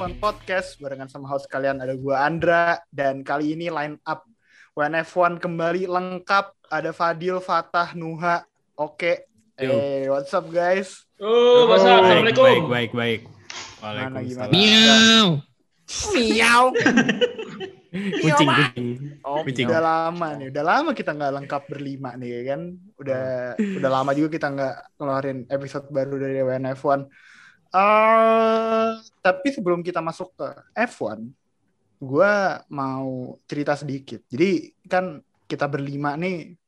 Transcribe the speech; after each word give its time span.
WNF1 0.00 0.16
Podcast 0.16 0.80
barengan 0.80 1.12
sama 1.12 1.28
host 1.28 1.44
kalian 1.44 1.76
ada 1.84 1.92
gue 1.92 2.16
Andra 2.16 2.80
dan 2.88 3.20
kali 3.20 3.52
ini 3.52 3.68
line 3.68 4.00
up 4.08 4.24
WNF1 4.72 5.36
kembali 5.36 5.84
lengkap 5.84 6.56
ada 6.72 6.88
Fadil, 6.96 7.36
Fatah, 7.36 7.92
Nuha. 7.92 8.40
Oke. 8.80 9.28
Yo. 9.60 9.68
Hey, 9.68 10.08
what's 10.08 10.32
up 10.32 10.48
guys? 10.48 11.04
Oh, 11.20 11.68
Baik, 11.68 11.84
masa 11.84 11.88
Assalamualaikum. 12.00 12.44
Baik, 12.48 12.64
baik, 12.64 12.90
baik. 12.96 13.20
Waalaikumsalam. 13.84 14.48
Miau. 14.48 15.28
Miau. 16.16 16.64
Kucing, 18.24 18.48
kucing. 18.48 18.88
Oh, 19.20 19.44
Kucing. 19.44 19.66
udah 19.68 19.82
lama 19.84 20.28
nih, 20.38 20.48
udah 20.48 20.64
lama 20.64 20.90
kita 20.96 21.10
nggak 21.12 21.32
lengkap 21.42 21.62
berlima 21.68 22.16
nih 22.16 22.40
ya 22.40 22.40
kan. 22.56 22.60
Udah 22.96 23.24
udah 23.58 23.90
lama 23.90 24.10
juga 24.16 24.32
kita 24.32 24.48
nggak 24.48 24.74
ngeluarin 24.96 25.38
episode 25.50 25.92
baru 25.92 26.16
dari 26.16 26.40
WNF1. 26.40 27.00
Eh, 27.70 28.90
tapi 29.22 29.48
sebelum 29.54 29.78
kita 29.86 30.02
masuk 30.02 30.34
ke 30.34 30.48
F1, 30.74 31.22
gue 32.02 32.34
mau 32.66 33.38
cerita 33.46 33.78
sedikit. 33.78 34.26
Jadi 34.26 34.74
kan 34.90 35.22
kita 35.46 35.70
berlima 35.70 36.18
nih 36.18 36.58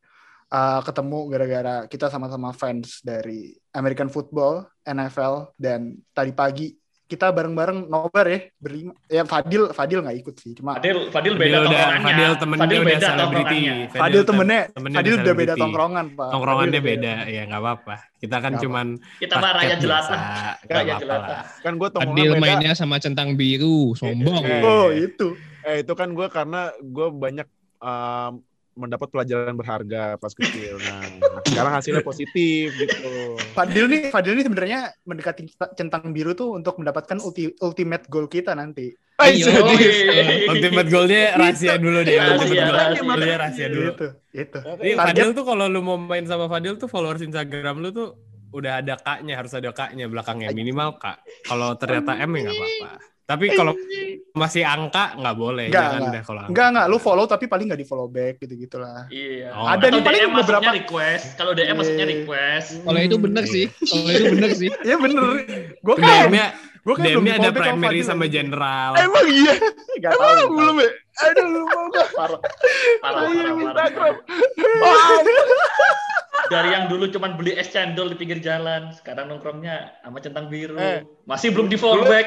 eh, 0.53 0.81
ketemu 0.87 1.19
gara-gara 1.27 1.77
kita 1.91 2.07
sama-sama 2.07 2.55
fans 2.55 3.03
dari 3.03 3.51
American 3.75 4.11
Football, 4.15 4.69
NFL, 4.87 5.59
dan 5.59 5.99
tadi 6.15 6.31
pagi 6.31 6.71
kita 7.13 7.29
bareng-bareng 7.29 7.93
nobar 7.93 8.25
ya 8.25 8.41
berlima. 8.57 8.97
Ya 9.05 9.29
Fadil, 9.29 9.69
Fadil 9.77 10.01
nggak 10.01 10.17
ikut 10.25 10.35
sih, 10.41 10.57
cuma 10.57 10.81
Fadil, 10.81 11.13
Fadil 11.13 11.13
Fadil 11.13 11.35
beda 11.37 11.57
udah, 11.61 11.69
tongkrongannya. 11.69 12.09
Fadil 12.09 12.33
temennya 12.41 12.63
Fadil 12.65 12.73
udah 12.81 12.89
beda 12.89 13.05
selebriti. 13.05 13.59
tongkrongannya. 13.61 13.75
Fadil 13.93 14.23
temennya, 14.25 14.61
temennya 14.73 14.97
Fadil 14.97 15.15
udah 15.21 15.35
beda 15.37 15.55
tongkrongan 15.61 16.05
pak. 16.17 16.29
Tongkrongannya 16.33 16.81
Fadil 16.81 16.89
beda, 16.89 17.13
ya 17.29 17.43
nggak 17.45 17.61
apa-apa. 17.61 17.97
Kita 18.17 18.37
kan 18.41 18.51
Nggak 18.57 18.63
cuman 18.65 18.87
Kita 19.21 19.35
mah 19.37 19.51
rakyat 19.61 19.79
jelata. 19.85 20.17
Rakyat 20.73 20.97
apa-apa 20.97 21.03
jelata. 21.05 21.37
kan 21.61 21.73
gue 21.77 21.89
tongkrongan 21.93 22.17
Adil 22.17 22.33
beda 22.33 22.41
mainnya 22.41 22.73
sama 22.73 22.97
centang 22.97 23.29
biru, 23.37 23.93
sombong. 23.93 24.43
Iya. 24.49 24.65
Oh 24.65 24.89
itu. 24.89 25.29
eh 25.63 25.87
itu 25.87 25.93
kan 25.95 26.11
gue 26.11 26.27
karena 26.27 26.75
gue 26.81 27.07
banyak 27.13 27.47
um, 27.79 28.43
mendapat 28.73 29.09
pelajaran 29.13 29.53
berharga 29.53 30.17
pas 30.17 30.33
kecil 30.33 30.81
nah 30.81 31.05
sekarang 31.45 31.73
hasilnya 31.77 32.01
positif 32.01 32.73
gitu 32.75 33.37
Fadil 33.53 33.85
nih, 33.85 34.09
Fadil 34.09 34.33
nih 34.33 34.45
sebenarnya 34.49 34.81
mendekati 35.05 35.45
centang 35.77 36.09
biru 36.17 36.33
tuh 36.33 36.57
untuk 36.57 36.81
mendapatkan 36.81 37.21
ulti- 37.21 37.53
ultimate 37.61 38.09
goal 38.09 38.25
kita 38.27 38.57
nanti. 38.57 38.89
Eh, 39.21 39.29
Iya. 39.45 39.61
Ultimate 40.49 40.89
goalnya 40.89 41.37
rahasia 41.37 41.77
dulu 41.77 42.01
deh. 42.01 42.17
Rahasia, 42.17 42.65
rahasia. 42.65 43.03
goalnya 43.05 43.37
rahasia 43.39 43.67
dulu. 43.69 43.91
Itu, 43.93 44.09
itu. 44.33 44.59
Fadil 44.97 45.29
tuh 45.37 45.45
kalau 45.45 45.69
lu 45.69 45.85
mau 45.85 46.01
main 46.01 46.25
sama 46.25 46.49
Fadil 46.49 46.81
tuh 46.81 46.89
followers 46.89 47.21
Instagram 47.21 47.85
lu 47.85 47.93
tuh 47.93 48.17
udah 48.53 48.73
ada 48.79 48.95
kaknya 48.97 49.35
harus 49.35 49.53
ada 49.53 49.71
kaknya 49.71 50.07
belakangnya 50.07 50.49
minimal 50.51 50.97
kak. 50.97 51.19
Kalau 51.43 51.75
ternyata 51.75 52.15
M 52.17 52.31
ya 52.31 52.41
nggak 52.43 52.55
apa-apa. 52.55 52.91
Tapi 53.23 53.47
kalau 53.51 53.73
masih 54.33 54.61
angka 54.63 55.15
nggak 55.15 55.35
boleh. 55.35 55.67
Nggak, 55.67 55.81
Jangan 55.81 55.99
nggak. 55.99 56.13
deh 56.13 56.23
kalau 56.23 56.39
angka. 56.39 56.51
Enggak 56.51 56.67
enggak, 56.69 56.87
lu 56.87 56.99
follow 56.99 57.25
tapi 57.25 57.45
paling 57.47 57.67
nggak 57.67 57.81
di 57.81 57.87
follow 57.87 58.07
back 58.07 58.35
gitu 58.39 58.55
gitulah. 58.59 59.09
Iya. 59.09 59.49
Oh. 59.53 59.65
Ada 59.65 59.87
nih 59.89 60.03
paling 60.03 60.21
DM 60.23 60.33
beberapa- 60.37 60.73
request. 60.75 61.25
Kalau 61.35 61.53
DM 61.53 61.75
masuknya 61.75 62.05
Iya. 62.05 62.13
request. 62.19 62.69
Kalau 62.83 62.99
itu 63.01 63.17
bener 63.17 63.45
sih, 63.47 63.67
kalau 63.81 64.11
itu 64.11 64.25
bener 64.31 64.51
sih. 64.53 64.71
Iya 64.83 64.97
bener. 64.99 65.23
Gue 65.79 65.95
kan, 65.97 66.29
DM-nya 66.29 66.47
gue 66.83 66.95
kan 66.95 67.05
DM-nya 67.05 67.35
ada 67.39 67.51
primary 67.53 68.01
sama 68.03 68.27
general. 68.27 68.91
emang 68.99 69.27
iya 69.27 69.55
Nggak 69.97 70.13
tahu. 70.13 70.29
emang 70.29 70.51
belum 70.53 70.77
ya 70.77 70.89
aduh 71.25 71.47
lupa 71.49 71.79
gue 71.87 72.05
Parah. 72.13 72.41
Parah, 72.99 73.21
Oh, 73.21 73.31
iya, 73.31 73.43
parah, 73.43 73.55
parah, 73.55 73.85
Instagram. 73.85 74.15
parah. 74.79 75.21
Dari 76.43 76.69
yang 76.69 76.85
dulu 76.87 77.09
cuman 77.09 77.33
beli 77.35 77.55
es 77.55 77.71
cendol 77.71 78.13
di 78.13 78.19
pinggir 78.19 78.37
jalan, 78.39 78.93
sekarang 78.93 79.25
nongkrongnya 79.27 79.95
sama 80.03 80.19
centang 80.19 80.47
biru. 80.47 80.75
Eh. 80.75 81.01
Masih 81.25 81.49
belum 81.49 81.67
di 81.67 81.77
follow 81.77 82.03
Dulu- 82.03 82.11
back. 82.11 82.27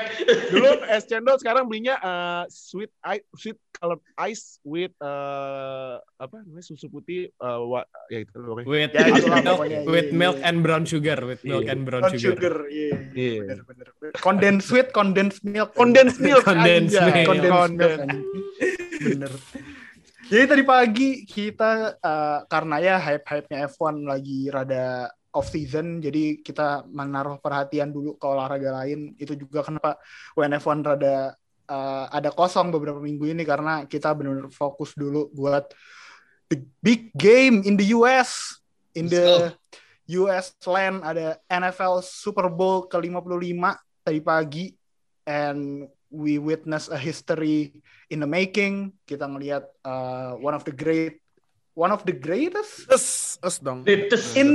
dulu 0.50 0.70
es 0.90 1.04
cendol 1.04 1.36
sekarang 1.36 1.68
belinya 1.68 2.00
uh, 2.00 2.44
sweet 2.48 2.90
ice 3.04 3.22
sweet 3.36 3.60
colored 3.76 4.00
ice 4.18 4.58
with 4.64 4.96
uh, 4.98 6.00
apa 6.16 6.42
namanya 6.42 6.64
susu 6.64 6.88
putih 6.88 7.28
uh, 7.38 7.60
wa, 7.62 7.84
ya 8.08 8.24
itu 8.24 8.34
pokoknya. 8.34 8.66
With, 8.66 8.92
Ya, 8.96 9.04
milk, 9.44 9.60
iya, 9.68 9.80
with 9.84 10.10
iya. 10.10 10.16
milk 10.16 10.38
and 10.42 10.58
brown 10.64 10.84
sugar, 10.88 11.20
with 11.20 11.42
milk 11.44 11.62
Iya. 11.62 11.72
and 11.76 11.82
brown 11.84 12.02
Brown 12.02 12.16
sugar. 12.16 12.34
sugar, 12.34 12.56
iya. 12.72 12.96
Iya. 13.12 13.42
Bener 13.44 13.60
bener. 13.68 13.88
Condensed 14.18 14.66
sweet, 14.66 14.90
condensed 14.90 15.44
milk. 15.44 15.70
condensed 15.76 16.18
milk 16.18 16.42
Condensed 16.42 16.96
milk. 16.96 17.14
Condensed 17.28 17.76
milk. 17.76 18.00
Bener. 19.02 19.34
Jadi 20.26 20.44
tadi 20.50 20.64
pagi 20.66 21.10
kita 21.22 22.02
eh, 22.02 22.40
karena 22.50 22.76
ya 22.82 22.96
hype-hype-nya 22.98 23.70
F1 23.70 24.10
lagi 24.10 24.50
rada 24.50 25.14
off 25.36 25.52
season, 25.52 26.00
jadi 26.00 26.40
kita 26.42 26.88
menaruh 26.90 27.38
perhatian 27.38 27.94
dulu 27.94 28.18
ke 28.18 28.26
olahraga 28.26 28.82
lain. 28.82 29.14
Itu 29.22 29.38
juga 29.38 29.62
kenapa 29.62 30.02
WNF1 30.34 30.80
rada 30.82 31.38
eh, 31.70 32.06
ada 32.10 32.30
kosong 32.34 32.74
beberapa 32.74 32.98
minggu 32.98 33.38
ini 33.38 33.46
karena 33.46 33.86
kita 33.86 34.18
benar-benar 34.18 34.50
fokus 34.50 34.98
dulu 34.98 35.30
buat 35.30 35.70
the 36.50 36.58
big 36.82 37.14
game 37.14 37.62
in 37.62 37.78
the 37.78 37.94
US, 37.94 38.58
in 38.98 39.06
the 39.06 39.54
US 40.22 40.54
land 40.66 41.02
ada 41.02 41.38
NFL 41.50 42.02
Super 42.06 42.50
Bowl 42.50 42.86
ke-55 42.86 43.62
tadi 44.06 44.22
pagi 44.22 44.66
and 45.26 45.90
we 46.14 46.38
witness 46.38 46.88
a 46.88 46.98
history 46.98 47.82
in 48.10 48.22
the 48.22 48.30
making. 48.30 48.94
Kita 49.04 49.26
ngelihat 49.26 49.64
uh, 49.82 50.38
one 50.40 50.54
of 50.54 50.64
the 50.64 50.74
great 50.74 51.22
one 51.76 51.92
of 51.92 52.08
the 52.08 52.16
greatest 52.16 52.88
us 52.88 53.36
us 53.44 53.60
dong 53.60 53.84
in 53.84 54.08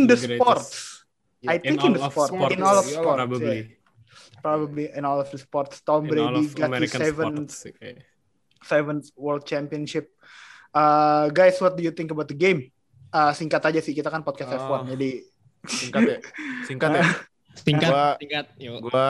the 0.08 0.16
The 0.16 0.16
sports. 0.40 1.04
I 1.40 1.56
In 1.56 1.80
think 1.80 1.84
in, 1.88 1.92
the 1.96 2.04
sport, 2.04 2.28
sports, 2.28 2.52
in 2.52 2.60
all 2.60 2.76
of 2.76 2.84
yeah, 2.84 3.00
sports, 3.00 3.16
Probably. 3.16 3.56
yeah. 3.64 4.40
probably 4.44 4.84
in 4.92 5.02
all 5.08 5.20
of 5.20 5.28
the 5.32 5.40
sports. 5.40 5.80
Tom 5.80 6.04
In 6.04 6.12
Brady 6.12 6.52
got 6.52 6.68
his 6.76 6.92
seventh 6.92 7.48
sports. 7.48 7.64
Okay. 7.80 8.04
seventh 8.60 9.08
World 9.16 9.48
Championship. 9.48 10.12
Uh, 10.68 11.32
guys, 11.32 11.56
what 11.64 11.76
do 11.76 11.82
you 11.82 11.96
think 11.96 12.12
about 12.12 12.28
the 12.28 12.36
game? 12.36 12.68
Uh, 13.08 13.32
singkat 13.32 13.64
aja 13.64 13.80
sih, 13.80 13.96
kita 13.96 14.12
kan 14.12 14.20
podcast 14.20 14.52
Oh. 14.52 14.60
F1, 14.68 14.94
jadi 14.94 15.10
singkat 15.66 16.00
ya 16.06 16.18
singkat 16.68 16.90
ya 16.94 17.04
Tingkat, 17.60 17.90
Gua- 17.90 18.16
tingkat. 18.16 18.46
Yuk. 18.56 18.78
gue 18.86 19.08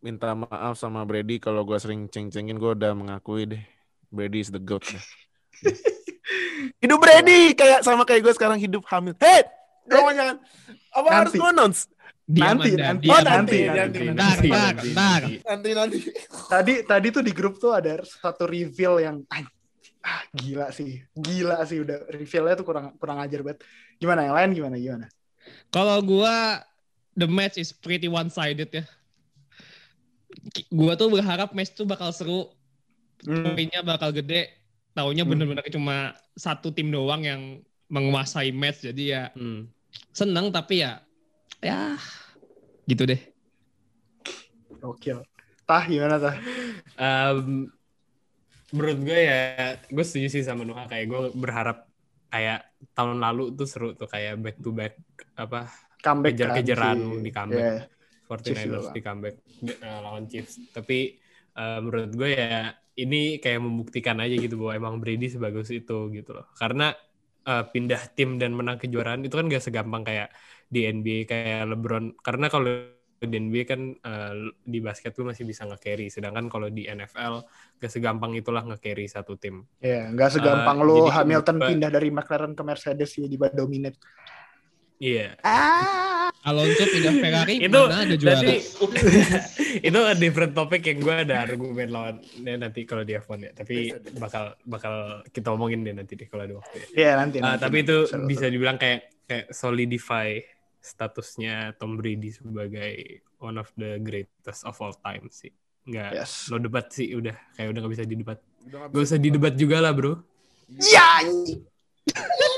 minta 0.00 0.32
maaf 0.32 0.80
sama 0.80 1.04
Brady 1.04 1.36
kalau 1.36 1.60
gue 1.64 1.76
sering 1.76 2.08
ceng-cengin 2.08 2.56
gue 2.56 2.72
udah 2.72 2.96
mengakui 2.96 3.44
deh 3.44 3.62
Brady 4.08 4.40
is 4.42 4.50
the 4.50 4.58
goat 4.58 4.82
deh. 4.88 5.04
hidup 6.82 6.98
Brady 7.00 7.52
kayak 7.52 7.84
sama 7.84 8.08
kayak 8.08 8.24
gue 8.24 8.34
sekarang 8.34 8.56
hidup 8.56 8.80
hamil 8.88 9.12
hey 9.20 9.44
jangan 9.88 10.12
jangan 10.16 10.36
apa 10.96 11.08
harus 11.12 11.32
Nanti. 11.36 11.40
gue 11.40 11.50
announce 11.52 11.80
Nanti, 12.30 12.78
Anda, 12.78 12.94
nanti. 12.94 13.06
Oh, 13.10 13.18
nanti, 13.26 13.58
nanti, 13.66 14.00
ntar, 14.14 14.38
nanti. 14.38 14.88
ntar. 14.94 15.22
nanti 15.50 15.70
nanti 15.74 15.98
tadi 16.46 16.74
tadi 16.86 17.06
tuh 17.10 17.26
di 17.26 17.34
grup 17.34 17.58
tuh 17.58 17.74
ada 17.74 18.06
satu 18.06 18.46
reveal 18.46 19.02
yang 19.02 19.26
ah, 19.34 19.42
ah, 20.06 20.22
gila 20.30 20.70
sih 20.70 21.02
gila 21.10 21.58
sih 21.66 21.82
udah 21.82 22.06
revealnya 22.06 22.54
tuh 22.62 22.66
kurang 22.70 22.94
kurang 23.02 23.18
ajar 23.18 23.42
banget 23.42 23.66
gimana 23.98 24.30
yang 24.30 24.34
lain 24.38 24.50
gimana 24.54 24.76
gimana 24.78 25.06
Kalau 25.74 25.98
gua 26.06 26.62
the 27.18 27.26
match 27.26 27.58
is 27.58 27.74
pretty 27.74 28.06
one 28.06 28.30
sided 28.30 28.70
ya. 28.70 28.86
Gua 30.70 30.94
tuh 30.94 31.10
berharap 31.10 31.50
match 31.52 31.74
tuh 31.74 31.84
bakal 31.84 32.10
seru, 32.10 32.50
Hmm. 33.20 33.52
poinnya 33.52 33.80
bakal 33.82 34.10
gede. 34.10 34.48
Taunya 34.90 35.22
Hmm. 35.22 35.30
bener-bener 35.30 35.66
cuma 35.68 35.96
satu 36.32 36.70
tim 36.70 36.88
doang 36.88 37.20
yang 37.20 37.42
menguasai 37.86 38.50
match. 38.50 38.86
Jadi 38.86 39.04
ya 39.10 39.28
Hmm. 39.34 39.68
seneng 40.10 40.48
tapi 40.50 40.80
ya 40.80 41.02
ya 41.60 41.98
gitu 42.86 43.04
deh. 43.04 43.20
oke 44.80 45.12
tah 45.62 45.84
gimana 45.84 46.16
tah 46.16 46.36
Um, 46.96 47.68
menurut 48.70 48.98
gue 49.00 49.20
ya, 49.24 49.40
gue 49.82 50.04
setuju 50.04 50.28
sih 50.30 50.44
sama 50.44 50.64
Nuha 50.64 50.84
kayak 50.84 51.06
gue 51.08 51.20
berharap 51.32 51.88
kayak 52.28 52.64
tahun 52.92 53.18
lalu 53.18 53.56
tuh 53.56 53.64
seru 53.64 53.92
tuh 53.92 54.04
kayak 54.04 54.36
back 54.36 54.56
to 54.60 54.68
back 54.70 54.94
apa 55.34 55.68
comeback 56.00 56.36
kejar-kejaran 56.36 56.96
kan, 56.96 57.12
sih. 57.12 57.20
di 57.20 57.30
comeback. 57.30 57.64
Iya. 57.64 57.76
49ers 58.30 58.86
juga. 58.86 58.94
di 58.94 59.00
comeback 59.02 59.36
uh, 59.82 59.98
lawan 60.06 60.24
Chiefs. 60.30 60.70
Tapi 60.70 61.18
uh, 61.58 61.82
menurut 61.82 62.14
gue 62.14 62.30
ya 62.30 62.70
ini 62.94 63.42
kayak 63.42 63.58
membuktikan 63.58 64.22
aja 64.22 64.34
gitu 64.38 64.54
bahwa 64.62 64.72
emang 64.78 64.94
Brady 65.02 65.26
sebagus 65.26 65.74
itu 65.74 66.06
gitu 66.14 66.30
loh. 66.30 66.46
Karena 66.54 66.94
uh, 67.50 67.64
pindah 67.66 68.14
tim 68.14 68.38
dan 68.38 68.54
menang 68.54 68.78
kejuaraan 68.78 69.26
itu 69.26 69.34
kan 69.34 69.50
gak 69.50 69.64
segampang 69.64 70.06
kayak 70.06 70.30
di 70.70 70.86
NBA 70.86 71.26
kayak 71.26 71.66
LeBron. 71.74 72.22
Karena 72.22 72.46
kalau 72.46 72.70
di 73.20 73.36
NBA 73.36 73.64
kan 73.68 73.80
uh, 74.00 74.48
di 74.64 74.80
basket 74.80 75.12
tuh 75.12 75.28
masih 75.28 75.44
bisa 75.44 75.68
nge-carry. 75.68 76.08
Sedangkan 76.08 76.48
kalau 76.48 76.72
di 76.72 76.88
NFL 76.88 77.44
gak 77.76 77.92
segampang 77.92 78.32
itulah 78.38 78.64
nge-carry 78.64 79.10
satu 79.10 79.36
tim. 79.36 79.66
Iya, 79.82 80.08
nggak 80.14 80.40
segampang 80.40 80.78
Eh, 80.80 80.86
lo 80.88 80.96
Hamilton 81.10 81.56
pindah 81.60 81.90
dari 81.92 82.08
McLaren 82.08 82.56
ke 82.56 82.62
Mercedes 82.64 83.12
jadi 83.12 83.28
tiba 83.28 83.48
dominate. 83.52 84.00
Iya. 85.00 85.40
Ah, 85.40 86.09
Alonso 86.40 86.84
pindah 86.88 87.14
Ferrari 87.20 87.54
Itu 87.60 87.80
mana 87.84 88.00
ada 88.08 88.16
juara. 88.16 88.40
Tapi 88.40 88.56
itu 89.88 90.00
a 90.00 90.14
different 90.16 90.52
topic 90.56 90.80
yang 90.88 90.98
gue 91.04 91.14
ada 91.28 91.44
argumen 91.44 91.88
lawan 91.92 92.16
nanti 92.40 92.88
kalau 92.88 93.04
di 93.04 93.12
F1 93.12 93.38
ya. 93.44 93.52
Tapi 93.52 93.92
bakal 94.16 94.56
bakal 94.64 95.20
kita 95.28 95.52
omongin 95.52 95.84
deh 95.84 95.92
nanti 95.92 96.16
deh 96.16 96.24
kalau 96.32 96.48
ada 96.48 96.54
waktu 96.56 96.76
ya. 96.80 96.86
Iya 96.96 97.10
nanti. 97.20 97.36
Ah, 97.44 97.54
nanti. 97.56 97.62
tapi 97.68 97.76
itu 97.84 97.96
Seru, 98.08 98.24
bisa 98.24 98.46
dibilang 98.48 98.80
kayak 98.80 99.12
kayak 99.28 99.46
solidify 99.52 100.40
statusnya 100.80 101.76
Tom 101.76 102.00
Brady 102.00 102.32
sebagai 102.32 103.20
one 103.36 103.60
of 103.60 103.68
the 103.76 104.00
greatest 104.00 104.64
of 104.64 104.80
all 104.80 104.96
time 104.96 105.28
sih 105.28 105.52
nggak 105.80 106.12
Yes. 106.12 106.48
lo 106.52 106.60
debat 106.60 106.88
sih 106.92 107.12
udah 107.16 107.36
kayak 107.56 107.68
udah 107.72 107.80
nggak 107.84 107.94
bisa 107.96 108.04
didebat. 108.04 108.38
Udah 108.68 108.88
Gak 108.88 109.00
bisa 109.00 109.16
usah 109.16 109.18
didebat 109.20 109.54
juga 109.56 109.76
lah 109.80 109.92
bro. 109.96 110.20
Ya. 110.76 111.24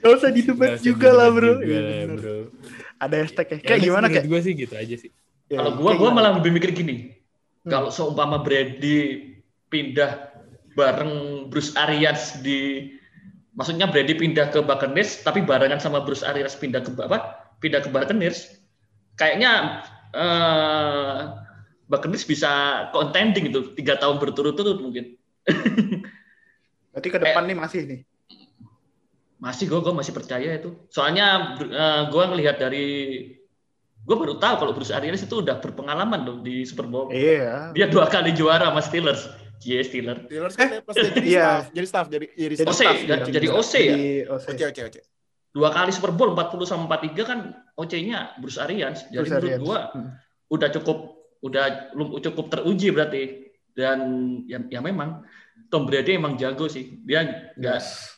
Gak 0.00 0.12
usah 0.14 0.30
didebat 0.30 0.70
usah 0.76 0.82
juga 0.82 1.08
lah 1.10 1.28
bro. 1.30 1.52
juga 1.58 1.66
Iya, 1.66 1.80
lah, 1.80 1.94
bener. 2.06 2.16
bro. 2.18 2.36
Ada 2.98 3.14
hashtag 3.20 3.46
ya. 3.46 3.54
Ya, 3.54 3.58
Kayak 3.60 3.78
udah, 3.78 3.86
gimana 3.88 4.06
kayak? 4.08 4.24
Gue 4.26 4.40
sih 4.40 4.52
gitu 4.54 4.74
aja 4.74 4.96
sih. 4.96 5.10
Ya, 5.46 5.58
Kalau 5.60 5.70
gua 5.76 5.92
gimana? 5.92 6.14
malah 6.14 6.32
lebih 6.40 6.50
mikir 6.52 6.70
gini. 6.72 7.12
Hmm. 7.64 7.70
Kalau 7.70 7.88
seumpama 7.92 8.40
Brady 8.40 8.98
pindah 9.68 10.32
bareng 10.74 11.12
Bruce 11.48 11.74
Arians 11.76 12.40
di 12.40 12.90
maksudnya 13.54 13.86
Brady 13.86 14.18
pindah 14.18 14.50
ke 14.50 14.58
Buccaneers 14.60 15.22
tapi 15.22 15.44
barengan 15.44 15.78
sama 15.78 16.02
Bruce 16.02 16.24
Arians 16.24 16.56
pindah 16.56 16.82
ke 16.82 16.90
apa? 16.98 17.38
Pindah 17.60 17.84
ke 17.84 17.88
Buccaneers. 17.92 18.58
Kayaknya 19.14 19.82
eh 20.14 21.18
Buccaneers 21.84 22.24
bisa 22.24 22.50
contending 22.90 23.52
itu 23.52 23.76
tiga 23.76 24.00
tahun 24.00 24.16
berturut-turut 24.18 24.80
mungkin. 24.80 25.14
Berarti 26.94 27.08
ke 27.10 27.18
depan 27.20 27.44
nih 27.44 27.56
masih 27.58 27.80
nih. 27.84 28.00
Masih 29.44 29.68
gue, 29.68 29.76
gue 29.76 29.92
masih 29.92 30.10
percaya 30.10 30.56
itu. 30.56 30.72
Soalnya 30.88 31.26
eh, 31.60 32.02
gue 32.08 32.24
ngelihat 32.24 32.56
dari, 32.56 32.86
gue 34.00 34.16
baru 34.16 34.40
tahu 34.40 34.54
kalau 34.58 34.72
Bruce 34.72 34.88
Arians 34.90 35.20
itu 35.20 35.36
udah 35.38 35.60
berpengalaman 35.60 36.24
loh 36.24 36.36
di 36.40 36.64
Super 36.64 36.88
Bowl. 36.88 37.12
Iya. 37.12 37.70
Dia 37.72 37.86
dua 37.86 38.08
kali 38.08 38.32
juara 38.32 38.72
sama 38.72 38.80
Steelers. 38.80 39.28
Yes, 39.60 39.88
Steelers. 39.88 40.24
Steelers 40.24 40.56
kan 40.56 40.68
pas 40.80 40.92
dia 40.92 41.08
jadi 41.08 41.20
Iya. 41.22 41.44
staff, 41.44 41.64
jadi 41.70 41.86
staff, 41.86 42.06
jadi 42.08 42.26
jadi 42.34 42.54
Jadi 42.54 42.64
OC, 42.64 42.74
staff 42.74 42.96
jadi- 42.96 43.04
dia. 43.06 43.32
jadi 43.32 43.48
OC 43.50 43.74
ya? 43.74 43.94
Jadi 43.94 44.08
OC. 44.26 44.46
Oke 44.50 44.64
oke 44.66 44.82
oke. 44.88 45.00
Dua 45.54 45.68
kali 45.70 45.90
Super 45.92 46.10
Bowl 46.10 46.28
40 46.32 46.64
sama 46.64 46.82
43 46.88 47.22
kan 47.22 47.38
OC-nya 47.74 48.18
Bruce 48.36 48.58
Arians. 48.58 49.06
Jadi 49.06 49.14
Bruce 49.14 49.30
menurut 49.30 49.44
Arians. 49.46 49.62
gue 49.62 49.78
Hmm. 49.92 50.08
udah 50.50 50.68
cukup 50.72 50.98
udah 51.40 51.64
cukup 52.18 52.44
teruji 52.48 52.88
berarti. 52.90 53.22
Dan 53.70 53.98
ya, 54.46 54.58
ya 54.68 54.80
memang 54.80 55.22
Tom 55.66 55.84
Brady 55.84 56.14
emang 56.14 56.34
jago 56.34 56.66
sih. 56.66 57.00
Dia 57.02 57.24
nggak 57.54 57.76
Yes. 57.76 58.13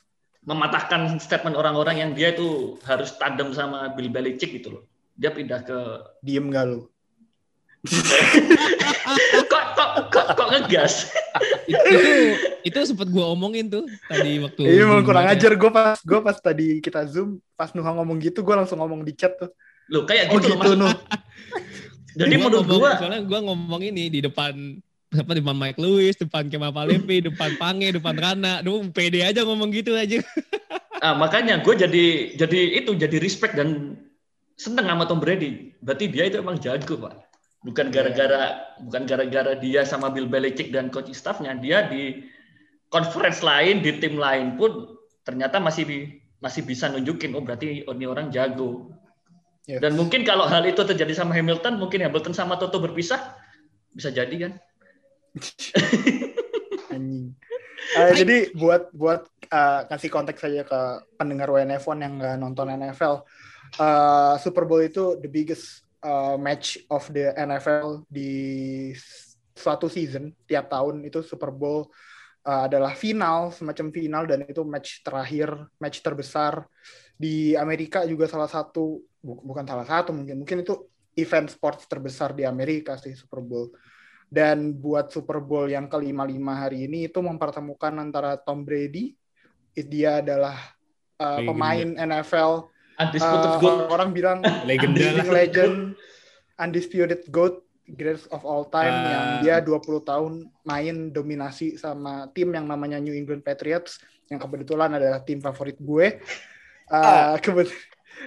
Mematahkan 0.46 1.18
statement 1.18 1.58
orang-orang 1.58 1.96
yang 1.98 2.10
dia 2.14 2.30
itu 2.30 2.78
harus 2.86 3.10
tandem 3.18 3.50
sama 3.50 3.90
Bill 3.92 4.08
Belichick 4.08 4.62
gitu 4.62 4.78
loh. 4.78 4.82
Dia 5.18 5.34
pindah 5.34 5.66
ke 5.66 5.78
Diem 6.22 6.48
gak 6.54 6.64
lu? 6.70 6.86
kok 9.50 9.64
kok 9.78 9.90
kok, 10.10 10.26
kok 10.34 10.48
ngegas. 10.54 10.94
itu 11.70 11.98
itu 12.66 12.78
sempat 12.82 13.06
gua 13.10 13.30
omongin 13.30 13.70
tuh 13.70 13.86
tadi 14.10 14.42
waktu 14.42 14.62
Iya 14.66 14.82
emang 14.86 15.02
Zoom 15.02 15.06
kurang 15.06 15.26
aja. 15.26 15.34
ajar 15.34 15.52
gue 15.54 15.70
pas 15.70 15.98
gue 16.02 16.20
pas 16.22 16.36
tadi 16.38 16.66
kita 16.82 17.06
zoom 17.06 17.38
pas 17.54 17.70
Nuha 17.74 17.90
ngomong 17.94 18.18
gitu 18.22 18.42
gue 18.42 18.54
langsung 18.54 18.78
ngomong 18.82 19.02
di 19.06 19.12
chat 19.14 19.34
tuh. 19.38 19.50
Loh 19.90 20.02
kayak 20.02 20.30
Oh 20.34 20.38
gitu, 20.42 20.54
loh 20.54 20.62
gitu. 20.62 20.86
Jadi 22.16 22.34
Gua 22.40 22.42
menurut 22.48 22.66
gua 22.66 22.90
soalnya 22.96 23.22
gua 23.28 23.40
ngomong 23.44 23.82
ini 23.84 24.08
di 24.08 24.20
depan 24.24 24.80
apa 25.14 25.38
di 25.38 25.40
depan 25.42 25.54
Mike 25.54 25.78
Lewis, 25.78 26.18
depan 26.18 26.50
Kemal 26.50 26.74
Palevi, 26.74 27.22
depan 27.22 27.54
Pange, 27.54 27.94
depan 27.94 28.18
Rana, 28.18 28.58
Duh, 28.64 28.82
pede 28.90 29.22
aja 29.22 29.46
ngomong 29.46 29.70
gitu 29.70 29.94
aja. 29.94 30.18
ah, 31.04 31.14
makanya 31.14 31.62
gue 31.62 31.74
jadi 31.78 32.04
jadi 32.34 32.60
itu 32.82 32.98
jadi 32.98 33.16
respect 33.22 33.54
dan 33.54 33.94
seneng 34.58 34.90
sama 34.90 35.06
Tom 35.06 35.22
Brady. 35.22 35.76
Berarti 35.78 36.10
dia 36.10 36.26
itu 36.26 36.42
emang 36.42 36.58
jago, 36.58 36.98
Pak. 36.98 37.14
Bukan 37.62 37.94
gara-gara 37.94 38.74
bukan 38.82 39.06
gara-gara 39.06 39.54
dia 39.58 39.86
sama 39.86 40.10
Bill 40.10 40.26
Belichick 40.26 40.74
dan 40.74 40.90
coaching 40.90 41.14
staffnya, 41.14 41.54
dia 41.54 41.86
di 41.86 42.26
conference 42.90 43.42
lain, 43.46 43.82
di 43.82 43.94
tim 44.02 44.18
lain 44.18 44.58
pun 44.58 44.98
ternyata 45.22 45.58
masih 45.58 45.82
bi- 45.86 46.10
masih 46.38 46.62
bisa 46.62 46.86
nunjukin 46.86 47.34
oh 47.34 47.42
berarti 47.42 47.86
ini 47.86 48.06
orang 48.06 48.30
jago. 48.30 48.90
Yes. 49.66 49.82
Dan 49.82 49.98
mungkin 49.98 50.22
kalau 50.22 50.46
hal 50.46 50.62
itu 50.62 50.78
terjadi 50.86 51.10
sama 51.10 51.34
Hamilton, 51.34 51.82
mungkin 51.82 51.98
Hamilton 51.98 52.30
sama 52.30 52.54
Toto 52.54 52.78
berpisah, 52.78 53.34
bisa 53.90 54.14
jadi 54.14 54.30
kan? 54.46 54.52
Anjing. 56.94 57.36
Eh, 57.96 58.12
jadi 58.16 58.36
buat 58.56 58.90
buat 58.92 59.28
eh, 59.46 59.80
kasih 59.88 60.10
konteks 60.10 60.40
saja 60.40 60.62
ke 60.64 60.80
pendengar 61.16 61.52
WNF1 61.52 61.98
yang 62.02 62.14
nggak 62.18 62.36
nonton 62.40 62.72
NFL, 62.72 63.22
eh, 63.78 64.34
Super 64.40 64.64
Bowl 64.64 64.82
itu 64.82 65.20
the 65.20 65.30
biggest 65.30 65.84
eh, 66.02 66.36
match 66.40 66.80
of 66.88 67.06
the 67.12 67.30
NFL 67.36 68.04
di 68.08 68.92
suatu 69.56 69.88
season 69.88 70.36
tiap 70.44 70.68
tahun 70.68 71.04
itu 71.08 71.24
Super 71.24 71.52
Bowl 71.52 71.88
eh, 72.44 72.62
adalah 72.68 72.92
final 72.96 73.52
semacam 73.52 73.86
final 73.92 74.22
dan 74.28 74.40
itu 74.44 74.62
match 74.64 75.00
terakhir 75.00 75.52
match 75.80 76.04
terbesar 76.04 76.68
di 77.16 77.56
Amerika 77.56 78.04
juga 78.04 78.28
salah 78.28 78.48
satu 78.48 79.00
bu- 79.24 79.40
bukan 79.40 79.64
salah 79.64 79.88
satu 79.88 80.12
mungkin 80.12 80.44
mungkin 80.44 80.60
itu 80.60 80.84
event 81.16 81.48
sports 81.48 81.88
terbesar 81.88 82.36
di 82.36 82.44
Amerika 82.44 83.00
sih 83.00 83.16
Super 83.16 83.40
Bowl 83.40 83.72
dan 84.36 84.76
buat 84.76 85.08
Super 85.08 85.40
Bowl 85.40 85.64
yang 85.64 85.88
ke-55 85.88 86.44
hari 86.52 86.84
ini 86.84 87.08
itu 87.08 87.24
mempertemukan 87.24 87.96
antara 87.96 88.36
Tom 88.36 88.68
Brady, 88.68 89.16
dia 89.72 90.20
adalah 90.20 90.76
uh, 91.16 91.40
Legenda. 91.40 91.48
pemain 91.48 91.88
NFL, 91.96 92.52
Undisputed 92.96 93.52
uh, 93.56 93.60
GOAT. 93.60 93.78
orang 93.88 94.10
bilang 94.12 94.44
Legenda 94.68 95.24
legend, 95.32 95.96
undisputed 96.60 97.24
GOAT, 97.32 97.64
greatest 97.88 98.28
of 98.28 98.44
all 98.44 98.68
time 98.68 98.92
Ah. 98.92 99.08
yang 99.08 99.24
dia 99.40 99.56
20 99.64 100.04
tahun 100.04 100.32
main 100.64 100.96
dominasi 101.12 101.80
sama 101.80 102.28
tim 102.36 102.52
yang 102.52 102.68
namanya 102.68 103.00
New 103.00 103.16
England 103.16 103.40
Patriots 103.40 104.00
yang 104.28 104.36
kebetulan 104.36 104.92
adalah 104.92 105.24
tim 105.24 105.40
favorit 105.40 105.80
gue. 105.80 106.20
Uh, 106.86 107.34
kebet- 107.40 107.72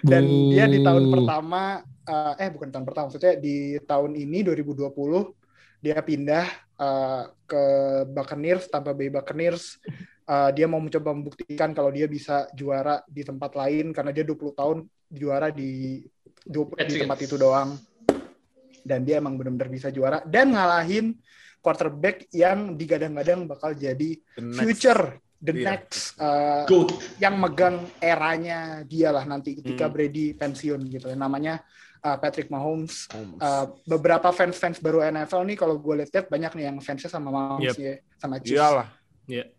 dan 0.06 0.22
dia 0.54 0.70
di 0.70 0.86
tahun 0.86 1.10
pertama 1.10 1.82
uh, 2.06 2.34
eh 2.38 2.50
bukan 2.54 2.70
tahun 2.70 2.86
pertama 2.86 3.10
maksudnya 3.10 3.34
di 3.42 3.74
tahun 3.84 4.14
ini 4.14 4.46
2020 4.46 5.39
dia 5.80 6.00
pindah 6.00 6.46
uh, 6.76 7.24
ke 7.44 7.64
Buccaneers 8.12 8.68
Tampa 8.68 8.92
Bay 8.94 9.10
Buccaneers 9.10 9.80
Uh, 10.30 10.54
dia 10.54 10.70
mau 10.70 10.78
mencoba 10.78 11.10
membuktikan 11.10 11.74
kalau 11.74 11.90
dia 11.90 12.06
bisa 12.06 12.46
juara 12.54 13.02
di 13.10 13.26
tempat 13.26 13.50
lain 13.58 13.90
karena 13.90 14.14
dia 14.14 14.22
20 14.22 14.54
tahun 14.54 14.78
juara 15.10 15.50
di 15.50 16.06
di 16.46 16.62
tempat 17.02 17.18
itu 17.26 17.34
doang 17.34 17.74
dan 18.86 19.02
dia 19.02 19.18
emang 19.18 19.42
benar-benar 19.42 19.74
bisa 19.74 19.90
juara 19.90 20.22
dan 20.22 20.54
ngalahin 20.54 21.18
quarterback 21.66 22.30
yang 22.30 22.78
digadang-gadang 22.78 23.50
bakal 23.50 23.74
jadi 23.74 24.22
The 24.38 24.44
next. 24.46 24.62
future 24.62 25.04
the 25.42 25.54
Iya. 25.56 25.66
next 25.66 26.14
uh, 26.22 26.70
yang 27.18 27.42
megang 27.42 27.90
eranya 27.98 28.86
dia 28.86 29.10
lah 29.10 29.26
nanti 29.26 29.58
ketika 29.58 29.90
Hmm. 29.90 29.94
Brady 29.98 30.38
pensiun 30.38 30.94
gitu 30.94 31.10
namanya 31.18 31.66
uh, 32.02 32.18
Patrick 32.18 32.48
Mahomes 32.48 33.08
Holmes. 33.08 33.38
Uh, 33.38 33.66
beberapa 33.86 34.30
fans-fans 34.30 34.78
baru 34.78 35.00
NFL 35.02 35.44
nih 35.46 35.58
kalau 35.58 35.76
gue 35.76 35.94
lihat 36.00 36.26
banyak 36.26 36.52
nih 36.54 36.66
yang 36.68 36.78
fansnya 36.80 37.08
sama 37.08 37.30
Mahomes 37.30 37.74
Yep. 37.74 37.76
ya 37.78 37.94
sama 38.16 38.36
Chiefs 38.38 38.56
Iyalah. 38.56 38.88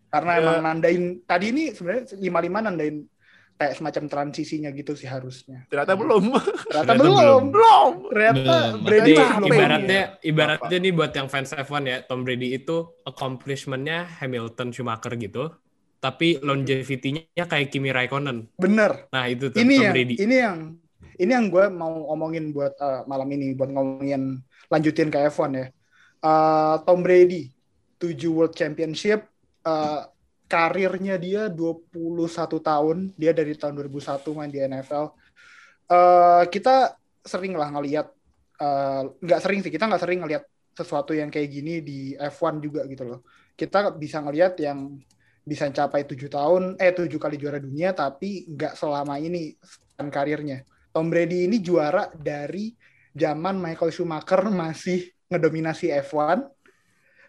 karena 0.09 0.33
Ya. 0.33 0.41
emang 0.41 0.59
nandain 0.61 1.03
tadi 1.23 1.47
ini 1.49 1.71
sebenarnya 1.71 2.19
lima 2.19 2.39
lima 2.39 2.59
nandain 2.61 3.07
kayak 3.55 3.77
semacam 3.77 4.05
transisinya 4.09 4.73
gitu 4.73 4.97
sih 4.97 5.05
harusnya 5.05 5.69
Ternyata 5.69 5.93
belum. 5.95 6.33
ternyata, 6.33 6.65
Ternyata 6.67 6.93
belum 6.97 7.15
belum. 7.15 7.43
belum. 7.53 7.93
ternyata 8.09 8.41
Belum. 8.41 8.73
Brady 8.83 9.13
Jadi 9.13 9.13
ibaratnya 9.47 10.01
punya. 10.09 10.25
ibaratnya 10.25 10.77
nih 10.81 10.93
buat 10.93 11.13
yang 11.13 11.29
fans 11.29 11.53
F1 11.53 11.83
ya, 11.85 11.97
Tom 12.03 12.25
Brady 12.25 12.57
itu 12.57 12.77
accomplishment-nya 13.05 14.09
Hamilton 14.19 14.73
Schumacher 14.73 15.13
gitu. 15.15 15.53
Tapi 16.01 16.41
longevity-nya 16.41 17.45
kayak 17.45 17.69
Kimi 17.69 17.93
Raikkonen. 17.93 18.49
bener 18.57 19.13
Nah, 19.13 19.29
itu 19.29 19.53
tuh 19.53 19.61
ini 19.61 19.77
Tom 19.77 19.85
yang 19.85 19.93
Brady. 19.93 20.15
ini 20.17 20.37
yang 20.41 20.57
ini 21.21 21.31
yang 21.37 21.53
gue 21.53 21.69
mau 21.69 22.09
omongin 22.09 22.51
buat 22.51 22.73
uh, 22.81 23.05
malam 23.05 23.29
ini 23.31 23.53
buat 23.53 23.69
ngomongin 23.69 24.41
lanjutin 24.73 25.13
ke 25.13 25.29
F1 25.29 25.51
ya. 25.53 25.67
Uh, 26.21 26.81
Tom 26.89 27.05
Brady 27.05 27.53
7 28.01 28.17
World 28.33 28.57
Championship 28.57 29.29
uh, 29.69 30.09
karirnya 30.49 31.21
dia 31.21 31.53
21 31.53 32.25
tahun. 32.61 32.97
Dia 33.21 33.37
dari 33.37 33.53
tahun 33.53 33.77
2001 33.77 34.37
main 34.37 34.51
di 34.51 34.61
NFL 34.65 35.21
Uh, 35.91 36.47
kita 36.47 36.95
sering 37.27 37.59
lah 37.59 37.67
ngelihat 37.75 38.15
uh, 38.63 39.11
nggak 39.19 39.41
sering 39.43 39.59
sih 39.59 39.75
kita 39.75 39.91
nggak 39.91 39.99
sering 39.99 40.23
ngelihat 40.23 40.47
sesuatu 40.71 41.11
yang 41.11 41.35
kayak 41.35 41.51
gini 41.51 41.83
di 41.83 42.15
F1 42.15 42.63
juga 42.63 42.87
gitu 42.87 43.03
loh. 43.03 43.27
Kita 43.59 43.91
bisa 43.99 44.23
ngelihat 44.23 44.55
yang 44.63 45.03
bisa 45.43 45.67
capai 45.75 46.07
tujuh 46.07 46.31
tahun 46.31 46.79
eh 46.79 46.95
tujuh 46.95 47.19
kali 47.19 47.35
juara 47.43 47.59
dunia 47.59 47.91
tapi 47.91 48.47
nggak 48.55 48.79
selama 48.79 49.19
ini 49.19 49.59
karirnya 49.99 50.63
Tom 50.91 51.07
Brady 51.11 51.47
ini 51.47 51.63
juara 51.63 52.11
dari 52.11 52.75
zaman 53.15 53.59
Michael 53.59 53.95
Schumacher 53.95 54.47
masih 54.51 55.11
ngedominasi 55.31 55.95
F1 56.03 56.47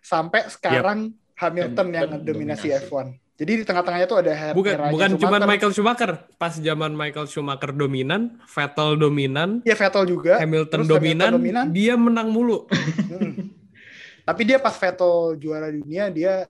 sampai 0.02 0.50
sekarang 0.50 1.14
Hamilton 1.38 1.88
yang 1.94 2.10
ngedominasi 2.18 2.68
dominasi. 2.70 2.90
F1 2.90 3.22
jadi 3.42 3.58
di 3.58 3.66
tengah-tengahnya 3.66 4.06
tuh 4.06 4.22
ada 4.22 4.54
Bukan 4.54 4.78
bukan 4.94 5.10
cuma. 5.18 5.42
Michael 5.42 5.74
Schumacher. 5.74 6.30
Pas 6.38 6.54
zaman 6.54 6.94
Michael 6.94 7.26
Schumacher 7.26 7.74
dominan, 7.74 8.38
Vettel 8.46 9.02
dominan, 9.02 9.66
ya 9.66 9.74
Vettel 9.74 10.06
juga 10.06 10.38
Hamilton 10.38 10.86
dominan, 10.86 11.30
Hamilton 11.34 11.42
dominan. 11.42 11.66
dia 11.74 11.98
menang 11.98 12.30
mulu. 12.30 12.70
Mm. 13.12 13.54
Tapi 14.24 14.42
dia 14.46 14.62
pas 14.62 14.72
Vettel 14.78 15.36
juara 15.42 15.68
dunia 15.74 16.08
dia 16.14 16.46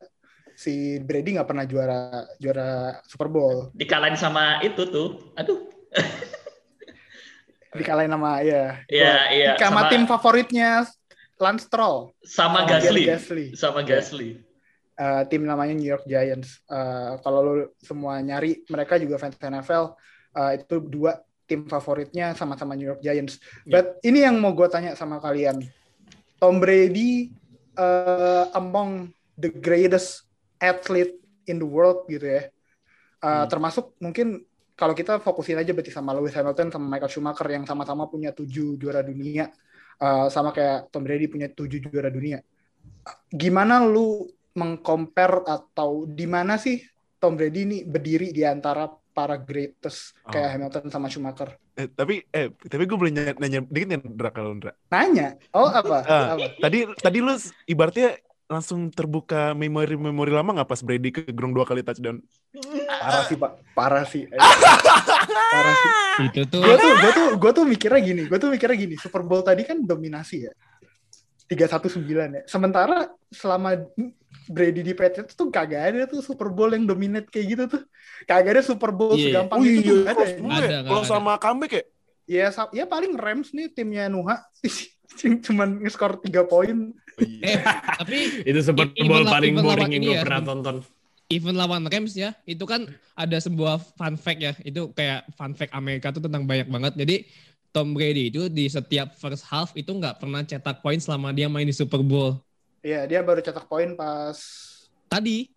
si 0.53 0.99
Brady 0.99 1.39
nggak 1.39 1.47
pernah 1.47 1.65
juara 1.65 2.27
juara 2.37 2.99
Super 3.07 3.31
Bowl. 3.31 3.71
Dikalahin 3.71 4.19
sama 4.19 4.59
itu 4.59 4.83
tuh. 4.91 5.31
Aduh. 5.39 5.71
dikalahin 7.71 8.11
sama 8.11 8.43
ya. 8.43 8.79
Iya, 8.87 9.15
iya. 9.31 9.51
Sama, 9.55 9.87
tim 9.87 10.03
favoritnya 10.03 10.83
Lance 11.39 11.65
Stroll. 11.65 12.11
sama 12.21 12.67
Pierre 12.67 12.83
Gasly. 12.85 13.03
Gasly. 13.07 13.45
Sama 13.55 13.79
Gasly. 13.81 14.29
Eh, 14.93 15.21
tim 15.31 15.41
namanya 15.41 15.73
New 15.73 15.87
York 15.87 16.05
Giants. 16.05 16.61
Eh, 16.67 17.11
kalau 17.23 17.39
lu 17.41 17.53
semua 17.81 18.21
nyari, 18.21 18.61
mereka 18.67 18.99
juga 18.99 19.17
fans 19.17 19.39
NFL. 19.39 19.95
eh, 20.31 20.63
itu 20.63 20.79
dua 20.79 21.19
tim 21.43 21.67
favoritnya 21.67 22.31
sama-sama 22.31 22.71
New 22.71 22.87
York 22.87 23.03
Giants. 23.03 23.35
Ya. 23.67 23.83
But 23.83 23.99
ini 23.99 24.23
yang 24.23 24.39
mau 24.39 24.55
gue 24.55 24.63
tanya 24.71 24.95
sama 24.95 25.19
kalian. 25.19 25.59
Tom 26.39 26.63
Brady 26.63 27.35
eh, 27.73 28.45
among 28.53 29.11
the 29.35 29.51
greatest 29.51 30.23
athlete 30.59 31.19
in 31.43 31.59
the 31.59 31.67
world 31.67 32.07
gitu 32.07 32.23
ya. 32.23 32.43
Eh, 32.43 32.51
Hmm. 33.21 33.45
Termasuk 33.49 33.91
mungkin 33.99 34.45
kalau 34.75 34.93
kita 34.97 35.21
fokusin 35.21 35.59
aja 35.59 35.71
berarti 35.75 35.93
sama 35.93 36.15
Lewis 36.17 36.33
Hamilton 36.33 36.73
sama 36.73 36.85
Michael 36.87 37.11
Schumacher 37.11 37.47
yang 37.51 37.65
sama-sama 37.69 38.09
punya 38.09 38.33
tujuh 38.33 38.75
juara 38.81 39.05
dunia. 39.05 39.51
Eh, 40.01 40.27
sama 40.33 40.49
kayak 40.49 40.89
Tom 40.89 41.05
Brady 41.05 41.29
punya 41.29 41.45
tujuh 41.51 41.77
juara 41.85 42.09
dunia. 42.09 42.41
Gimana 43.29 43.85
lu 43.85 44.25
mengcompare 44.57 45.45
atau 45.45 46.03
di 46.09 46.25
mana 46.25 46.57
sih 46.57 46.81
Tom 47.21 47.37
Brady 47.37 47.61
ini 47.69 47.77
berdiri 47.85 48.33
di 48.33 48.41
antara 48.41 48.89
para 48.89 49.37
greatest 49.37 50.17
kayak 50.25 50.47
Oh. 50.47 50.51
Hamilton 50.57 50.89
sama 50.89 51.07
Schumacher? 51.11 51.53
Eh, 51.77 51.87
tapi 51.91 52.23
eh 52.33 52.49
tapi 52.65 52.83
gue 52.89 52.97
boleh 52.97 53.13
nanya, 53.13 53.33
nanya 53.37 53.59
dikit 53.69 54.01
kalau 54.33 54.57
Ndra. 54.57 54.73
Nanya. 54.89 55.37
Oh 55.53 55.69
apa? 55.69 56.01
Ah. 56.07 56.25
apa? 56.35 56.49
Tadi 56.57 56.89
tadi 56.97 57.17
lu 57.21 57.37
ibaratnya 57.69 58.17
langsung 58.51 58.91
terbuka 58.91 59.55
memori-memori 59.55 60.27
lama 60.27 60.51
nggak 60.60 60.67
pas 60.67 60.84
Brady 60.84 61.10
ke 61.15 61.24
gerung 61.31 61.55
dua 61.55 61.63
kali 61.63 61.79
touchdown? 61.79 62.20
Parah 63.00 63.24
sih 63.24 63.38
pak. 63.39 63.51
Parah 63.72 64.03
sih. 64.03 64.27
Parah 65.55 65.75
sih. 65.79 65.91
Itu 66.27 66.41
tuh 66.51 66.60
Gue 66.60 66.75
tuh, 66.75 66.91
gue 67.00 67.12
tuh, 67.15 67.27
gue 67.39 67.51
tuh 67.55 67.63
mikirnya 67.63 68.01
gini. 68.03 68.22
Gue 68.27 68.36
tuh 68.36 68.51
mikirnya 68.51 68.75
gini. 68.75 68.96
Super 69.00 69.24
Bowl 69.24 69.39
tadi 69.39 69.63
kan 69.63 69.79
dominasi 69.79 70.51
ya. 70.51 70.53
319 71.48 72.08
ya. 72.12 72.43
Sementara 72.48 73.08
selama 73.31 73.75
Brady 74.48 74.84
di 74.84 74.93
Patriots 74.96 75.36
tuh 75.36 75.48
kagak 75.48 75.96
ada 75.96 76.03
tuh 76.08 76.20
Super 76.24 76.51
Bowl 76.51 76.72
yang 76.72 76.84
dominate 76.84 77.27
kayak 77.31 77.46
gitu 77.55 77.63
tuh. 77.72 77.84
Kagak 78.27 78.60
ada 78.60 78.63
Super 78.63 78.91
Bowl 78.91 79.15
Iya. 79.15 79.48
segampang 79.48 79.60
Oh 79.60 79.65
itu 79.67 79.79
tuh. 79.79 80.03
iya, 80.03 80.39
Nggak 80.39 80.60
ada. 80.60 80.67
Ada, 80.67 80.77
kalau 80.88 81.03
sama 81.08 81.31
comeback 81.39 81.72
ya. 81.72 81.84
Ya, 82.31 82.48
ya 82.72 82.86
paling 82.88 83.15
Rams 83.20 83.51
nih 83.51 83.67
timnya 83.75 84.08
Nuha 84.08 84.39
cuman 85.46 85.84
nge-score 85.84 86.24
3 86.24 86.48
poin. 86.48 86.96
Eh 87.41 87.57
tapi 87.95 88.17
Itu 88.43 88.59
Super 88.61 88.89
lawan- 88.95 89.29
paling 89.29 89.53
boring 89.55 89.91
yang 89.91 90.03
gue 90.03 90.15
ya. 90.15 90.21
pernah 90.21 90.41
tonton. 90.43 90.77
even 91.27 91.55
lawan 91.55 91.85
Rams 91.85 92.11
ya, 92.11 92.35
itu 92.43 92.59
kan 92.61 92.83
ada 93.13 93.37
sebuah 93.37 93.79
fun 93.95 94.15
fact 94.15 94.37
ya. 94.37 94.51
Itu 94.59 94.91
kayak 94.91 95.31
fun 95.31 95.51
fact 95.51 95.71
Amerika 95.71 96.11
tuh 96.11 96.19
tentang 96.19 96.43
banyak 96.43 96.67
banget. 96.67 96.93
Jadi 96.93 97.15
Tom 97.69 97.91
Brady 97.91 98.27
itu 98.27 98.45
di 98.45 98.67
setiap 98.67 99.15
first 99.15 99.45
half 99.45 99.71
itu 99.73 99.87
nggak 99.89 100.17
pernah 100.17 100.41
cetak 100.41 100.79
poin 100.79 100.97
selama 100.97 101.31
dia 101.31 101.47
main 101.47 101.63
di 101.63 101.71
Super 101.71 101.99
Bowl. 101.99 102.35
Iya, 102.81 103.05
dia 103.05 103.19
baru 103.21 103.39
cetak 103.39 103.63
poin 103.65 103.93
pas 103.93 104.35
Tadi 105.07 105.47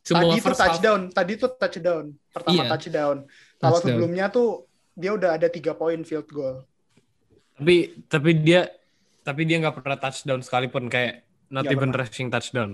Semua 0.00 0.24
tadi 0.24 0.32
tuh 0.34 0.44
first 0.46 0.56
half. 0.56 0.68
touchdown. 0.70 1.00
Tadi 1.10 1.32
tuh 1.34 1.50
touchdown. 1.50 2.04
Pertama 2.30 2.56
Iya. 2.56 2.68
touchdown. 2.70 3.16
Kalau 3.54 3.68
Touchdown. 3.74 3.84
sebelumnya 3.84 4.26
tuh 4.28 4.48
dia 4.94 5.12
udah 5.12 5.30
ada 5.34 5.44
3 5.46 5.60
poin 5.72 6.00
field 6.00 6.24
goal. 6.26 6.64
Tapi 7.52 7.76
tapi 8.06 8.30
dia 8.34 8.64
tapi 9.28 9.42
dia 9.48 9.56
nggak 9.62 9.76
pernah 9.78 9.98
touchdown 10.02 10.40
sekalipun 10.46 10.84
kayak 10.94 11.12
not 11.54 11.66
Nggak 11.66 11.74
even 11.74 11.90
pernah. 11.90 11.98
rushing 12.00 12.28
touchdown. 12.34 12.70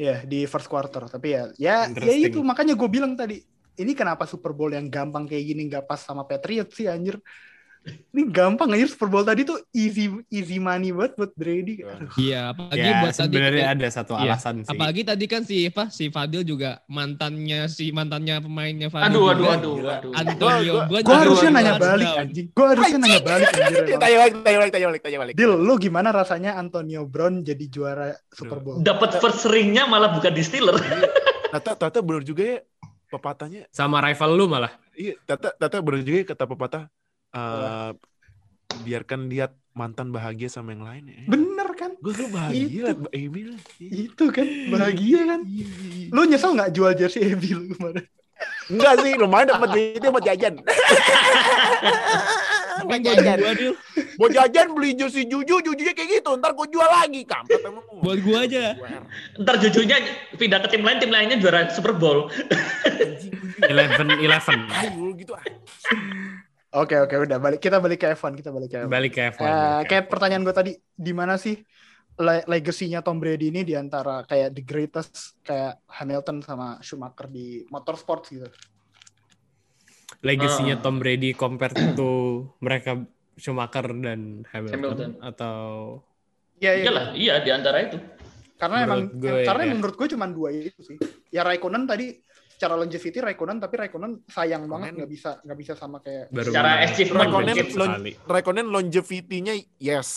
Iya, 0.00 0.24
di 0.24 0.48
first 0.48 0.68
quarter. 0.72 1.02
Tapi 1.12 1.28
ya, 1.36 1.42
ya, 1.60 1.76
ya 1.92 2.12
itu 2.16 2.38
makanya 2.40 2.72
gue 2.80 2.88
bilang 2.88 3.12
tadi. 3.20 3.36
Ini 3.80 3.92
kenapa 3.96 4.24
Super 4.28 4.52
Bowl 4.56 4.72
yang 4.76 4.88
gampang 4.92 5.24
kayak 5.28 5.44
gini 5.44 5.62
nggak 5.68 5.84
pas 5.88 6.00
sama 6.00 6.24
Patriots 6.28 6.76
sih 6.76 6.88
anjir. 6.88 7.16
Ini 7.80 8.28
gampang 8.28 8.68
anjir 8.68 8.86
Super 8.86 9.08
Bowl 9.08 9.22
tadi 9.22 9.40
tuh 9.40 9.56
easy 9.70 10.04
easy 10.28 10.58
money 10.58 10.90
banget 10.90 11.16
buat 11.16 11.32
Brady. 11.32 11.80
Iya, 12.14 12.52
apalagi 12.52 12.76
Ya 12.76 13.00
buat 13.00 13.14
tadi 13.14 13.32
sebenarnya 13.32 13.66
ada 13.70 13.86
satu 13.88 14.12
Iya, 14.14 14.22
alasan 14.28 14.54
sih. 14.60 14.68
apalagi 14.68 15.02
tadi 15.02 15.24
kan 15.24 15.42
si 15.42 15.64
apa 15.64 15.88
si 15.88 16.04
Fadil 16.08 16.42
juga 16.42 16.84
mantannya 16.86 17.66
si 17.66 17.88
mantannya 17.88 18.36
pemainnya 18.38 18.88
Fadil. 18.88 19.08
Aduh, 19.08 19.24
aduh, 19.26 19.46
aduh, 19.48 19.74
aduh. 19.80 20.12
Antonio 20.12 20.74
Gua- 20.82 20.86
Gue 20.90 21.00
juga 21.02 21.16
harusnya 21.18 21.50
nanya 21.50 21.74
balik 21.76 22.08
anjing. 22.12 22.46
Gue 22.50 22.66
harusnya 22.68 22.98
nanya 22.98 23.20
balik. 23.22 23.48
Tanya 24.00 24.16
balik, 24.18 24.34
tanya 24.38 24.58
balik, 24.58 24.72
tanya 24.72 24.86
balik, 24.86 25.02
tanya 25.02 25.18
balik. 25.18 25.34
Dil, 25.34 25.52
lu 25.54 25.74
gimana 25.76 26.08
rasanya 26.10 26.50
Antonio 26.54 27.04
Brown 27.04 27.40
jadi 27.40 27.64
juara 27.66 28.12
Super 28.28 28.58
Bowl? 28.58 28.76
Dapat 28.80 29.16
first 29.18 29.46
ringnya 29.46 29.84
malah 29.84 30.10
bukan 30.10 30.30
di 30.30 30.42
Steeler. 30.42 30.76
Tata, 31.48 31.72
Tata 31.78 31.98
bener 32.00 32.22
juga 32.22 32.42
ya 32.44 32.58
pepatahnya. 33.08 33.66
Sama 33.70 33.98
rival 34.00 34.30
lu 34.34 34.44
malah. 34.46 34.70
Iya, 34.92 35.16
Tata, 35.24 35.50
Tata 35.52 35.80
bener 35.80 36.02
juga 36.02 36.18
ya 36.18 36.26
kata 36.28 36.44
pepatah. 36.44 36.84
Eh, 37.34 37.90
biarkan 38.84 39.30
lihat 39.30 39.52
mantan 39.74 40.10
bahagia 40.10 40.50
sama 40.50 40.74
yang 40.74 40.84
lain 40.84 41.04
ya. 41.06 41.22
Bener 41.30 41.68
kan? 41.78 41.94
Gue 42.02 42.12
tuh 42.12 42.28
bahagia 42.28 42.66
Itu. 42.66 42.84
liat 42.84 42.98
Mbak 42.98 43.14
Emil. 43.14 43.50
Itu 43.78 44.24
kan 44.34 44.46
bahagia 44.68 45.20
kan? 45.24 45.40
Lu 46.10 46.20
nyesel 46.26 46.52
nggak 46.58 46.70
jual 46.74 46.92
jersey 46.98 47.22
Ebi 47.30 47.54
lu 47.54 47.70
kemarin? 47.78 48.04
Enggak 48.72 48.94
sih, 49.04 49.12
lumayan 49.20 49.52
dapat 49.52 49.68
duitnya 49.76 50.08
buat 50.08 50.24
jajan. 50.24 50.54
buat 52.88 53.00
jajan. 53.04 53.38
Buat 54.16 54.32
jajan 54.32 54.66
beli 54.72 54.96
jersey 54.96 55.28
Juju, 55.28 55.60
Jujunya 55.60 55.92
kayak 55.92 56.08
gitu. 56.20 56.30
Ntar 56.40 56.56
gue 56.56 56.66
jual 56.72 56.88
lagi. 56.88 57.20
Kampret 57.28 57.60
emang. 57.60 57.84
Buat 58.00 58.18
gua 58.24 58.38
aja. 58.48 58.80
Ntar 59.36 59.54
jujunya 59.60 59.96
pindah 60.40 60.64
ke 60.64 60.68
tim 60.72 60.80
lain, 60.80 60.96
tim 60.96 61.12
lainnya 61.12 61.36
juara 61.36 61.68
Super 61.68 61.92
Bowl. 61.92 62.32
Eleven 63.60 64.08
Eleven. 64.24 64.60
Ayo 64.72 65.12
gitu 65.20 65.36
ah. 65.36 65.44
Oke 66.70 66.94
oke 66.94 67.16
udah 67.20 67.36
balik 67.36 67.58
kita 67.58 67.76
balik 67.76 67.98
ke 67.98 68.14
F1 68.14 68.32
kita 68.32 68.50
balik 68.50 68.68
ke 68.68 68.76
F1. 68.78 68.88
Balik 68.88 69.12
ke 69.12 69.20
F1. 69.28 69.40
Eh, 69.40 69.42
balik 69.42 69.86
kayak 69.86 70.04
F1. 70.06 70.10
pertanyaan 70.10 70.42
gue 70.42 70.54
tadi, 70.54 70.72
di 70.78 71.12
mana 71.12 71.34
sih 71.34 71.58
le- 72.16 72.46
legacy-nya 72.46 73.00
Tom 73.00 73.18
Brady 73.18 73.50
ini 73.50 73.62
di 73.62 73.74
antara 73.74 74.22
kayak 74.22 74.52
the 74.52 74.62
greatest 74.62 75.34
kayak 75.40 75.82
Hamilton 75.88 76.38
sama 76.40 76.78
Schumacher 76.78 77.26
di 77.26 77.66
motorsport 77.66 78.22
gitu. 78.28 78.46
Legasinya 80.20 80.76
Ah. 80.76 80.80
Tom 80.80 80.98
Brady 80.98 81.32
compared 81.32 81.74
to 81.98 82.10
mereka 82.60 83.02
Schumacher 83.34 83.90
dan 83.96 84.44
Hamilton, 84.46 84.74
Hamilton. 84.76 85.10
atau 85.18 85.58
Iya 86.56 86.76
iya. 86.76 86.84
Iyalah, 86.84 87.06
iya 87.16 87.34
di 87.40 87.50
antara 87.50 87.78
itu. 87.80 87.96
Karena 88.54 88.84
Menurut 88.84 88.92
emang 89.08 89.18
gue 89.18 89.38
karena 89.42 89.60
ya. 89.60 89.66
emang 89.66 89.78
menurut 89.80 89.96
gue 89.96 90.08
cuma 90.12 90.26
dua 90.28 90.48
itu 90.52 90.80
sih. 90.84 90.96
Ya 91.32 91.40
Raikkonen 91.40 91.88
tadi 91.88 92.20
secara 92.60 92.76
longevity 92.76 93.18
Raikkonen 93.18 93.56
tapi 93.56 93.74
Raikkonen 93.74 94.20
sayang 94.28 94.68
banget 94.68 94.92
Raikkonen- 94.92 94.96
nggak 95.00 95.10
bisa 95.10 95.30
nggak 95.40 95.58
bisa 95.58 95.72
sama 95.72 95.96
kayak 95.98 96.28
baru 96.28 96.52
Secara 96.52 96.70
achievement. 96.84 97.28
Raikkonen 98.28 98.66
longevity-nya 98.68 99.54
yes. 99.80 100.08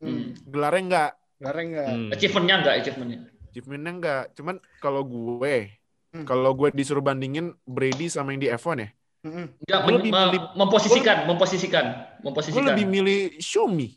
hmm, 0.00 0.48
Gelarnya 0.48 0.80
enggak. 0.82 1.10
Gareng 1.36 1.68
nggak. 1.68 1.86
Hmm. 1.86 2.08
Achievementnya 2.08 2.56
enggak, 2.56 2.74
achievementnya. 2.80 3.18
Achievementnya 3.44 3.92
enggak. 3.92 4.22
Cuman 4.32 4.54
kalau 4.78 5.02
gue, 5.02 5.54
Hmm. 6.10 6.24
kalau 6.24 6.52
gue 6.52 6.72
disuruh 6.72 7.00
bandingin 7.00 7.52
Brady 7.62 8.06
sama 8.06 8.32
yang 8.32 8.40
di 8.40 8.48
F1 8.48 8.78
ya. 8.78 8.88
Enggak, 9.22 9.52
Gue 9.78 9.86
men- 9.86 9.96
lebih 9.98 10.10
me- 10.10 10.24
milih- 10.26 10.48
memposisikan, 10.56 11.16
memposisikan, 11.26 11.84
gue 12.14 12.24
memposisikan. 12.24 12.64
lebih 12.66 12.84
milih 12.86 13.20
Xiaomi. 13.36 13.88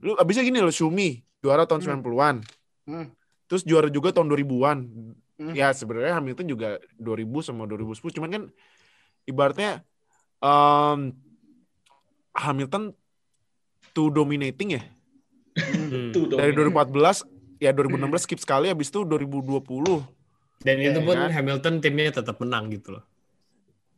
Lu 0.00 0.12
abisnya 0.14 0.42
gini 0.42 0.58
loh, 0.58 0.68
Xiaomi 0.68 1.08
juara 1.38 1.64
tahun 1.64 1.80
Hmm. 1.80 2.02
90-an. 2.02 2.36
Hmm. 2.84 3.06
Terus 3.46 3.62
juara 3.62 3.86
juga 3.86 4.10
tahun 4.10 4.26
2000-an. 4.26 4.78
Hmm. 5.38 5.54
Ya 5.54 5.70
sebenarnya 5.70 6.18
Hamilton 6.18 6.46
juga 6.50 6.82
2000 6.98 7.46
sama 7.46 7.64
2010. 7.70 8.10
Cuman 8.18 8.28
kan 8.34 8.42
ibaratnya 9.22 9.86
em, 10.42 11.14
Hamilton 12.34 12.90
too 13.94 14.10
dominating 14.10 14.78
ya. 14.78 14.82
Hmm. 15.58 16.10
Dong. 16.10 16.38
Dari 16.38 16.52
2014 16.54 17.22
ya 17.62 17.70
2016 17.70 18.26
skip 18.26 18.38
sekali 18.42 18.66
habis 18.70 18.90
itu 18.90 19.06
2020. 19.06 19.62
Dan 20.58 20.76
itu 20.82 20.98
Iya, 20.98 21.06
pun 21.06 21.14
kan? 21.14 21.30
Hamilton 21.30 21.74
timnya 21.78 22.10
tetap 22.10 22.36
menang 22.42 22.66
gitu 22.74 22.98
loh. 22.98 23.04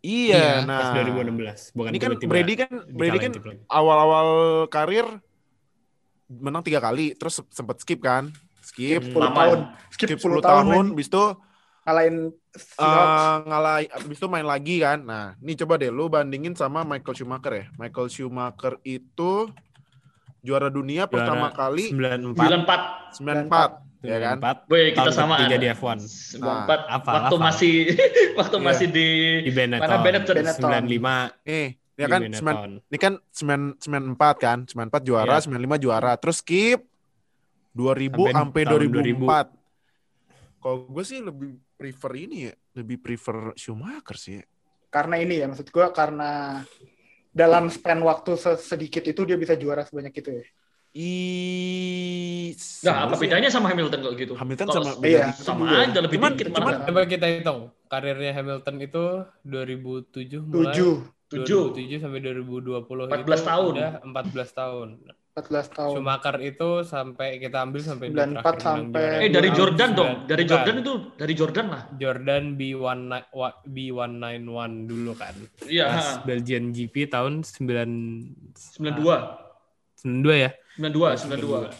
Iya, 0.00 0.64
Iya, 0.64 0.68
nah. 0.68 0.80
Pas 0.80 0.88
2016, 0.96 1.76
bukan 1.76 1.90
Ini 1.92 1.98
kan 2.00 2.08
tiba-tiba 2.16 2.32
Brady 2.32 2.54
kan 2.56 2.72
Brady 2.88 3.18
kan 3.20 3.32
awal-awal 3.68 4.28
karir 4.72 5.04
menang 6.30 6.64
tiga 6.64 6.80
kali, 6.80 7.12
terus 7.18 7.42
sempat 7.52 7.82
skip 7.84 8.00
kan, 8.00 8.32
skip, 8.60 9.00
10 9.02 9.16
Lama. 9.16 9.34
tahun. 9.34 9.58
Skip, 9.88 10.08
skip 10.08 10.18
10 10.18 10.38
10 10.38 10.40
tahun, 10.40 10.64
tahun, 10.66 10.84
habis 10.92 11.08
itu 11.08 11.24
ngalahin 11.80 12.16
Seahawks. 12.50 13.22
uh, 13.22 13.36
ngalah, 13.44 13.76
habis 13.86 14.16
itu 14.16 14.26
main 14.26 14.44
lagi 14.44 14.76
kan. 14.78 14.98
Nah, 15.00 15.26
ini 15.38 15.52
coba 15.56 15.74
deh 15.76 15.88
lu 15.88 16.06
bandingin 16.06 16.52
sama 16.52 16.82
Michael 16.82 17.14
Schumacher 17.14 17.52
ya. 17.52 17.64
Michael 17.74 18.08
Schumacher 18.08 18.74
itu 18.82 19.48
juara 20.40 20.66
dunia 20.66 21.04
pertama 21.04 21.48
kali 21.50 21.92
94, 21.92 22.34
94. 23.14 23.86
94, 24.00 24.02
ya 24.02 24.18
kan? 24.18 24.36
94, 24.40 24.66
Woi, 24.66 24.82
kita 24.90 25.00
tahun 25.02 25.12
sama. 25.14 25.34
ketiga 25.38 25.56
di 25.56 25.66
F1. 25.70 25.98
94. 26.00 26.80
Hafal, 26.88 27.14
waktu 27.14 27.36
masih 27.38 27.74
waktu 28.40 28.56
Iya. 28.56 28.64
masih 28.64 28.86
di 28.88 29.08
Di 29.44 29.52
Benetton. 29.52 29.84
mana 29.84 29.96
Benetton. 30.00 30.34
Benetton. 30.34 30.62
95 30.66 31.38
Nih, 31.44 31.66
ya 31.94 32.06
di 32.06 32.08
kan 32.08 32.20
Benetton. 32.20 32.34
sembilan- 32.34 32.74
ini 32.82 32.98
kan 32.98 33.12
9 33.30 33.60
94 33.78 34.36
kan, 34.38 34.58
94 34.64 35.02
juara, 35.04 35.34
Iya. 35.36 35.44
95 35.46 35.76
juara, 35.78 36.12
terus 36.16 36.40
skip 36.40 36.89
2000 37.80 38.12
Sampai 38.12 38.32
sampai 38.36 38.62
tahun 38.62 38.80
2004. 38.92 39.48
Kalau 40.60 40.76
gue 40.86 41.04
sih 41.04 41.18
lebih 41.18 41.50
prefer 41.74 42.12
ini 42.14 42.36
ya, 42.44 42.54
lebih 42.74 42.96
prefer 42.98 43.56
Schumacher 43.56 44.16
sih. 44.16 44.36
Ya. 44.36 44.44
karena 44.90 45.16
ini 45.16 45.38
ya 45.38 45.46
maksud 45.46 45.70
gue 45.70 45.86
karena 45.94 46.60
dalam 47.30 47.70
span 47.70 48.02
waktu 48.02 48.34
se- 48.34 48.58
sedikit 48.58 49.06
itu 49.06 49.22
dia 49.22 49.38
bisa 49.38 49.54
juara 49.54 49.86
sebanyak 49.86 50.10
itu 50.12 50.30
ya. 50.34 50.44
I 50.92 51.12
Nah, 52.82 53.06
apa 53.06 53.14
bedanya 53.14 53.46
sama 53.46 53.70
Hamilton 53.70 54.00
kalau 54.02 54.16
gitu? 54.18 54.34
Hamilton 54.34 54.66
Kalau 54.66 54.82
sama 54.90 55.06
Iya. 55.06 55.30
sama 55.30 55.62
Iya. 55.70 55.78
aja 55.86 55.98
lebih 56.02 56.16
Cuman- 56.18 56.34
dikit 56.34 56.46
cuman- 56.50 56.74
malah. 56.74 56.86
Coba 56.90 57.00
kita 57.06 57.26
hitung 57.30 57.60
karirnya 57.86 58.32
Hamilton 58.34 58.76
itu 58.82 59.04
2007 59.46 60.42
mulai 60.42 60.74
Tujuh, 60.74 60.94
Tujuh. 61.30 61.64
2007 61.70 61.96
sampai 62.02 62.18
2020 62.18 63.06
14 63.06 63.38
itu 63.38 63.46
tahun. 63.46 63.72
udah 63.78 63.90
14 64.02 64.50
tahun. 64.50 64.88
14 65.32 65.70
tahun. 65.70 65.94
Schumacher 65.94 66.36
itu 66.40 66.68
sampai 66.82 67.28
kita 67.38 67.62
ambil 67.62 67.80
sampai 67.80 68.06
dia 68.08 68.26
94 68.26 68.34
terakhir 68.34 68.50
menang 68.50 68.60
sampai- 68.60 69.00
juara. 69.00 69.22
Eh 69.22 69.30
dari. 69.30 69.48
Jordan 69.50 69.90
dong. 69.90 70.10
Bukan. 70.12 70.26
Dari 70.26 70.42
Jordan 70.44 70.74
itu 70.76 70.92
dari 71.14 71.34
Jordan 71.34 71.66
lah. 71.66 71.82
Jordan 71.94 72.44
B1 72.52 73.00
B191 73.64 74.44
dulu 74.84 75.12
kan. 75.14 75.34
Iya, 75.64 75.86
Pas. 75.88 76.08
Belgian 76.24 76.64
GP 76.70 76.94
tahun 77.06 77.32
9 77.40 77.90
92. 78.76 79.16
92 79.96 80.36
ya. 80.36 80.50
92, 80.76 81.14
92. 81.16 81.70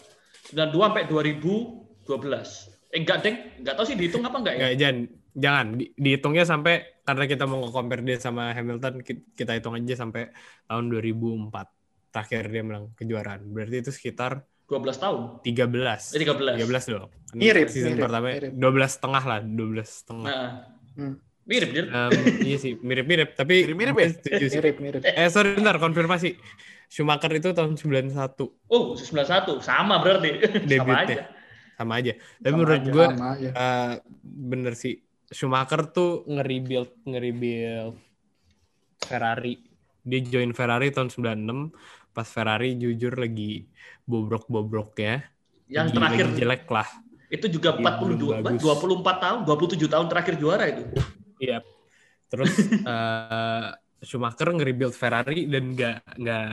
92 0.51 0.79
sampai 0.81 1.03
2012. 1.07 2.71
Eh 2.89 2.99
enggak, 2.99 3.19
Deng. 3.21 3.37
Enggak 3.59 3.75
tahu 3.75 3.85
sih 3.85 3.95
dihitung 3.95 4.23
apa 4.23 4.37
enggak 4.37 4.55
ya? 4.55 4.61
Nggak, 4.61 4.75
jangan 4.77 4.97
jangan 5.31 5.67
di- 5.75 5.91
dihitungnya 5.95 6.45
sampai 6.45 6.75
karena 7.03 7.25
kita 7.25 7.45
mau 7.47 7.59
nge-compare 7.61 8.03
dia 8.03 8.19
sama 8.19 8.51
Hamilton 8.51 8.99
ki- 9.01 9.31
kita 9.33 9.55
hitung 9.55 9.75
aja 9.75 9.95
sampai 9.97 10.31
tahun 10.65 10.87
2004 10.89 11.80
terakhir 12.11 12.51
dia 12.51 12.63
menang 12.63 12.91
kejuaraan. 12.95 13.41
Berarti 13.47 13.77
itu 13.81 13.91
sekitar 13.91 14.43
12 14.67 15.03
tahun. 15.03 15.21
13. 15.43 16.15
Eh 16.15 16.19
13. 16.23 16.63
13 16.63 16.95
dong. 16.95 17.11
Mirip, 17.35 17.67
season 17.71 17.95
mirip, 17.95 18.03
pertama 18.07 18.27
mirip. 18.31 18.51
12 18.55 18.91
setengah 18.91 19.23
lah, 19.27 19.41
12 19.43 19.87
setengah. 19.87 20.27
Nah. 20.27 20.51
Hmm. 20.95 21.15
Mirip, 21.43 21.71
Dir. 21.75 21.87
Em, 21.91 22.11
iya 22.47 22.57
sih, 22.63 22.79
mirip-mirip. 22.79 23.35
Tapi 23.35 23.67
Mirip-mirip 23.67 23.95
ya? 23.99 24.09
setuju 24.15 24.47
sih. 24.47 24.59
Mirip, 24.63 24.77
mirip. 24.79 25.01
Eh 25.03 25.27
sorry 25.27 25.59
bentar, 25.59 25.83
konfirmasi. 25.83 26.39
Schumacher 26.87 27.31
itu 27.35 27.51
tahun 27.51 27.75
91. 27.75 28.15
Oh, 28.71 28.95
91. 28.95 29.59
Sama 29.63 29.99
berarti. 29.99 30.31
Sama 30.39 30.67
Debutnya. 30.67 31.03
aja. 31.03 31.17
Sama 31.75 31.93
aja. 31.99 32.13
Tapi 32.39 32.51
Sama 32.51 32.59
menurut 32.59 32.79
aja, 32.79 32.91
gue 32.91 33.07
Sama 33.11 33.27
aja. 33.35 33.49
eh, 33.51 33.93
bener 34.23 34.75
sih. 34.75 34.95
Schumacher 35.27 35.87
tuh 35.91 36.27
nge-rebuild, 36.27 36.91
nge-rebuild 37.07 37.95
Ferrari. 39.01 39.55
Dia 40.01 40.21
join 40.23 40.51
Ferrari 40.51 40.91
tahun 40.91 41.11
96. 41.11 41.71
Pas 42.11 42.27
Ferrari 42.27 42.75
jujur 42.75 43.15
lagi 43.15 43.71
bobrok-bobrok 44.05 44.91
ya. 44.99 45.23
Yang 45.71 45.87
Lagi- 45.87 45.97
terakhir 45.97 46.27
lagi 46.27 46.39
jelek 46.39 46.65
lah. 46.67 46.89
itu 47.31 47.47
juga 47.47 47.71
Iya, 47.79 47.95
42, 47.95 48.43
belum 48.43 48.59
bagus. 48.59 48.63
24 48.67 49.17
tahun, 49.23 49.39
27 49.47 49.87
tahun 49.87 50.07
terakhir 50.11 50.35
juara 50.35 50.65
itu. 50.67 50.83
Iya. 51.39 51.63
Terus 52.27 52.51
eh, 52.91 53.69
Schumacher 54.03 54.51
nge-rebuild 54.51 54.97
Ferrari 54.97 55.47
dan 55.47 55.71
nggak 55.71 56.19
nggak 56.19 56.49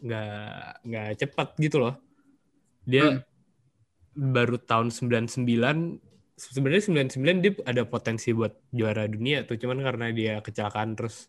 nggak 0.00 0.32
nggak 0.88 1.08
cepat 1.20 1.48
gitu 1.60 1.76
loh. 1.84 1.94
Dia 2.82 3.20
baru 4.12 4.56
tahun 4.56 4.88
99 4.88 5.44
sebenarnya 6.32 6.82
99 7.06 7.44
dia 7.44 7.52
ada 7.64 7.82
potensi 7.84 8.32
buat 8.32 8.52
juara 8.68 9.04
dunia 9.04 9.44
tuh 9.44 9.56
cuman 9.56 9.80
karena 9.80 10.06
dia 10.12 10.34
kecelakaan 10.40 10.92
terus 10.92 11.28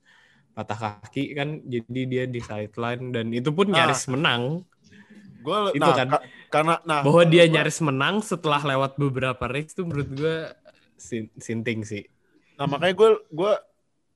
patah 0.54 0.78
kaki 1.02 1.34
kan 1.34 1.50
jadi 1.64 2.02
dia 2.06 2.24
di 2.26 2.38
sideline 2.38 3.10
dan 3.10 3.30
itu 3.30 3.50
pun 3.50 3.70
Ah. 3.70 3.84
nyaris 3.84 4.06
menang 4.08 4.62
Gue 5.44 5.76
Itu 5.76 5.84
nah, 5.84 5.92
kan. 5.92 6.08
ka- 6.08 6.24
karena 6.48 6.74
nah 6.82 7.04
bahwa 7.04 7.24
dia 7.26 7.44
gua- 7.44 7.52
nyaris 7.52 7.80
menang 7.80 8.16
setelah 8.22 8.64
lewat 8.64 8.96
beberapa 8.96 9.44
race 9.44 9.74
tuh 9.74 9.84
menurut 9.84 10.10
gue 10.10 10.36
sin- 10.96 11.34
sinting 11.36 11.84
sih 11.84 12.08
Nah 12.54 12.64
makanya 12.66 12.94
gue 12.94 13.10
gue 13.28 13.54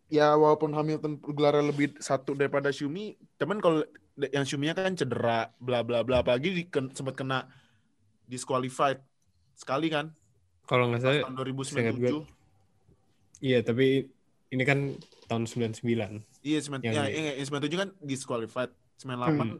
ya 0.07 0.31
walaupun 0.33 0.71
Hamilton 0.71 1.19
gelarnya 1.19 1.67
lebih 1.67 1.99
satu 1.99 2.31
daripada 2.31 2.69
Shumi, 2.69 3.11
cuman 3.35 3.59
kalau 3.59 3.83
yang 4.15 4.45
Shuminya 4.45 4.71
kan 4.73 4.93
cedera, 4.93 5.51
bla 5.57 5.83
bla 5.83 5.99
bla, 5.99 6.23
apalagi 6.23 6.47
di, 6.49 6.63
ken- 6.63 6.89
sempat 6.89 7.13
kena 7.13 7.43
disqualified 8.23 9.03
sekali 9.51 9.89
kan 9.89 10.15
kalau 10.63 10.87
nggak 10.87 11.01
salah 11.01 11.27
tahun 11.27 11.65
seingat 11.65 11.95
gue. 11.97 12.23
2097. 12.23 13.43
Iya, 13.43 13.59
tapi 13.61 14.07
ini 14.47 14.63
kan 14.63 14.95
tahun 15.27 15.43
99. 15.45 16.23
Iya, 16.41 16.59
semen, 16.59 16.79
Yang 16.81 16.93
ya, 16.93 17.03
ini. 17.03 17.11
iya, 17.13 17.31
yang 17.35 17.47
97 17.47 17.75
kan 17.77 17.89
disqualified. 18.01 18.71
98 18.97 19.49
Hmm. 19.49 19.59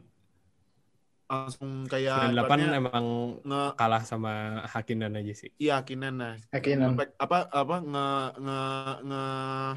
langsung 1.28 1.84
kayak 1.84 2.32
98 2.32 2.40
ibaratnya 2.40 2.68
emang 2.74 3.04
nge 3.44 3.62
kalah 3.76 4.00
sama 4.00 4.32
Hakinan 4.64 5.12
aja 5.12 5.34
sih. 5.36 5.52
iya 5.56 5.76
Kinan 5.84 6.16
nah 6.16 6.34
Yakinan. 6.48 6.96
nge- 6.96 7.12
apa 7.14 7.44
apa 7.46 7.76
nge 7.78 8.06
nge 8.40 8.58
nge 9.04 9.22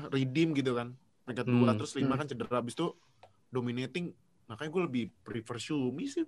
redeem 0.10 0.49
gitu 0.56 0.71
kan 0.73 0.95
dua 1.43 1.71
Hmm. 1.71 1.77
terus 1.77 1.91
lima 1.93 2.15
Hmm. 2.15 2.19
kan 2.19 2.27
cedera 2.27 2.56
habis 2.58 2.71
itu 2.71 2.95
dominating 3.47 4.15
makanya 4.47 4.67
gue 4.69 4.82
lebih 4.84 5.04
prefer 5.21 5.60
Shumi 5.60 6.08
sih 6.08 6.23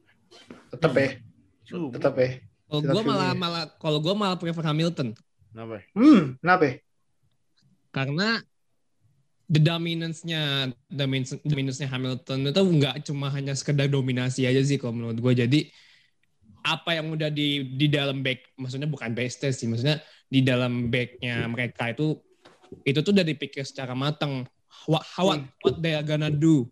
Tetep 0.69 0.91
ya. 0.91 1.09
Shumi 1.63 1.91
Tetep 1.91 2.13
ya. 2.15 2.29
Kalau 2.65 2.81
gue 2.83 3.01
malah 3.03 3.31
Shumi. 3.31 3.39
malah 3.39 3.63
kalau 3.77 3.99
gue 3.99 4.13
malah 4.13 4.35
prefer 4.35 4.63
Hamilton 4.65 5.07
kenapa 5.49 5.73
ya? 5.79 5.83
Hmm, 5.95 6.21
kenapa 6.37 6.63
ya? 6.67 6.75
karena 7.89 8.27
the 9.51 9.59
dominance-nya 9.59 10.71
dominance 10.87 11.35
dominance-nya 11.43 11.89
Hamilton 11.91 12.51
itu 12.51 12.61
nggak 12.63 12.95
cuma 13.07 13.27
hanya 13.31 13.53
sekedar 13.57 13.91
dominasi 13.91 14.47
aja 14.47 14.61
sih 14.63 14.79
kalau 14.79 14.95
menurut 14.95 15.19
gue 15.19 15.33
jadi 15.45 15.59
apa 16.63 16.95
yang 16.95 17.11
udah 17.11 17.27
di 17.27 17.75
di 17.75 17.91
dalam 17.91 18.23
back 18.23 18.55
maksudnya 18.55 18.87
bukan 18.87 19.11
backstage 19.11 19.59
sih 19.59 19.67
maksudnya 19.67 19.99
di 20.31 20.39
dalam 20.39 20.87
backnya 20.87 21.43
mereka 21.51 21.91
itu 21.91 22.23
itu 22.81 22.99
tuh 23.05 23.13
udah 23.13 23.25
dipikir 23.25 23.61
secara 23.61 23.93
matang. 23.93 24.49
What 24.89 25.05
how, 25.05 25.29
what, 25.29 25.45
what 25.61 25.75
they 25.79 25.93
are 25.93 26.03
gonna 26.03 26.33
do 26.33 26.65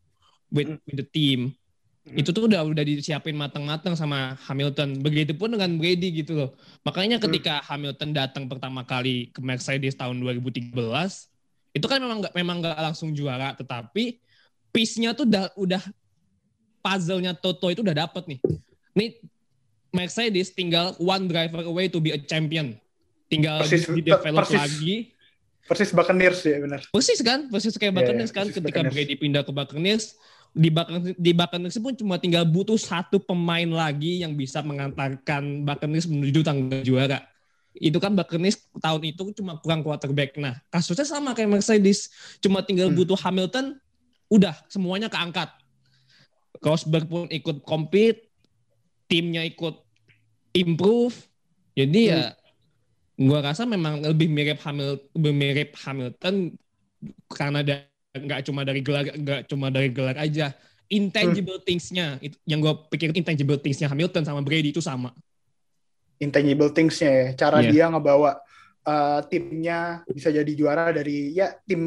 with 0.50 0.82
with 0.90 0.98
the 0.98 1.06
team. 1.06 1.54
Itu 2.02 2.34
tuh 2.34 2.50
udah 2.50 2.66
udah 2.66 2.82
disiapin 2.82 3.38
matang-matang 3.38 3.94
sama 3.94 4.34
Hamilton. 4.50 5.06
Begitupun 5.06 5.54
dengan 5.54 5.78
Brady 5.78 6.10
gitu 6.26 6.34
loh. 6.34 6.50
Makanya 6.82 7.22
ketika 7.22 7.62
Hamilton 7.62 8.18
datang 8.18 8.50
pertama 8.50 8.82
kali 8.82 9.30
ke 9.30 9.40
Mercedes 9.46 9.94
tahun 9.94 10.18
2013 10.18 10.74
itu 11.72 11.86
kan 11.86 11.98
memang 11.98 12.18
nggak 12.20 12.34
memang 12.34 12.56
nggak 12.60 12.78
langsung 12.82 13.12
juara 13.12 13.54
tetapi 13.54 14.20
piece-nya 14.70 15.12
tuh 15.12 15.24
udah 15.24 15.52
udah 15.56 15.84
puzzle-nya 16.80 17.32
Toto 17.34 17.68
itu 17.68 17.80
udah 17.80 17.96
dapet 17.98 18.24
nih 18.28 18.40
nih 18.94 19.10
Mercedes 19.90 20.52
tinggal 20.52 20.96
one 20.98 21.26
driver 21.26 21.64
away 21.64 21.88
to 21.88 22.00
be 22.00 22.10
a 22.10 22.20
champion 22.20 22.76
tinggal 23.28 23.60
Persis- 23.60 23.88
di 23.88 24.02
develop 24.02 24.44
persis. 24.44 24.58
lagi 24.58 24.96
Persis 25.62 25.92
Buccaneers 25.92 26.40
ya 26.42 26.58
benar. 26.60 26.82
persis 26.90 27.20
kan 27.22 27.48
persis 27.48 27.72
kayak 27.74 27.92
Iya, 27.92 27.98
Buccaneers 27.98 28.28
iya, 28.28 28.36
kan 28.36 28.46
ketika 28.50 28.64
Buccaneers. 28.82 28.94
Brady 28.94 29.16
pindah 29.16 29.42
ke 29.42 29.52
Buccaneers 29.52 30.06
di 30.52 30.68
Buccaneers, 30.68 31.16
di 31.16 31.32
Buccaneers 31.32 31.76
pun 31.78 31.94
cuma 31.94 32.16
tinggal 32.18 32.44
butuh 32.44 32.76
satu 32.76 33.16
pemain 33.18 33.70
lagi 33.70 34.20
yang 34.20 34.36
bisa 34.36 34.60
mengantarkan 34.60 35.64
Buccaneers 35.64 36.04
menuju 36.06 36.40
tangga 36.42 36.82
juara 36.82 37.24
itu 37.76 37.98
kan 38.04 38.12
Buccaneers 38.12 38.60
tahun 38.84 39.02
itu 39.08 39.32
cuma 39.40 39.56
kurang 39.64 39.80
quarterback. 39.82 40.36
Nah 40.36 40.60
kasusnya 40.68 41.08
sama 41.08 41.32
kayak 41.32 41.60
Mercedes. 41.60 42.12
Cuma 42.44 42.60
tinggal 42.66 42.92
Hmm. 42.92 42.98
butuh 43.00 43.16
Hamilton 43.16 43.80
udah 44.28 44.56
semuanya 44.68 45.08
keangkat. 45.08 45.48
Rosberg 46.60 47.08
pun 47.08 47.26
ikut 47.32 47.64
compete 47.64 48.28
timnya 49.08 49.42
ikut 49.48 49.80
improve. 50.52 51.16
Jadi 51.76 52.12
ya 52.12 52.36
gua 53.16 53.40
rasa 53.40 53.64
memang 53.64 54.04
lebih 54.04 54.28
mirip 54.28 54.60
Hamilton 54.60 55.00
lebih 55.16 55.34
mirip 55.34 55.70
Hamilton 55.80 56.36
karena 57.32 57.60
da- 57.64 57.88
nggak 58.12 58.42
cuma 58.44 58.68
dari 58.68 58.84
gelar 58.84 59.06
nggak 59.08 59.42
cuma 59.48 59.72
dari 59.72 59.90
gelar 59.90 60.20
aja. 60.20 60.52
Intangible 60.92 61.64
things-nya 61.64 62.20
itu 62.20 62.36
yang 62.44 62.60
gue 62.60 62.74
pikir 62.92 63.16
intangible 63.16 63.56
things-nya 63.56 63.88
Hamilton 63.88 64.28
sama 64.28 64.44
Brady 64.44 64.76
itu 64.76 64.84
sama 64.84 65.16
Intangible 66.22 66.70
things-nya 66.70 67.10
ya. 67.10 67.26
Cara 67.36 67.60
Iya. 67.60 67.70
dia 67.70 67.86
ngebawa 67.90 68.32
uh, 68.84 69.20
timnya 69.26 70.06
bisa 70.06 70.30
jadi 70.30 70.52
juara 70.54 70.90
dari 70.90 71.34
ya 71.34 71.50
tim 71.66 71.82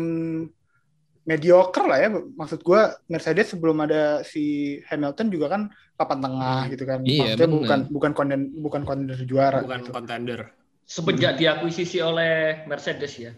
mediocre 1.24 1.86
lah 1.86 1.98
ya. 1.98 2.08
Maksud 2.12 2.60
gua 2.60 2.98
Mercedes 3.06 3.54
sebelum 3.54 3.78
ada 3.80 4.20
si 4.20 4.76
Hamilton 4.84 5.28
juga 5.30 5.46
kan 5.48 5.62
papan 5.94 6.18
tengah 6.20 6.60
gitu 6.68 6.84
kan. 6.84 6.98
Iya, 7.00 7.38
Maksudnya 7.38 7.46
bener. 7.48 7.58
bukan 7.62 7.80
bukan 7.88 8.12
konden 8.12 8.40
bukan 8.58 8.82
kontender 8.82 9.18
juara 9.22 9.62
Bukan 9.62 9.80
gitu. 9.80 9.92
contender. 9.94 10.40
Semenjak 10.84 11.38
diakuisisi 11.38 11.98
oleh 11.98 12.66
Mercedes 12.66 13.14
ya. 13.16 13.32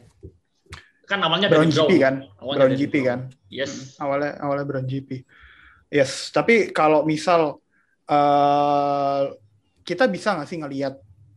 Kan 1.06 1.22
awalnya 1.22 1.46
Brown 1.46 1.70
dari 1.70 1.76
GP 1.76 1.86
Brown. 1.86 2.02
kan. 2.02 2.14
Awalnya 2.42 2.58
Brown 2.58 2.74
GP 2.74 2.94
Brown. 2.96 3.06
kan. 3.06 3.20
Yes. 3.46 3.72
awalnya 3.96 4.32
awalnya 4.42 4.64
Brown 4.66 4.86
GP. 4.86 5.10
Yes, 5.86 6.34
tapi 6.34 6.74
kalau 6.74 7.06
misal 7.06 7.62
eh 8.06 9.22
kita 9.86 10.10
bisa 10.10 10.34
nggak 10.34 10.48
sih 10.50 10.58
ngelihat 10.58 10.94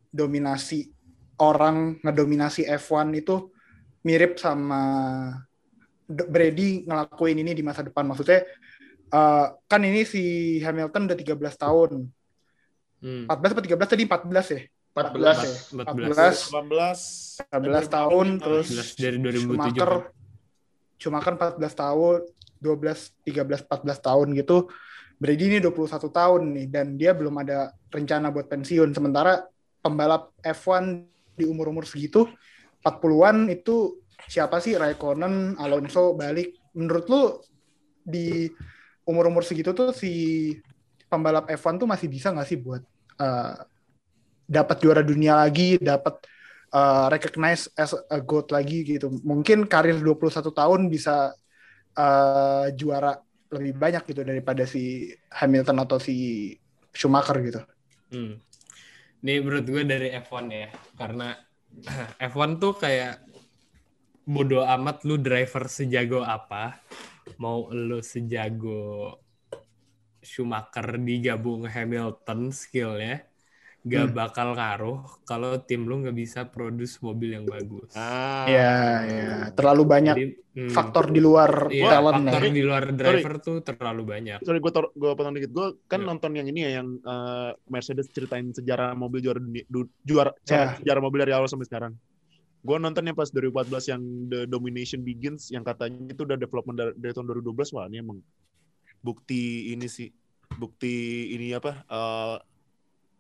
dominasi 0.10 0.90
orang 1.38 2.02
ngedominasi 2.02 2.66
F1 2.66 3.14
itu 3.14 3.54
mirip 4.02 4.42
sama 4.42 4.82
Brady 6.10 6.90
ngelakuin 6.90 7.38
ini 7.46 7.54
di 7.54 7.62
masa 7.62 7.86
depan. 7.86 8.10
Maksudnya 8.10 8.42
eh, 9.14 9.46
kan 9.54 9.82
ini 9.86 10.02
si 10.02 10.58
Hamilton 10.66 11.06
udah 11.06 11.18
13 11.18 11.38
tahun. 11.62 11.92
Hmm. 13.00 13.24
14 13.30 13.54
atau 13.56 13.64
13 13.64 13.94
tadi 13.94 14.04
14 14.10 14.58
ya? 14.58 14.62
14. 14.98 15.46
ya? 15.46 15.54
14. 15.86 16.50
14 16.52 17.48
14 17.54 17.96
tahun 17.96 18.28
terus 18.42 18.68
14 18.74 19.00
dari 19.00 19.18
2007 19.22 19.40
Schumacher 19.46 19.88
kan. 19.88 20.02
Schumacher 21.00 21.34
14 21.38 21.72
tahun 21.78 22.18
12, 22.60 23.16
13, 23.24 23.72
14 23.72 24.04
tahun 24.04 24.28
gitu. 24.36 24.68
Brady 25.20 25.52
ini 25.52 25.60
21 25.60 26.00
tahun 26.00 26.42
nih 26.56 26.68
dan 26.72 26.96
dia 26.96 27.12
belum 27.12 27.36
ada 27.44 27.76
rencana 27.92 28.32
buat 28.32 28.48
pensiun. 28.48 28.96
Sementara 28.96 29.44
pembalap 29.84 30.32
F1 30.40 31.04
di 31.36 31.44
umur-umur 31.44 31.84
segitu 31.84 32.24
40-an 32.88 33.52
itu 33.52 34.00
siapa 34.32 34.64
sih 34.64 34.80
Raikkonen, 34.80 35.60
Alonso 35.60 36.16
balik. 36.16 36.56
Menurut 36.72 37.06
lu 37.12 37.22
di 38.00 38.48
umur-umur 39.04 39.44
segitu 39.44 39.76
tuh 39.76 39.92
si 39.92 40.56
pembalap 41.12 41.52
F1 41.52 41.84
tuh 41.84 41.90
masih 41.90 42.08
bisa 42.08 42.32
nggak 42.32 42.48
sih 42.48 42.56
buat 42.56 42.80
uh, 43.20 43.60
dapat 44.48 44.78
juara 44.80 45.04
dunia 45.04 45.36
lagi, 45.36 45.76
dapat 45.78 46.16
uh, 46.72 47.12
recognize 47.12 47.68
as 47.76 47.92
a 47.92 48.24
GOAT 48.24 48.56
lagi 48.56 48.88
gitu. 48.88 49.12
Mungkin 49.22 49.68
karir 49.68 50.00
21 50.00 50.48
tahun 50.48 50.88
bisa 50.88 51.36
uh, 52.00 52.66
juara 52.72 53.20
lebih 53.50 53.74
banyak 53.78 54.04
gitu 54.06 54.22
daripada 54.22 54.64
si 54.70 55.10
Hamilton 55.34 55.78
atau 55.82 55.98
si 55.98 56.54
Schumacher 56.94 57.38
gitu. 57.42 57.62
Hmm. 58.14 58.38
Ini 59.20 59.44
menurut 59.44 59.66
gue 59.68 59.84
dari 59.84 60.10
F1 60.16 60.46
ya, 60.50 60.70
karena 60.96 61.36
F1 62.32 62.62
tuh 62.62 62.74
kayak 62.78 63.26
bodoh 64.30 64.64
amat 64.64 65.04
lu 65.10 65.18
driver 65.18 65.66
sejago 65.66 66.22
apa, 66.22 66.80
mau 67.42 67.68
lu 67.74 68.00
sejago 68.06 69.18
Schumacher 70.22 71.02
digabung 71.02 71.66
Hamilton 71.66 72.54
skill 72.54 73.02
ya, 73.02 73.26
gak 73.82 74.06
Hmm. 74.06 74.14
bakal 74.14 74.48
ngaruh 74.52 74.98
kalau 75.24 75.56
tim 75.58 75.84
lu 75.84 76.04
nggak 76.04 76.12
bisa 76.14 76.44
produce 76.46 77.00
mobil 77.00 77.32
yang 77.32 77.46
bagus. 77.46 77.88
Ah. 77.94 78.44
Iya, 78.44 78.74
ya. 79.06 79.30
Terlalu 79.52 79.84
banyak 79.86 80.16
Jadi, 80.16 80.26
hmm, 80.54 80.70
faktor 80.70 81.08
di 81.08 81.20
luar 81.20 81.72
iya, 81.72 81.88
talent 81.90 82.28
faktor 82.28 82.44
ya. 82.44 82.52
di 82.52 82.62
luar 82.62 82.84
driver 82.92 83.34
tuh 83.40 83.56
terlalu 83.62 84.04
banyak. 84.06 84.38
Sorry 84.42 84.60
gue 84.60 84.72
gue 84.74 85.12
potong 85.14 85.32
dikit. 85.34 85.50
Gue 85.50 85.68
kan 85.86 86.00
Iya. 86.00 86.08
nonton 86.08 86.32
yang 86.34 86.46
ini 86.46 86.60
ya 86.62 86.72
yang 86.78 86.88
eh, 86.98 87.52
Mercedes 87.66 88.08
ceritain 88.10 88.52
sejarah 88.52 88.92
mobil 88.94 89.20
juara 89.20 89.40
dunia 89.40 89.64
du- 89.66 89.88
juara 90.02 90.36
Ya. 90.44 90.76
sejarah 90.76 91.00
mobil 91.00 91.20
dari 91.22 91.32
awal 91.32 91.48
sampai 91.48 91.64
sekarang. 91.66 91.96
Gue 92.60 92.76
nontonnya 92.76 93.16
pas 93.16 93.32
2014 93.32 93.88
yang 93.88 94.02
The 94.28 94.44
Domination 94.44 95.00
Begins 95.00 95.48
yang 95.48 95.64
katanya 95.64 96.12
itu 96.12 96.22
udah 96.22 96.36
development 96.36 96.76
dari, 96.76 96.92
dari 96.94 97.12
tahun 97.14 97.32
2012 97.32 97.72
wah 97.72 97.88
ini 97.88 97.98
emang 97.98 98.20
bukti 99.00 99.72
ini 99.72 99.88
sih 99.88 100.12
bukti 100.52 100.92
ini 101.32 101.54
apa 101.54 101.88
eh, 101.88 102.36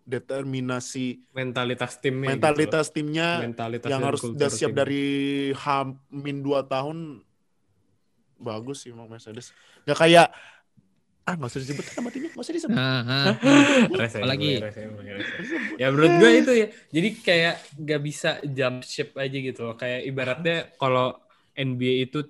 determinasi 0.09 1.21
Mentalitas 1.29 2.01
timnya. 2.01 2.33
mentalitas 2.33 2.89
gitu 2.89 2.95
timnya 2.97 3.45
mentalitas 3.45 3.85
yang 3.85 4.01
harus 4.01 4.25
kultur 4.25 4.41
udah 4.41 4.49
siap 4.49 4.73
tim. 4.73 4.79
dari 4.81 5.05
Hamin 5.53 6.37
2 6.41 6.65
tahun 6.65 6.97
bagus 8.39 8.87
sih 8.87 8.95
emang 8.95 9.11
Mercedes. 9.11 9.51
Gak 9.85 9.99
kayak 9.99 10.31
ah 11.29 11.37
nggak 11.37 11.51
usah 11.53 11.61
disebut 11.61 11.85
nama 11.93 12.09
timnya 12.09 12.29
nggak 12.33 12.41
usah 12.41 12.55
disebut. 12.57 12.77
Apalagi? 14.17 14.51
ya 15.77 15.87
menurut 15.93 16.13
gue 16.17 16.31
itu 16.41 16.51
ya 16.57 16.67
jadi 16.89 17.09
kayak 17.21 17.55
gak 17.85 18.01
bisa 18.01 18.29
jump 18.49 18.81
ship 18.81 19.13
aja 19.13 19.37
gitu 19.37 19.61
loh 19.69 19.77
kayak 19.77 20.09
ibaratnya 20.09 20.73
kalau 20.81 21.13
NBA 21.53 22.09
itu 22.09 22.25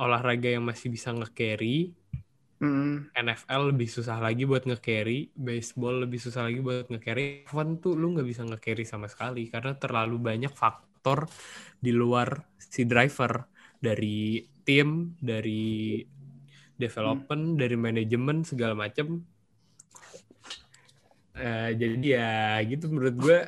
olahraga 0.00 0.48
yang 0.48 0.64
masih 0.64 0.88
bisa 0.88 1.12
nge-carry 1.12 1.92
Hmm. 2.58 3.06
NFL 3.14 3.70
lebih 3.70 3.86
susah 3.86 4.18
lagi 4.18 4.42
buat 4.42 4.66
nge-carry 4.66 5.30
baseball 5.38 6.02
lebih 6.02 6.18
susah 6.18 6.50
lagi 6.50 6.58
buat 6.58 6.90
nge-carry. 6.90 7.46
F1 7.46 7.78
tuh 7.78 7.94
lu 7.94 8.18
nggak 8.18 8.26
bisa 8.26 8.42
nge-carry 8.42 8.82
sama 8.82 9.06
sekali 9.06 9.46
karena 9.46 9.78
terlalu 9.78 10.18
banyak 10.18 10.50
faktor 10.50 11.30
di 11.78 11.94
luar 11.94 12.42
si 12.58 12.82
driver. 12.82 13.46
Dari 13.78 14.42
tim 14.66 15.14
dari 15.22 16.02
development 16.74 17.62
dari 17.62 17.78
manajemen 17.78 18.42
segala 18.42 18.74
macem. 18.74 19.22
Eh, 21.38 21.70
jadi 21.78 22.06
ya 22.18 22.58
gitu 22.66 22.90
menurut 22.90 23.14
gue 23.14 23.38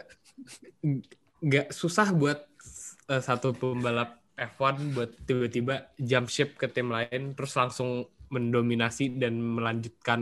nggak 1.42 1.75
susah 1.75 2.14
buat 2.14 2.46
eh, 3.11 3.18
satu 3.18 3.51
pembalap 3.59 4.23
F1 4.38 4.94
buat 4.94 5.11
tiba-tiba 5.27 5.90
jump 5.99 6.31
ship 6.31 6.55
ke 6.55 6.70
tim 6.70 6.94
lain 6.94 7.35
terus 7.35 7.59
langsung 7.59 8.07
mendominasi 8.31 9.19
dan 9.19 9.38
melanjutkan 9.43 10.21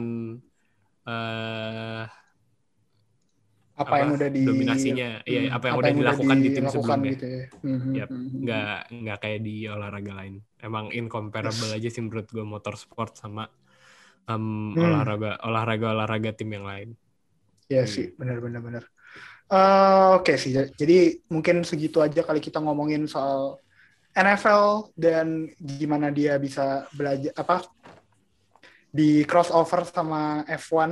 eh 1.08 2.04
Apa, 3.78 3.94
yang 4.02 4.10
udah 4.18 4.26
di 4.26 4.42
dominasinya 4.42 5.22
ya 5.22 5.40
Hmm, 5.46 5.54
apa 5.54 5.64
yang 5.70 5.76
udah 5.78 5.92
dilakukan 5.94 6.38
di 6.42 6.48
tim 6.50 6.66
sebelumnya 6.66 7.10
gitu 7.14 7.26
ya. 7.30 7.44
Hmm, 7.62 7.78
Yap, 7.94 8.08
hmm, 8.10 8.18
hmm. 8.18 8.40
nggak 8.42 8.78
nggak 8.90 9.18
kayak 9.22 9.40
di 9.46 9.54
olahraga 9.70 10.12
lain 10.18 10.34
emang 10.58 10.90
incomparable 10.90 11.70
aja 11.70 11.86
sih 11.86 12.02
menurut 12.02 12.26
gue 12.26 12.42
motorsport 12.42 13.14
sama 13.14 13.46
em, 14.26 14.74
Hmm. 14.74 14.82
olahraga 14.82 15.38
olahraga 15.46 15.86
olahraga 15.94 16.30
tim 16.34 16.50
yang 16.50 16.66
lain 16.66 16.90
Iya 17.68 17.84
sih, 17.84 18.16
benar-benar 18.16 18.64
benar. 18.64 18.84
Eh, 19.52 20.08
Oke 20.16 20.40
sih, 20.40 20.56
jadi 20.56 21.20
mungkin 21.28 21.62
segitu 21.68 22.00
aja 22.00 22.24
kali 22.24 22.40
kita 22.40 22.64
ngomongin 22.64 23.04
soal 23.04 23.60
NFL 24.16 24.90
dan 24.96 25.46
gimana 25.60 26.08
dia 26.08 26.40
bisa 26.40 26.88
belajar 26.96 27.30
apa 27.36 27.68
di 28.88 29.22
crossover 29.24 29.84
sama 29.84 30.42
F1. 30.44 30.90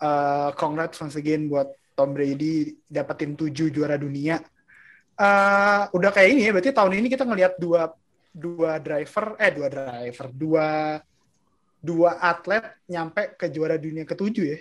Eh, 0.00 0.50
congrats 0.56 0.96
once 1.00 1.16
again 1.16 1.46
buat 1.46 1.68
Tom 1.92 2.16
Brady 2.16 2.72
dapetin 2.88 3.36
7 3.36 3.68
juara 3.68 4.00
dunia. 4.00 4.40
Eh, 5.20 5.82
udah 5.92 6.10
kayak 6.10 6.28
ini 6.32 6.48
ya, 6.48 6.52
berarti 6.56 6.72
tahun 6.72 6.96
ini 6.96 7.08
kita 7.12 7.28
ngelihat 7.28 7.60
dua 7.60 7.92
dua 8.30 8.78
driver, 8.80 9.36
eh 9.36 9.50
dua 9.52 9.68
driver, 9.68 10.26
dua 10.32 10.68
dua 11.76 12.10
atlet 12.20 12.64
nyampe 12.88 13.36
ke 13.36 13.48
juara 13.52 13.76
dunia 13.76 14.08
ketujuh 14.08 14.44
ya. 14.56 14.58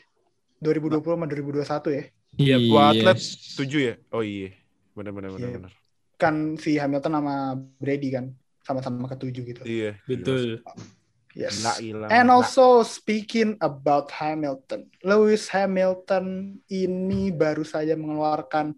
2020 0.60 1.16
sama 1.16 1.24
2021 1.24 1.96
ya. 1.96 2.04
Iya, 2.36 2.56
Dua 2.60 2.82
atlet 2.92 3.20
tujuh 3.56 3.80
ya? 3.80 3.94
Oh 4.12 4.20
iya. 4.20 4.52
Benar 4.92 5.16
benar 5.16 5.30
benar 5.32 5.48
Iya. 5.48 5.56
benar. 5.56 5.74
Kan 6.20 6.36
si 6.60 6.76
Hamilton 6.76 7.14
sama 7.16 7.36
Brady 7.80 8.10
kan 8.12 8.26
sama-sama 8.60 9.08
ketujuh 9.08 9.44
gitu. 9.56 9.62
Iya. 9.64 9.96
betul 10.04 10.60
Yes. 10.60 10.99
Gila, 11.30 11.74
gila. 11.78 12.06
And 12.10 12.28
Gila. 12.28 12.36
also 12.42 12.82
speaking 12.82 13.54
about 13.62 14.10
Hamilton, 14.10 14.90
Lewis 15.06 15.46
Hamilton 15.54 16.58
ini 16.68 17.30
baru 17.30 17.62
saja 17.62 17.94
mengeluarkan 17.94 18.74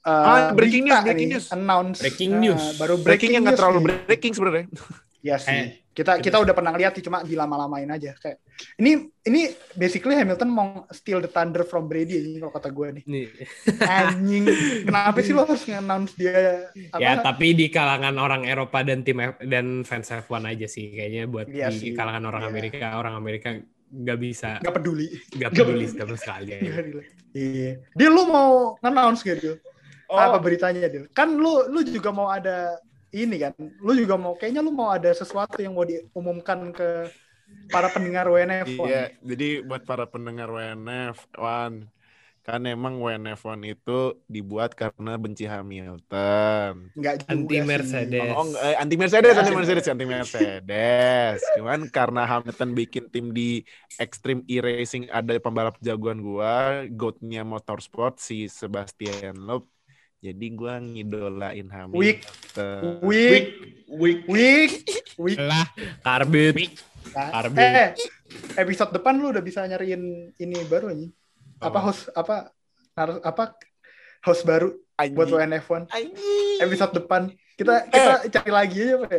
uh, 0.00 0.48
Ah, 0.48 0.56
breaking 0.56 0.88
news, 0.88 1.00
breaking 1.04 1.28
nih, 1.28 1.36
news. 1.36 1.46
announce 1.52 1.98
Breaking 2.00 2.30
uh, 2.32 2.40
news. 2.40 2.64
baru 2.80 2.94
breaking 2.96 3.04
breaking 3.04 3.30
yang 3.36 3.42
nggak 3.44 3.58
terlalu 3.60 3.78
nih. 3.84 3.96
breaking 4.08 4.32
sebenarnya. 4.32 4.66
Ya 5.20 5.36
sih. 5.36 5.52
Eh, 5.52 5.83
kita 5.94 6.18
kita 6.18 6.26
kita- 6.26 6.42
udah 6.42 6.52
pernah 6.52 6.72
lihat 6.72 6.92
sih 6.92 7.00
cuma 7.00 7.22
dilama-lamain 7.22 7.86
aja 7.88 8.12
kayak 8.14 8.42
ini 8.76 8.98
ini 9.22 9.46
basically 9.72 10.12
Hamilton 10.12 10.48
mau 10.48 10.68
steal 10.90 11.18
the 11.18 11.26
thunder 11.26 11.62
from 11.62 11.86
Brady 11.86 12.18
ini 12.18 12.38
kalau 12.38 12.50
kata 12.50 12.68
gue 12.68 12.88
nih. 12.92 13.04
nih 13.04 13.26
Anjing, 13.80 14.44
kenapa 14.84 15.18
sih 15.20 15.30
lo 15.30 15.42
harus 15.42 15.62
nge-announce 15.62 16.12
dia 16.14 16.66
apa? 16.90 16.98
ya 16.98 17.12
tapi 17.16 17.46
di 17.52 17.66
kalangan 17.68 18.14
orang 18.16 18.42
Eropa 18.42 18.82
dan 18.82 19.00
tim 19.00 19.18
F- 19.18 19.40
dan 19.40 19.66
fans 19.82 20.10
F1 20.10 20.42
aja 20.44 20.66
sih 20.66 20.90
kayaknya 20.90 21.24
buat 21.24 21.46
Iya 21.46 21.70
di 21.70 21.78
sih. 21.80 21.90
kalangan 21.92 22.22
orang 22.24 22.42
Iya. 22.42 22.50
Amerika 22.50 22.86
orang 22.94 23.14
Amerika 23.14 23.48
nggak 23.86 24.18
bisa 24.18 24.50
Gak 24.58 24.74
peduli. 24.74 25.06
nggak 25.32 25.50
peduli 25.52 25.86
sama 25.86 26.16
sekali 26.16 26.50
Nggak 26.58 26.74
peduli. 26.76 27.06
Iya. 27.32 27.70
Dia 27.92 28.08
lu 28.08 28.22
mau 28.24 28.50
nge-announce 28.76 29.22
gitu? 29.22 29.58
Oh. 30.04 30.18
Apa 30.20 30.36
beritanya 30.36 30.84
Dil? 30.84 31.08
Kan 31.10 31.34
lu 31.34 31.64
lu 31.66 31.80
juga 31.82 32.10
mau 32.10 32.28
ada 32.28 32.76
ini 33.14 33.36
kan? 33.38 33.54
Lu 33.78 33.94
juga 33.94 34.18
mau 34.18 34.34
kayaknya 34.34 34.60
lu 34.66 34.74
mau 34.74 34.90
ada 34.90 35.14
sesuatu 35.14 35.62
yang 35.62 35.78
mau 35.78 35.86
diumumkan 35.86 36.74
ke 36.74 37.06
para 37.70 37.88
pendengar 37.92 38.26
WNF. 38.26 38.66
Iya, 38.82 39.14
jadi 39.22 39.62
buat 39.62 39.86
para 39.86 40.10
pendengar 40.10 40.50
WNF, 40.50 41.30
Wan, 41.38 41.86
kan 42.44 42.60
emang 42.68 43.00
WNF1 43.00 43.60
itu 43.64 44.20
dibuat 44.28 44.76
karena 44.76 45.16
benci 45.16 45.48
Hamilton. 45.48 46.92
Enggak 46.92 47.24
juga 47.24 47.32
Anti 47.32 47.56
sih. 47.56 47.64
Mercedes. 47.64 48.30
Oh, 48.36 48.44
enggak, 48.44 48.62
eh, 48.68 48.76
anti 48.76 48.96
Mercedes, 49.00 49.34
anti 49.40 49.52
Mercedes, 49.56 49.86
anti 49.88 50.04
Mercedes. 50.04 51.38
Cuman 51.56 51.80
karena 51.88 52.22
Hamilton 52.28 52.70
bikin 52.76 53.04
tim 53.08 53.32
di 53.32 53.64
Extreme 53.96 54.44
E-Racing 54.44 55.08
ada 55.08 55.32
pembalap 55.40 55.80
jagoan 55.80 56.20
gua, 56.20 56.84
goatnya 56.92 57.42
motorsport 57.48 58.20
si 58.20 58.44
Sebastian 58.52 59.40
Loeb. 59.40 59.73
Jadi 60.24 60.46
gua 60.56 60.80
ngidolain. 60.80 61.68
Weak. 61.92 62.24
Week. 63.04 63.04
Week, 63.04 63.46
Week, 63.84 64.20
week, 64.24 64.72
week. 65.20 65.36
Lah, 65.36 65.68
Karbit 66.00 66.80
Karbit. 67.12 67.60
eh, 67.60 67.92
episode 68.56 68.90
depan 68.90 69.14
lu 69.14 69.28
udah 69.28 69.38
bisa 69.38 69.62
nyariin 69.62 70.32
ini 70.34 70.56
baru 70.64 70.90
nih. 70.90 71.12
Apa 71.60 71.68
Apa? 71.68 71.78
host 71.84 72.08
apa 72.10 72.36
harus 72.96 73.16
apa 73.20 73.44
host 74.24 74.42
baru 74.42 74.72
buat 75.12 75.28
WNF1 75.28 75.92
Anjing. 75.92 76.58
episode 76.58 76.96
depan. 76.96 77.28
Kita 77.54 77.86
kita 77.86 78.12
cari 78.32 78.50
lagi 78.50 78.76
aja, 78.82 78.96
Pak. 78.98 79.10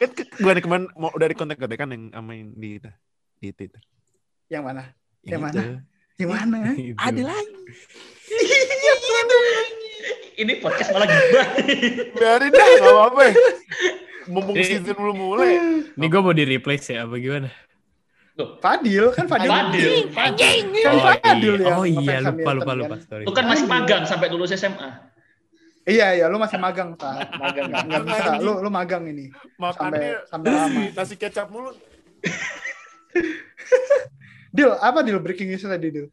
Kan 0.00 0.10
ke- 0.10 0.30
gua 0.40 0.52
nih 0.56 0.64
kemarin 0.64 0.84
mau 0.96 1.12
dari 1.14 1.34
kontak-kontakan 1.36 1.88
yang 1.92 2.04
sama 2.10 2.32
yang 2.32 2.50
di 2.56 2.80
itu. 2.80 2.90
Di 3.36 3.48
Twitter. 3.52 3.82
Yang 4.48 4.62
mana? 4.64 4.82
Yang 5.22 5.36
itu. 5.36 5.44
mana? 5.44 5.62
Yang 6.16 6.30
mana? 6.32 6.58
Ada 7.06 7.22
lagi. 7.28 7.54
ini 10.40 10.52
podcast 10.56 10.88
malah 10.96 11.04
gibah. 11.04 11.46
Biarin 12.16 12.48
dah, 12.48 12.66
gak 12.80 12.88
apa-apa. 12.88 13.22
mumpung 14.30 14.56
season 14.56 14.96
belum 14.96 15.16
mulai. 15.16 15.52
Ini 15.92 16.06
gue 16.08 16.20
mau 16.22 16.32
di 16.32 16.44
replace 16.48 16.96
ya 16.96 17.04
apa 17.04 17.20
gimana? 17.20 17.52
Fadil 18.40 19.12
kan 19.12 19.28
Fadil. 19.28 19.50
Fadil. 19.52 19.90
Kan 20.16 20.92
Oh 20.96 21.00
Fadil 21.04 21.54
iya, 21.60 21.66
yang 21.68 21.76
oh 21.76 21.84
iya 21.84 22.16
lupa 22.24 22.50
lupa 22.56 22.72
lupa 22.72 22.96
sorry. 23.04 23.28
Lu 23.28 23.32
kan 23.36 23.44
masih 23.44 23.68
magang 23.68 24.08
sampai 24.08 24.32
lulus 24.32 24.56
SMA. 24.56 25.12
Iya 25.84 26.16
iya 26.16 26.24
lu 26.32 26.40
masih 26.40 26.56
magang 26.56 26.96
tak. 26.96 27.28
Magang. 27.36 27.68
Nggak, 27.68 27.84
nggak 27.84 28.02
bisa. 28.08 28.24
Lu 28.40 28.52
lu 28.64 28.70
magang 28.72 29.04
ini. 29.08 29.28
Makannya 29.60 30.24
Sampai 30.24 30.48
sampai 30.48 30.48
lama. 30.56 30.82
nasi 30.96 31.14
kecap 31.20 31.52
mulu. 31.52 31.76
Deal 34.50 34.72
apa 34.80 35.04
deal 35.04 35.20
breaking 35.20 35.52
news 35.52 35.66
tadi 35.66 35.88
deal? 35.92 36.08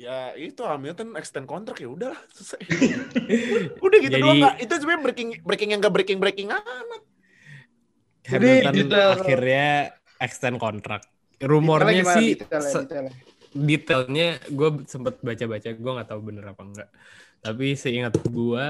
Ya 0.00 0.32
itu 0.32 0.64
Hamilton 0.64 1.12
extend 1.20 1.44
kontrak 1.44 1.76
ya 1.76 1.92
udahlah 1.92 2.16
selesai. 2.32 2.56
Udah 3.84 3.98
gitu 4.00 4.16
Jadi- 4.16 4.24
doang? 4.24 4.56
Itu 4.56 4.72
sebenarnya 4.80 5.02
breaking 5.04 5.28
breaking 5.44 5.68
yang 5.76 5.80
gak 5.84 5.92
breaking 5.92 6.16
breaking 6.16 6.48
amat. 6.48 7.02
Hamilton 8.24 8.64
Jadi, 8.72 8.80
detail- 8.88 9.12
akhirnya 9.20 9.68
extend 10.16 10.56
kontrak. 10.56 11.04
Rumornya 11.40 12.00
Detailnya 12.00 12.16
sih? 12.16 12.28
Detailnya, 12.36 12.72
detailnya. 12.80 13.14
detailnya 13.50 14.28
gue 14.46 14.68
sempet 14.86 15.14
baca-baca 15.20 15.68
gue 15.74 15.90
nggak 15.98 16.08
tahu 16.08 16.20
bener 16.22 16.44
apa 16.54 16.62
enggak 16.62 16.88
tapi 17.42 17.74
seingat 17.74 18.14
gue 18.22 18.64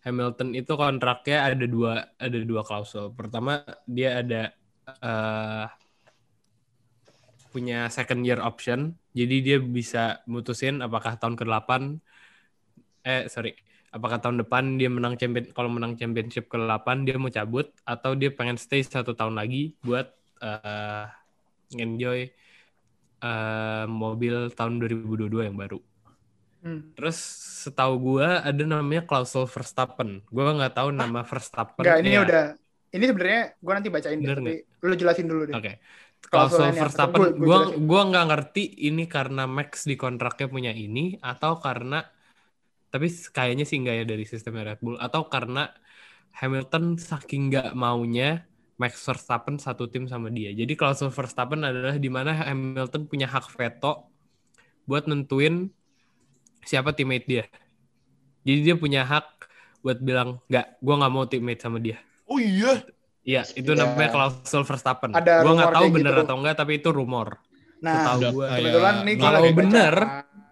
Hamilton 0.00 0.56
itu 0.56 0.72
kontraknya 0.72 1.44
ada 1.44 1.66
dua 1.68 2.08
ada 2.16 2.38
dua 2.40 2.64
klausul 2.64 3.12
pertama 3.12 3.60
dia 3.84 4.24
ada 4.24 4.42
eh, 4.88 5.64
punya 7.54 7.86
second 7.86 8.26
year 8.26 8.42
option 8.42 8.98
jadi 9.14 9.36
dia 9.38 9.58
bisa 9.62 10.18
mutusin 10.26 10.82
apakah 10.82 11.14
tahun 11.14 11.38
ke-8 11.38 12.02
eh 13.06 13.30
sorry 13.30 13.54
apakah 13.94 14.18
tahun 14.18 14.42
depan 14.42 14.74
dia 14.74 14.90
menang 14.90 15.14
champion 15.14 15.46
kalau 15.54 15.70
menang 15.70 15.94
championship 15.94 16.50
ke-8 16.50 17.06
dia 17.06 17.14
mau 17.14 17.30
cabut 17.30 17.70
atau 17.86 18.18
dia 18.18 18.34
pengen 18.34 18.58
stay 18.58 18.82
satu 18.82 19.14
tahun 19.14 19.38
lagi 19.38 19.78
buat 19.86 20.10
eh, 20.42 21.06
enjoy 21.78 22.26
eh, 23.22 23.84
mobil 23.86 24.50
tahun 24.50 24.82
2022 24.82 25.46
yang 25.46 25.54
baru. 25.54 25.78
Hmm. 26.64 26.96
Terus 26.96 27.20
setahu 27.68 28.00
gua 28.00 28.40
ada 28.40 28.64
namanya 28.64 29.04
klausul 29.04 29.44
Verstappen. 29.46 30.24
Gua 30.32 30.56
nggak 30.56 30.74
tahu 30.74 30.88
nama 30.90 31.22
Verstappen. 31.22 31.84
Enggak, 31.84 32.00
ini 32.02 32.10
ya. 32.16 32.20
udah 32.24 32.44
ini 32.94 33.04
sebenarnya 33.10 33.42
gue 33.58 33.72
nanti 33.74 33.90
bacain 33.90 34.18
deh, 34.22 34.22
Bener 34.22 34.38
tapi 34.38 34.54
lu 34.86 34.94
jelasin 34.94 35.26
dulu 35.26 35.42
deh. 35.50 35.54
Oke. 35.58 35.72
Klausul 35.74 35.82
Klausul? 36.30 36.70
Verstappen, 36.82 37.20
Gua- 37.38 37.38
gua 37.46 37.58
gua 37.90 38.00
nggak 38.10 38.26
ngerti 38.30 38.62
ini 38.88 39.02
karena 39.14 39.42
Max 39.56 39.70
di 39.90 39.94
kontraknya 40.02 40.46
punya 40.54 40.72
ini 40.84 41.00
atau 41.20 41.52
karena 41.64 41.96
tapi 42.92 43.06
kayaknya 43.36 43.64
sih 43.66 43.76
nggak 43.82 43.96
ya 44.00 44.04
dari 44.12 44.24
sistemnya 44.32 44.62
Red 44.74 44.80
Bull 44.84 44.96
atau 45.06 45.26
karena 45.34 45.60
Hamilton 46.38 46.84
saking 46.98 47.42
nggak 47.50 47.68
maunya 47.82 48.46
Max 48.80 48.92
Verstappen 49.06 49.56
satu 49.62 49.86
tim 49.92 50.04
sama 50.10 50.28
dia. 50.34 50.50
Jadi 50.60 50.72
klausul 50.78 51.10
Verstappen 51.14 51.62
adalah 51.62 51.94
di 52.04 52.10
mana 52.10 52.30
Hamilton 52.48 53.02
punya 53.10 53.26
hak 53.30 53.46
veto 53.54 54.10
buat 54.88 55.04
nentuin 55.10 55.70
siapa 56.64 56.90
teammate 56.96 57.26
dia. 57.28 57.44
Jadi 58.44 58.58
dia 58.66 58.76
punya 58.76 59.00
hak 59.06 59.26
buat 59.84 59.98
bilang 60.00 60.40
nggak, 60.48 60.66
gua 60.80 60.94
nggak 61.00 61.12
mau 61.12 61.24
teammate 61.28 61.60
sama 61.64 61.78
dia. 61.80 61.96
Oh 62.28 62.40
iya. 62.40 62.93
Iya, 63.24 63.42
itu 63.50 63.70
Iya. 63.70 63.80
namanya 63.82 64.10
klausul 64.10 64.62
Verstappen. 64.62 65.10
Ada 65.10 65.40
Gua 65.40 65.52
nggak 65.54 65.72
tahu 65.72 65.86
bener 65.90 66.12
gitu. 66.12 66.22
atau 66.22 66.36
enggak, 66.36 66.56
tapi 66.56 66.72
itu 66.76 66.88
rumor. 66.88 67.28
Nah, 67.80 67.92
Setahu 67.98 68.18
udah 68.18 68.30
gua. 68.30 68.46
kebetulan 68.54 68.94
nih 69.02 69.14
Kalau 69.14 69.32
lagi 69.34 69.44
baca. 69.46 69.58
bener, 69.58 69.94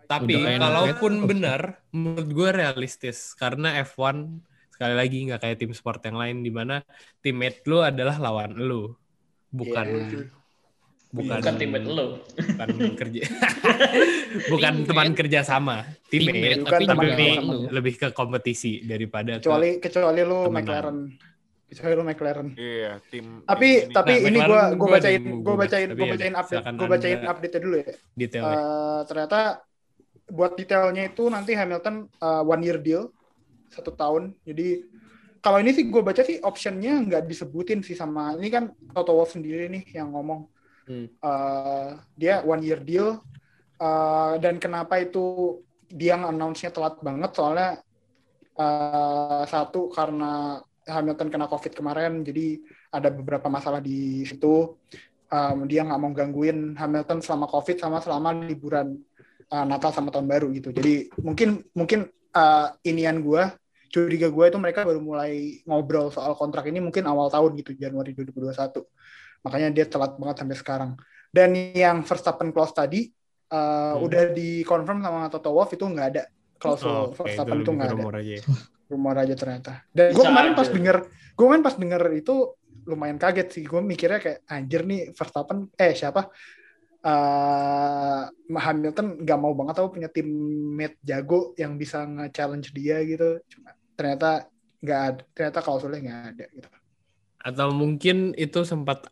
Tapi 0.02 0.34
kalaupun 0.36 1.12
benar, 1.24 1.60
menurut 1.90 2.28
gue 2.28 2.48
realistis 2.50 3.32
karena 3.32 3.80
F1 3.80 4.28
sekali 4.68 4.92
lagi 4.92 5.24
nggak 5.24 5.40
kayak 5.40 5.56
tim 5.56 5.72
sport 5.72 6.04
yang 6.04 6.16
lain 6.16 6.36
di 6.38 6.48
mana 6.48 6.84
teammate 7.18 7.64
lu 7.64 7.80
adalah 7.80 8.16
lawan 8.18 8.52
lu, 8.54 8.92
bukan 9.48 9.86
Iya. 9.86 10.28
bukan 11.08 11.36
Bukan 11.38 11.54
teammate 11.56 11.86
lo. 11.86 12.20
bukan 12.28 12.68
kerja, 12.94 13.20
bukan 14.48 14.72
Teammate. 14.74 14.84
teman 14.86 15.08
kerja 15.14 15.40
sama, 15.42 15.76
teammate, 16.06 16.32
Teammate, 16.34 16.58
Bukan 16.58 16.80
tapi 16.84 16.84
lu. 17.40 17.56
lebih 17.70 17.94
ke 17.96 18.08
kompetisi 18.10 18.80
daripada 18.82 19.32
ke 19.34 19.38
kecuali 19.38 19.68
kecuali 19.78 20.20
lu 20.20 20.38
Temenan. 20.42 20.52
McLaren 20.54 20.98
lu 21.72 22.04
McLaren. 22.04 22.48
Iya, 22.52 23.00
tim 23.08 23.40
tapi 23.48 23.88
tim 23.88 23.94
tapi 23.96 24.12
Nah, 24.20 24.28
ini 24.28 24.38
gua 24.44 24.62
gua 24.76 24.88
bacain 25.00 25.22
gua 25.40 25.54
bacain 25.56 25.88
gua 25.96 26.06
ya 26.06 26.12
bacain 26.12 26.34
update 26.36 26.64
gua 26.76 26.88
bacain 26.88 27.20
update 27.24 27.56
dulu 27.64 27.76
ya. 27.80 27.92
detailnya. 28.16 28.56
Eh, 28.56 29.00
ternyata 29.08 29.40
buat 30.28 30.52
detailnya 30.56 31.02
itu 31.08 31.24
nanti 31.32 31.52
Hamilton 31.56 32.08
eh, 32.08 32.42
one 32.44 32.62
year 32.62 32.78
deal 32.80 33.08
satu 33.72 33.96
tahun. 33.96 34.36
Jadi 34.44 34.84
kalau 35.42 35.58
ini 35.58 35.74
sih 35.74 35.90
gue 35.90 36.02
baca 36.06 36.22
sih 36.22 36.38
optionnya 36.38 37.02
nggak 37.02 37.26
disebutin 37.26 37.82
sih 37.82 37.98
sama 37.98 38.38
ini 38.38 38.46
kan 38.46 38.70
Toto 38.94 39.18
Wolff 39.18 39.34
sendiri 39.34 39.66
nih 39.66 39.98
yang 39.98 40.14
ngomong. 40.14 40.46
Hmm. 40.86 41.10
Eh, 41.10 41.88
dia 42.14 42.46
one 42.46 42.62
year 42.62 42.78
deal. 42.78 43.18
Eh, 43.82 44.34
dan 44.38 44.62
kenapa 44.62 45.02
itu 45.02 45.58
dia 45.90 46.14
announce-nya 46.14 46.70
telat 46.70 47.02
banget? 47.02 47.34
Soalnya 47.34 47.82
eh, 48.54 49.42
satu 49.50 49.90
karena 49.90 50.62
Hamilton 50.86 51.28
kena 51.30 51.46
COVID 51.46 51.72
kemarin 51.74 52.26
jadi 52.26 52.58
ada 52.90 53.08
beberapa 53.10 53.46
masalah 53.46 53.78
di 53.82 54.26
situ 54.26 54.78
Um, 55.32 55.64
dia 55.64 55.80
nggak 55.80 55.96
mau 55.96 56.12
gangguin 56.12 56.76
Hamilton 56.76 57.24
selama 57.24 57.48
COVID 57.48 57.80
sama 57.80 58.04
selama 58.04 58.36
liburan 58.36 59.00
uh, 59.48 59.64
Natal 59.64 59.88
sama 59.88 60.12
tahun 60.12 60.28
baru 60.28 60.52
gitu. 60.52 60.76
Jadi 60.76 61.08
mungkin 61.24 61.64
mungkin 61.72 62.04
uh, 62.36 62.68
inian 62.84 63.24
gue, 63.24 63.40
curiga 63.88 64.28
gue 64.28 64.44
itu 64.52 64.58
mereka 64.60 64.84
baru 64.84 65.00
mulai 65.00 65.64
ngobrol 65.64 66.12
soal 66.12 66.36
kontrak 66.36 66.68
ini 66.68 66.84
mungkin 66.84 67.08
awal 67.08 67.32
tahun 67.32 67.56
gitu 67.64 67.72
Januari 67.80 68.12
2021. 68.12 68.84
Makanya 69.40 69.68
dia 69.72 69.88
telat 69.88 70.20
banget 70.20 70.44
sampai 70.44 70.56
sekarang. 70.60 70.90
Dan 71.32 71.56
yang 71.56 72.04
Verstappen 72.04 72.52
clause 72.52 72.76
tadi 72.76 73.08
uh, 73.48 73.96
Hmm. 73.96 74.04
udah 74.04 74.36
dikonfirm 74.36 75.00
sama 75.00 75.32
Toto 75.32 75.48
Wolff 75.56 75.72
itu 75.72 75.88
nggak 75.88 76.08
ada 76.12 76.28
klausul 76.60 76.92
Oh, 76.92 77.08
oke, 77.08 77.24
Verstappen 77.24 77.64
itu 77.64 77.72
nggak 77.72 77.88
ada 77.88 78.20
aja. 78.20 78.36
Rumor 78.92 79.16
aja 79.16 79.32
ternyata. 79.32 79.80
Dan 79.88 80.12
gue 80.12 80.24
kemarin 80.24 80.52
pas 80.52 80.68
denger, 80.68 80.96
gue 81.08 81.44
kemarin 81.44 81.64
pas 81.64 81.76
denger 81.80 82.02
itu 82.12 82.34
lumayan 82.84 83.16
kaget 83.16 83.48
sih. 83.48 83.64
Gue 83.64 83.80
mikirnya 83.80 84.20
kayak 84.20 84.38
anjir 84.46 84.84
nih 84.84 85.16
Verstappen, 85.16 85.72
eh 85.80 85.96
siapa? 85.96 86.28
eh 87.02 88.22
Hamilton 88.54 89.26
nggak 89.26 89.38
mau 89.42 89.50
banget 89.58 89.74
tau 89.82 89.90
punya 89.90 90.06
teammate 90.06 91.02
jago 91.02 91.50
yang 91.58 91.74
bisa 91.74 92.06
nge-challenge 92.06 92.70
dia 92.70 93.02
gitu. 93.02 93.42
Cuma 93.50 93.74
ternyata 93.98 94.46
nggak 94.78 95.00
ada, 95.02 95.22
ternyata 95.34 95.58
klausulnya 95.66 95.98
nggak 95.98 96.20
ada 96.30 96.44
gitu. 96.54 96.68
Atau 97.42 97.68
mungkin 97.74 98.38
itu 98.38 98.62
sempat 98.62 99.10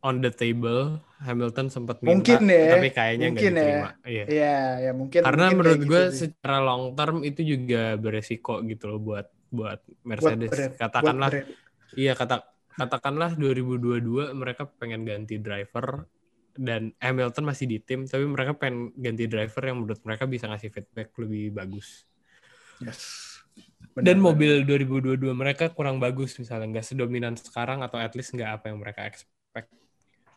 on 0.00 0.18
the 0.18 0.30
table, 0.30 0.96
Hamilton 1.18 1.66
sempat 1.68 1.98
minta, 1.98 2.14
Mungkin 2.14 2.40
ya, 2.46 2.70
tapi 2.72 2.88
kayaknya 2.88 3.26
nggak 3.26 3.34
mungkin 3.34 3.50
ya. 3.50 3.58
diterima. 3.58 3.90
Iya. 4.02 4.24
Iya, 4.24 4.56
ya 4.78 4.92
mungkin. 4.92 5.20
Karena 5.20 5.44
mungkin 5.44 5.58
menurut 5.58 5.80
gue 5.80 5.86
gitu 5.86 5.98
sih. 6.08 6.18
secara 6.30 6.58
long 6.60 6.84
term 6.92 7.16
itu 7.20 7.40
juga 7.42 7.82
beresiko 7.94 8.54
gitu 8.62 8.84
loh 8.86 9.00
buat 9.00 9.26
buat 9.48 9.80
Buat 9.82 10.04
Mercedes. 10.04 10.50
brand- 10.50 10.76
Katakanlah 10.76 11.30
buat 11.30 11.44
brand. 11.44 11.96
iya 11.96 12.12
kata 12.12 12.36
katakanlah 12.70 13.30
2022 13.34 13.98
mereka 14.32 14.68
pengen 14.68 15.02
ganti 15.02 15.34
driver 15.36 16.06
dan 16.54 16.94
Hamilton 16.96 17.44
masih 17.44 17.66
di 17.66 17.78
tim 17.78 18.04
tapi 18.04 18.22
mereka 18.22 18.52
pengen 18.52 18.90
ganti 18.94 19.24
driver 19.24 19.62
yang 19.62 19.80
menurut 19.80 19.98
mereka 20.02 20.24
bisa 20.24 20.46
ngasih 20.46 20.68
feedback 20.68 21.10
lebih 21.16 21.50
bagus. 21.50 22.06
Yes. 22.78 23.34
Dan 23.94 24.22
Benar-benar. 24.22 24.22
mobil 24.22 24.52
2022 24.62 25.32
mereka 25.32 25.64
kurang 25.68 25.98
bagus 25.98 26.36
misalnya 26.36 26.70
nggak 26.72 26.86
sedominan 26.86 27.34
sekarang 27.34 27.80
atau 27.80 27.96
at 27.96 28.14
least 28.14 28.30
nggak 28.30 28.46
apa 28.52 28.70
yang 28.70 28.78
mereka 28.78 29.02
expect. 29.02 29.74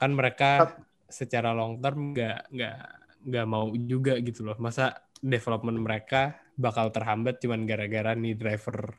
Kan 0.02 0.18
mereka 0.18 0.82
secara 1.06 1.54
long 1.54 1.78
term 1.78 2.18
nggak 2.18 2.50
nggak 2.50 2.78
nggak 3.30 3.46
mau 3.46 3.70
juga 3.78 4.18
gitu 4.18 4.42
loh. 4.42 4.58
Masa 4.58 4.98
development 5.22 5.78
mereka 5.78 6.42
bakal 6.58 6.90
terhambat 6.90 7.38
cuman 7.38 7.70
gara-gara 7.70 8.18
nih 8.18 8.34
driver 8.34 8.98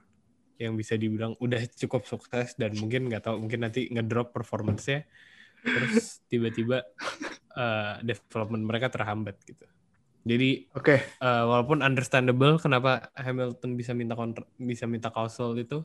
yang 0.62 0.78
bisa 0.78 0.94
dibilang 0.94 1.34
udah 1.42 1.66
cukup 1.74 2.06
sukses 2.06 2.54
dan 2.54 2.78
mungkin 2.78 3.10
nggak 3.10 3.26
tahu 3.26 3.42
mungkin 3.42 3.66
nanti 3.66 3.90
ngedrop 3.90 4.30
performance-nya 4.30 5.02
terus 5.62 6.22
tiba-tiba 6.30 6.86
uh, 7.58 7.98
development 8.02 8.62
mereka 8.62 8.86
terhambat 8.90 9.38
gitu. 9.42 9.66
Jadi 10.22 10.70
Oke. 10.78 11.02
uh, 11.18 11.50
walaupun 11.50 11.82
understandable 11.82 12.54
kenapa 12.62 13.10
Hamilton 13.18 13.74
bisa 13.74 13.90
minta 13.90 14.14
kontrak 14.14 14.46
bisa 14.54 14.86
minta 14.86 15.10
klausul 15.10 15.58
itu 15.58 15.82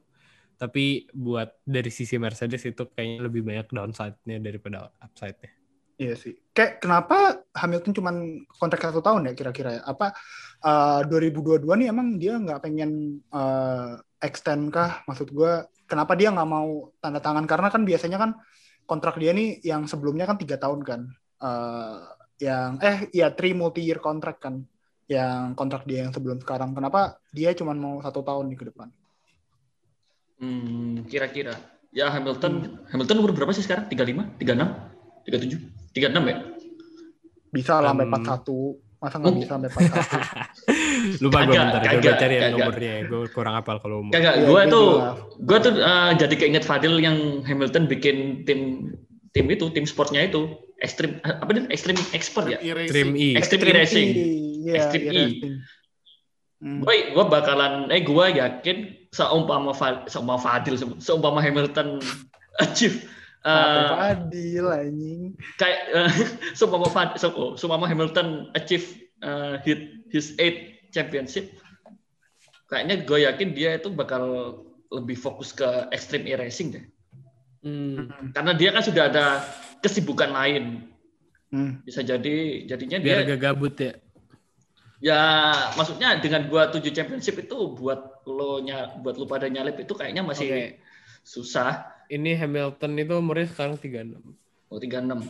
tapi 0.58 1.06
buat 1.14 1.54
dari 1.62 1.94
sisi 1.94 2.18
Mercedes 2.18 2.66
itu 2.66 2.90
kayaknya 2.90 3.30
lebih 3.30 3.46
banyak 3.46 3.70
downside-nya 3.70 4.38
daripada 4.42 4.90
upside-nya. 4.98 5.54
Iya 5.98 6.14
sih. 6.14 6.34
Kayak 6.54 6.78
kenapa 6.78 7.42
Hamilton 7.58 7.94
cuman 7.98 8.16
kontrak 8.62 8.86
satu 8.86 9.02
tahun 9.02 9.30
ya 9.30 9.34
kira-kira 9.34 9.82
ya? 9.82 9.82
Apa 9.82 10.14
eh, 10.62 11.02
2022 11.10 11.66
nih 11.66 11.88
emang 11.90 12.08
dia 12.22 12.38
nggak 12.38 12.62
pengen 12.62 13.22
eh, 13.34 13.92
extend 14.22 14.70
kah? 14.70 15.02
Maksud 15.10 15.34
gue, 15.34 15.66
kenapa 15.90 16.14
dia 16.14 16.30
nggak 16.30 16.50
mau 16.50 16.94
tanda 17.02 17.18
tangan? 17.18 17.50
Karena 17.50 17.74
kan 17.74 17.82
biasanya 17.82 18.18
kan 18.22 18.32
kontrak 18.86 19.18
dia 19.18 19.34
nih 19.34 19.58
yang 19.66 19.90
sebelumnya 19.90 20.30
kan 20.30 20.38
tiga 20.38 20.62
tahun 20.62 20.82
kan. 20.86 21.02
Eh, 21.42 21.98
yang 22.46 22.78
eh 22.86 23.10
ya 23.10 23.34
three 23.34 23.58
multi 23.58 23.82
year 23.82 23.98
kontrak 23.98 24.38
kan. 24.38 24.62
Yang 25.10 25.58
kontrak 25.58 25.84
dia 25.90 26.06
yang 26.06 26.14
sebelum 26.14 26.38
sekarang. 26.38 26.78
Kenapa 26.78 27.18
dia 27.34 27.58
cuman 27.58 27.78
mau 27.78 27.96
satu 28.06 28.22
tahun 28.22 28.54
nih 28.54 28.58
ke 28.62 28.66
depan? 28.70 28.90
Hmm, 30.38 31.06
kira-kira. 31.06 31.54
Ya 31.90 32.08
Hamilton, 32.08 32.54
Hamilton 32.88 33.18
umur 33.18 33.32
berapa 33.34 33.50
sih 33.52 33.62
sekarang? 33.62 33.88
35, 33.88 34.38
36, 34.38 34.70
37, 35.26 35.58
36 35.92 36.24
ya? 36.24 36.38
Bisa 37.50 37.80
lah 37.80 37.92
sampai 37.92 38.06
Hmm. 38.06 38.16
41. 38.22 38.78
Masa 38.98 39.16
nggak 39.18 39.34
bisa 39.36 39.48
sampai 39.48 39.70
41? 39.70 39.88
Lupa 41.24 41.38
gue 41.40 41.54
Kagak, 41.54 41.64
bentar, 41.64 41.80
gue 41.80 41.90
kagak, 41.96 42.16
cari 42.18 42.36
kagak. 42.36 42.52
nomornya. 42.52 42.94
Gue 43.06 43.22
kurang 43.30 43.54
apal 43.56 43.78
kalau 43.78 43.96
umur. 44.02 44.12
Kagak, 44.12 44.36
Iya, 44.36 44.46
gue 44.46 44.60
iya, 44.60 44.66
tuh, 44.68 44.88
iya. 44.90 45.10
gue 45.40 45.58
tuh 45.60 45.74
eh, 45.76 46.12
jadi 46.18 46.34
keinget 46.36 46.64
Fadil 46.64 46.96
yang 46.98 47.18
Hamilton 47.42 47.84
bikin 47.86 48.18
tim 48.44 48.60
tim 49.32 49.46
itu, 49.48 49.70
tim 49.70 49.86
sportnya 49.86 50.22
itu, 50.22 50.50
ekstrim 50.78 51.22
apa 51.22 51.46
nih, 51.48 51.70
ekstrim 51.70 51.94
expert 52.12 52.46
ya? 52.48 52.58
Trim 52.58 53.14
E. 53.14 53.38
Extreme 53.38 53.70
e-racing. 53.70 54.08
Iya, 54.66 54.74
Extreme 54.76 55.06
E. 55.06 55.10
e-racing. 55.14 55.54
Hmm. 56.58 56.80
Gue 56.82 57.14
gue 57.14 57.26
bakalan, 57.28 57.90
eh 57.90 58.02
gue 58.02 58.26
yakin 58.34 58.78
seumpama 59.18 59.74
Fa- 59.74 60.06
seumpama 60.06 60.38
Fadil, 60.38 60.78
seumpama 61.02 61.42
Hamilton 61.42 61.98
achieve 62.62 63.02
eh, 63.42 63.90
Fadil 63.90 64.66
anjing. 64.70 65.22
kayak 65.58 65.80
eh, 65.90 66.12
seumpama 66.58 66.86
Fad- 66.86 67.18
se- 67.18 67.34
oh, 67.34 67.58
seumpama 67.58 67.90
Hamilton 67.90 68.54
achieve 68.54 68.86
eh, 69.26 69.58
hit 69.66 70.06
his 70.14 70.38
eight 70.38 70.86
championship, 70.94 71.50
kayaknya 72.70 73.02
gue 73.02 73.26
yakin 73.26 73.58
dia 73.58 73.76
itu 73.76 73.90
bakal 73.90 74.56
lebih 74.88 75.20
fokus 75.20 75.52
ke 75.52 75.66
extreme 75.92 76.30
e-racing 76.30 76.78
deh. 76.78 76.86
Hmm. 77.66 78.08
Karena 78.32 78.56
dia 78.56 78.70
kan 78.72 78.86
sudah 78.86 79.12
ada 79.12 79.44
kesibukan 79.84 80.32
lain. 80.32 80.88
Hmm. 81.52 81.84
Bisa 81.84 82.04
jadi 82.04 82.64
jadinya 82.64 83.00
Biar 83.02 83.24
dia 83.24 83.36
gak 83.36 83.42
gabut 83.44 83.76
ya. 83.76 83.94
ya 85.04 85.22
maksudnya 85.76 86.18
dengan 86.24 86.48
gua 86.48 86.72
tujuh 86.72 86.90
championship 86.96 87.36
itu 87.38 87.56
buat 87.76 88.17
lo 88.28 88.60
nya 88.60 88.92
buat 89.00 89.16
lu 89.16 89.26
pada 89.26 89.48
nyalip 89.48 89.80
itu 89.80 89.94
kayaknya 89.96 90.24
masih 90.24 90.48
Oke. 90.52 90.66
susah. 91.24 91.88
Ini 92.08 92.40
Hamilton 92.40 92.92
itu 93.00 93.14
umurnya 93.20 93.48
sekarang 93.52 93.76
36. 93.80 94.20
Oh 94.72 94.80
36. 94.80 95.24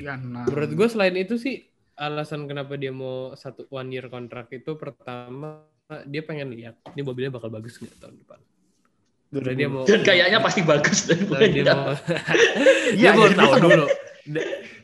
Ya, 0.00 0.18
nah. 0.18 0.44
Menurut 0.44 0.70
gue 0.74 0.88
selain 0.90 1.14
itu 1.16 1.36
sih 1.40 1.64
alasan 1.94 2.50
kenapa 2.50 2.74
dia 2.74 2.90
mau 2.90 3.32
satu 3.38 3.70
one 3.70 3.94
year 3.94 4.10
kontrak 4.10 4.50
itu 4.50 4.74
pertama 4.74 5.62
dia 6.10 6.26
pengen 6.26 6.50
lihat 6.50 6.74
ini 6.96 7.06
mobilnya 7.06 7.30
bakal 7.30 7.52
bagus 7.52 7.78
nggak 7.78 7.96
tahun 8.00 8.16
depan. 8.24 8.40
Terus 9.34 9.54
dia 9.58 9.68
mau 9.68 9.82
Dan 9.82 10.00
kayaknya 10.06 10.38
pasti 10.38 10.60
bagus 10.62 10.98
dan 11.10 11.26
dia 11.26 11.74
mau 11.74 11.90
Iya, 12.98 13.10
dia 13.10 13.10
mau 13.18 13.26
jadi 13.26 13.38
tahu 13.38 13.52
dulu. 13.58 13.86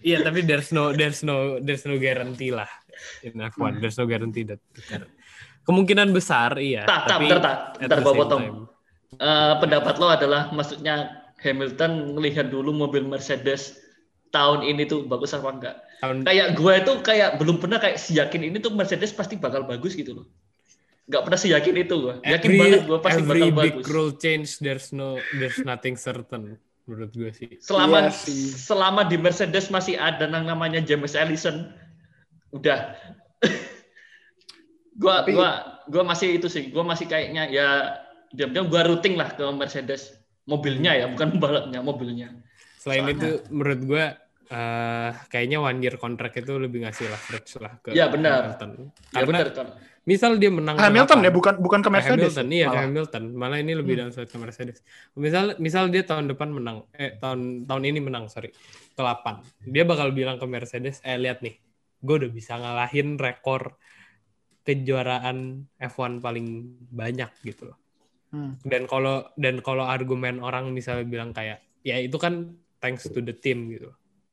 Iya, 0.01 0.19
tapi 0.27 0.39
there's 0.43 0.71
no 0.75 0.91
there's 0.93 1.21
no 1.23 1.63
there's 1.63 1.85
no 1.87 1.97
guarantee 1.97 2.51
lah 2.51 2.69
in 3.23 3.39
F1. 3.39 3.81
There's 3.81 3.97
no 3.97 4.05
guarantee 4.09 4.45
that 4.49 4.61
kemungkinan 5.71 6.11
besar 6.11 6.59
iya. 6.59 6.83
Tak, 6.83 7.07
tak, 7.07 7.09
tapi 7.15 7.27
bentar, 7.31 7.41
tak, 7.41 7.57
bentar, 7.79 7.99
gua 8.03 8.15
potong. 8.19 8.43
time. 8.43 8.59
Eh, 9.21 9.55
pendapat 9.63 9.95
lo 9.99 10.07
adalah 10.11 10.51
maksudnya 10.51 11.23
Hamilton 11.43 12.15
melihat 12.19 12.51
dulu 12.51 12.75
mobil 12.75 13.07
Mercedes 13.07 13.79
tahun 14.31 14.63
ini 14.63 14.87
tuh 14.87 15.07
bagus 15.07 15.35
apa 15.35 15.51
enggak? 15.51 15.77
Tahun 16.01 16.23
Kayak 16.25 16.49
gue 16.57 16.73
itu 16.81 16.93
kayak 17.03 17.31
belum 17.43 17.57
pernah 17.59 17.79
kayak 17.83 17.99
siyakin 17.99 18.47
ini 18.47 18.57
tuh 18.63 18.73
Mercedes 18.73 19.11
pasti 19.11 19.37
bakal 19.37 19.67
bagus 19.67 19.99
gitu 19.99 20.23
loh. 20.23 20.27
Nggak 21.11 21.23
pernah 21.27 21.41
siyakin 21.43 21.75
itu 21.83 21.95
gue. 21.99 22.15
Yakin 22.23 22.51
every, 22.55 22.61
banget 22.63 22.83
gue 22.87 22.99
pasti 23.03 23.23
every 23.27 23.43
bakal 23.51 23.59
big 23.59 23.75
bagus. 23.83 23.87
rule 23.91 24.13
change 24.15 24.49
there's 24.63 24.95
no 24.95 25.19
there's 25.37 25.59
nothing 25.67 25.99
certain 25.99 26.57
menurut 26.87 27.13
gue 27.13 27.31
sih. 27.35 27.51
selama 27.59 28.09
Iya 28.09 28.15
sih. 28.15 28.55
selama 28.55 29.01
di 29.07 29.17
Mercedes 29.19 29.69
masih 29.69 29.99
ada 29.99 30.27
yang 30.31 30.47
namanya 30.47 30.81
James 30.81 31.19
Ellison 31.19 31.71
udah 32.55 32.95
gua 34.95 35.23
Tapi- 35.23 35.33
gua 35.33 35.51
gua 35.85 36.03
masih 36.05 36.29
itu 36.35 36.47
sih 36.47 36.69
gua 36.69 36.83
masih 36.83 37.05
kayaknya 37.05 37.47
ya 37.47 37.67
diam-diam 38.29 38.67
gua 38.67 38.83
routing 38.83 39.15
lah 39.15 39.31
ke 39.31 39.45
Mercedes 39.51 40.17
mobilnya 40.45 40.95
ya 40.95 41.07
bukan 41.07 41.29
pembalapnya 41.35 41.81
mobilnya 41.81 42.29
Selain 42.75 43.05
Soalnya- 43.05 43.13
itu 43.15 43.29
menurut 43.51 43.81
gue 43.85 44.05
eh, 44.51 45.11
kayaknya 45.29 45.59
one 45.61 45.79
year 45.79 45.95
contract 45.95 46.35
itu 46.35 46.57
lebih 46.57 46.83
ngasih 46.83 47.07
leverage 47.07 47.53
lah 47.61 47.77
ke 47.79 47.93
Ya, 47.93 48.09
benar. 48.09 48.51
Hamilton. 48.51 48.71
ya 48.81 48.89
Karena 49.15 49.29
benar 49.29 49.49
kan 49.53 49.67
misal 50.01 50.31
dia 50.35 50.49
menang 50.49 50.75
Hamilton 50.75 51.07
balapan, 51.13 51.23
ya 51.23 51.31
bukan 51.31 51.55
bukan 51.61 51.81
ke 51.81 51.85
ke 51.85 51.91
Mercedes. 51.93 52.33
Hamilton, 52.33 52.47
iya 52.49 52.65
ke 52.65 52.71
malah. 52.71 52.83
Hamilton. 52.83 53.23
Malah 53.37 53.59
ini 53.61 53.73
lebih 53.77 53.95
Hmm. 53.95 54.03
downside 54.03 54.27
ke 54.27 54.39
Mercedes. 54.41 54.79
Misal 55.15 55.45
misal 55.61 55.87
dia 55.87 56.03
tahun 56.03 56.25
depan 56.27 56.49
menang, 56.51 56.89
eh 56.95 57.15
tahun 57.15 57.39
tahun 57.65 57.83
ini 57.85 58.01
menang, 58.01 58.27
sorry, 58.27 58.51
ke 58.89 58.99
8. 58.99 59.45
Dia 59.63 59.85
bakal 59.85 60.11
bilang 60.11 60.41
ke 60.41 60.47
Mercedes, 60.47 60.99
eh 61.01 61.15
lihat 61.15 61.45
nih, 61.45 61.61
gue 62.01 62.15
udah 62.17 62.31
bisa 62.31 62.57
ngalahin 62.57 63.21
rekor 63.21 63.77
kejuaraan 64.65 65.67
F1 65.81 66.21
paling 66.21 66.47
banyak 66.93 67.31
gitu 67.45 67.73
loh. 67.73 67.79
Hmm. 68.31 68.55
Dan 68.63 68.87
kalau 68.87 69.27
dan 69.35 69.59
kalau 69.65 69.85
argumen 69.89 70.39
orang 70.39 70.71
misalnya 70.71 71.07
bilang 71.09 71.35
kayak, 71.35 71.65
ya 71.83 71.99
itu 71.99 72.15
kan 72.21 72.55
thanks 72.79 73.09
to 73.11 73.21
the 73.21 73.35
team 73.35 73.71
gitu. 73.73 73.91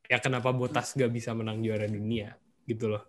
Ya 0.07 0.21
kenapa 0.23 0.55
Botas 0.55 0.95
gak 0.95 1.11
bisa 1.11 1.35
menang 1.35 1.59
juara 1.59 1.89
dunia 1.89 2.37
gitu 2.69 2.93
loh. 2.93 3.03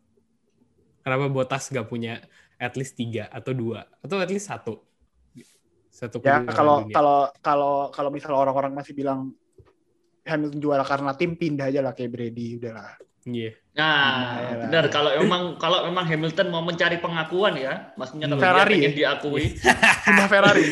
Kenapa 1.05 1.31
Botas 1.31 1.71
gak 1.71 1.87
punya 1.87 2.19
at 2.59 2.75
least 2.75 2.99
tiga 2.99 3.31
atau 3.31 3.55
dua 3.55 3.87
atau 4.03 4.19
at 4.19 4.31
least 4.35 4.51
satu 4.51 4.83
satu 5.89 6.19
Ya 6.27 6.43
kalau 6.47 6.83
dunia. 6.83 6.95
kalau 6.95 7.19
kalau 7.39 7.75
kalau 7.95 8.11
misalnya 8.11 8.39
orang-orang 8.39 8.75
masih 8.75 8.99
bilang 8.99 9.31
Hamilton 10.27 10.61
juara 10.61 10.85
karena 10.85 11.15
tim 11.17 11.39
pindah 11.39 11.71
aja 11.73 11.81
lah 11.81 11.95
kayak 11.97 12.11
Brady 12.13 12.61
udahlah. 12.61 12.99
Iya. 13.25 13.53
Nah 13.79 14.43
Nah, 14.43 14.57
benar 14.59 14.85
kalau 14.91 15.15
emang 15.15 15.55
kalau 15.57 15.87
emang 15.87 16.03
Hamilton 16.03 16.51
mau 16.51 16.61
mencari 16.61 16.99
pengakuan 16.99 17.55
ya 17.55 17.95
maksudnya 17.95 18.27
kalau 18.27 18.43
Ferrari 18.43 18.75
dia 18.75 18.91
ya? 18.91 18.91
diakui 18.91 19.55
Pindah 20.05 20.27
Ferrari. 20.27 20.65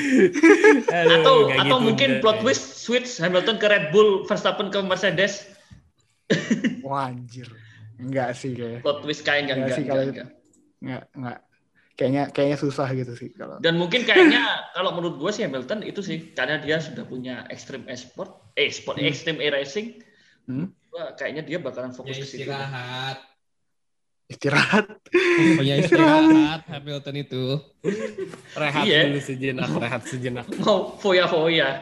Aduh, 0.88 1.14
atau 1.14 1.36
atau 1.54 1.78
gitu 1.78 1.78
mungkin 1.78 2.10
udah. 2.10 2.20
plot 2.20 2.38
twist 2.40 2.82
switch 2.82 3.18
Hamilton 3.18 3.56
ke 3.56 3.66
Red 3.66 3.84
Bull 3.88 4.24
Verstappen 4.24 4.68
ke 4.68 4.82
Mercedes 4.82 5.46
Wah 6.82 7.06
anjir. 7.06 7.46
Enggak 7.96 8.34
sih 8.34 8.52
kayak. 8.52 8.82
plot 8.82 8.98
twist 9.00 9.22
kayaknya 9.22 9.54
Enggak 9.54 9.56
enggak, 9.56 9.76
sih 9.76 9.82
enggak, 9.82 9.94
kalau 9.94 10.04
enggak. 10.04 10.28
Enggak 10.78 11.02
enggak. 11.14 11.38
Kayaknya 11.96 12.22
kayaknya 12.28 12.58
susah 12.58 12.88
gitu 12.92 13.12
sih 13.14 13.32
kalau. 13.32 13.56
Dan 13.56 13.80
mungkin 13.80 14.04
kayaknya 14.04 14.42
kalau 14.72 14.92
menurut 14.92 15.16
gue 15.16 15.30
sih 15.30 15.42
Hamilton 15.42 15.80
itu 15.80 16.00
sih 16.00 16.32
karena 16.32 16.60
dia 16.60 16.76
sudah 16.76 17.04
punya 17.04 17.48
extreme 17.48 17.88
e-sport, 17.88 18.52
eh 18.52 18.68
sport 18.68 19.00
Hmm. 19.00 19.08
extreme 19.08 19.40
e-racing. 19.40 20.04
Hmm. 20.44 20.68
Kayaknya 21.14 21.42
dia 21.42 21.58
bakalan 21.58 21.90
Ya 21.90 21.94
fokus 21.94 22.16
ke 22.16 22.24
situ. 22.24 22.44
istirahat. 22.44 23.18
Istirahat. 24.26 24.86
Pokoknya 25.06 25.74
istirahat 25.78 26.60
Hamilton 26.66 27.16
itu. 27.16 27.44
rehat 28.52 28.84
Iya. 28.84 29.00
dulu 29.06 29.20
sejenak, 29.20 29.68
rehat 29.76 30.02
sejenak. 30.04 30.46
Mau 30.58 30.96
foya-foya. 30.96 31.78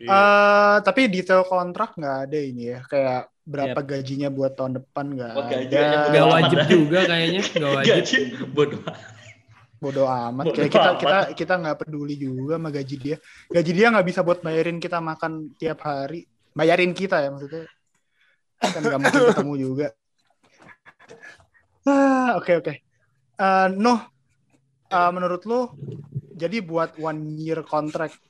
Eh 0.00 0.76
tapi 0.80 1.06
detail 1.06 1.44
kontrak 1.44 1.92
nggak 1.94 2.16
ada 2.26 2.38
ini 2.40 2.72
ya. 2.72 2.80
Kayak 2.82 3.28
berapa 3.44 3.80
gajinya 3.82 4.28
buat 4.30 4.54
tahun 4.54 4.80
depan 4.80 5.06
nggak 5.12 5.32
Oh, 5.34 5.44
ada. 5.44 5.56
aja 5.58 5.76
Gak 5.76 6.08
Bodo 6.08 6.26
wajib 6.30 6.58
amat. 6.58 6.68
juga 6.70 7.00
kayaknya, 7.04 7.42
gak 7.44 7.70
wajib. 7.76 7.92
Gaji 7.92 8.18
bodoh. 8.48 8.82
Bodoh 9.80 10.08
amat. 10.08 10.44
Kayak 10.50 10.70
kita 10.70 10.88
amat. 10.88 11.00
kita 11.00 11.18
kita 11.36 11.54
nggak 11.56 11.76
peduli 11.78 12.14
juga 12.16 12.54
sama 12.56 12.68
gaji 12.70 12.96
dia. 12.96 13.16
Gaji 13.46 13.70
dia 13.70 13.86
nggak 13.90 14.06
bisa 14.06 14.20
buat 14.22 14.38
bayarin 14.40 14.78
kita 14.78 14.98
makan 14.98 15.32
tiap 15.54 15.84
hari. 15.84 16.24
Bayarin 16.54 16.92
kita 16.92 17.22
ya 17.22 17.28
maksudnya. 17.30 17.66
Kan 18.60 18.82
nggak 18.84 19.00
mungkin 19.00 19.22
ketemu 19.32 19.54
juga. 19.56 19.88
Ah, 21.88 22.36
Oke 22.36 22.60
oke. 22.60 22.72
Eh, 23.40 23.68
Noh, 23.72 24.00
eh, 24.92 25.10
menurut 25.16 25.42
lo, 25.48 25.72
jadi 26.36 26.60
buat 26.60 27.00
one 27.00 27.40
year 27.40 27.64
contract, 27.64 28.20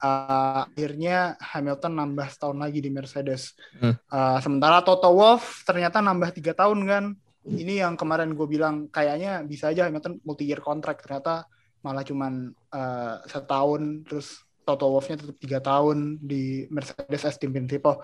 eh, 0.00 0.60
akhirnya 0.64 1.36
Hamilton 1.36 1.92
nambah 2.00 2.28
setahun 2.32 2.56
lagi 2.56 2.80
di 2.80 2.88
Mercedes. 2.88 3.52
Hmm. 3.76 3.94
Eh, 4.00 4.38
sementara 4.40 4.80
Toto 4.80 5.12
Wolff 5.12 5.62
ternyata 5.68 6.00
nambah 6.00 6.32
tiga 6.32 6.56
tahun 6.56 6.80
kan. 6.88 7.04
Ini 7.40 7.84
yang 7.88 7.96
kemarin 7.96 8.36
gue 8.36 8.44
bilang 8.44 8.88
kayaknya 8.92 9.40
bisa 9.44 9.72
aja 9.72 9.88
Hamilton 9.88 10.20
multi 10.24 10.44
year 10.44 10.60
contract 10.60 11.04
ternyata 11.04 11.48
malah 11.80 12.04
cuman 12.04 12.52
eh, 12.52 13.16
setahun 13.28 14.04
terus 14.04 14.44
Toto 14.70 14.86
Wolff-nya 14.94 15.18
tetap 15.18 15.34
tiga 15.42 15.58
tahun 15.58 16.22
di 16.22 16.70
Mercedes 16.70 17.26
as 17.26 17.34
team 17.34 17.50
principal. 17.50 17.98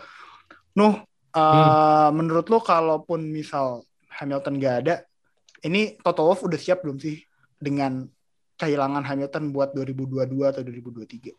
Nuh, 0.74 0.98
eh, 1.30 2.08
menurut 2.10 2.50
lo 2.50 2.58
kalaupun 2.58 3.22
misal 3.30 3.86
Hamilton 4.10 4.58
gak 4.58 4.76
ada, 4.82 5.06
ini 5.62 5.94
Toto 6.02 6.26
Wolff 6.26 6.42
udah 6.42 6.58
siap 6.58 6.82
belum 6.82 6.98
sih 6.98 7.22
dengan 7.62 8.02
kehilangan 8.58 9.06
Hamilton 9.06 9.54
buat 9.54 9.70
2022 9.78 10.50
atau 10.50 10.66
2023? 10.66 11.30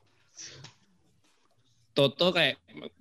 Toto 1.91 2.29
kayak 2.31 2.55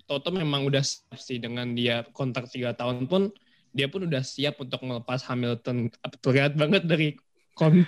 Toto 0.08 0.34
memang 0.34 0.66
udah 0.66 0.82
siap 0.82 1.20
sih 1.20 1.38
dengan 1.38 1.76
dia 1.76 2.02
kontrak 2.10 2.50
tiga 2.50 2.72
tahun 2.74 3.06
pun 3.06 3.30
dia 3.76 3.92
pun 3.92 4.08
udah 4.08 4.24
siap 4.24 4.56
untuk 4.56 4.80
melepas 4.88 5.20
Hamilton 5.28 5.92
terlihat 6.24 6.56
banget 6.56 6.88
dari 6.88 7.12
kon 7.52 7.84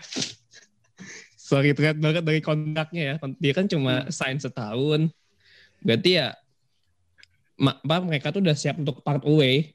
sorry 1.49 1.73
terlihat 1.73 1.97
banget 1.97 2.21
dari 2.21 2.45
kontraknya 2.45 3.03
ya 3.03 3.15
dia 3.41 3.53
kan 3.57 3.65
cuma 3.65 4.05
sign 4.13 4.37
setahun 4.37 5.09
berarti 5.81 6.21
ya 6.21 6.37
apa 7.57 8.05
mereka 8.05 8.29
tuh 8.29 8.45
udah 8.45 8.53
siap 8.53 8.77
untuk 8.77 9.01
part 9.01 9.25
away 9.25 9.73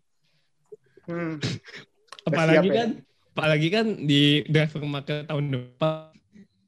Hmm. 1.03 1.35
apalagi 2.31 2.63
siap 2.63 2.71
ya? 2.71 2.75
kan 2.79 2.89
apalagi 3.35 3.67
kan 3.67 3.85
di 4.07 4.39
driver 4.47 4.87
market 4.87 5.27
tahun 5.27 5.51
depan 5.51 6.15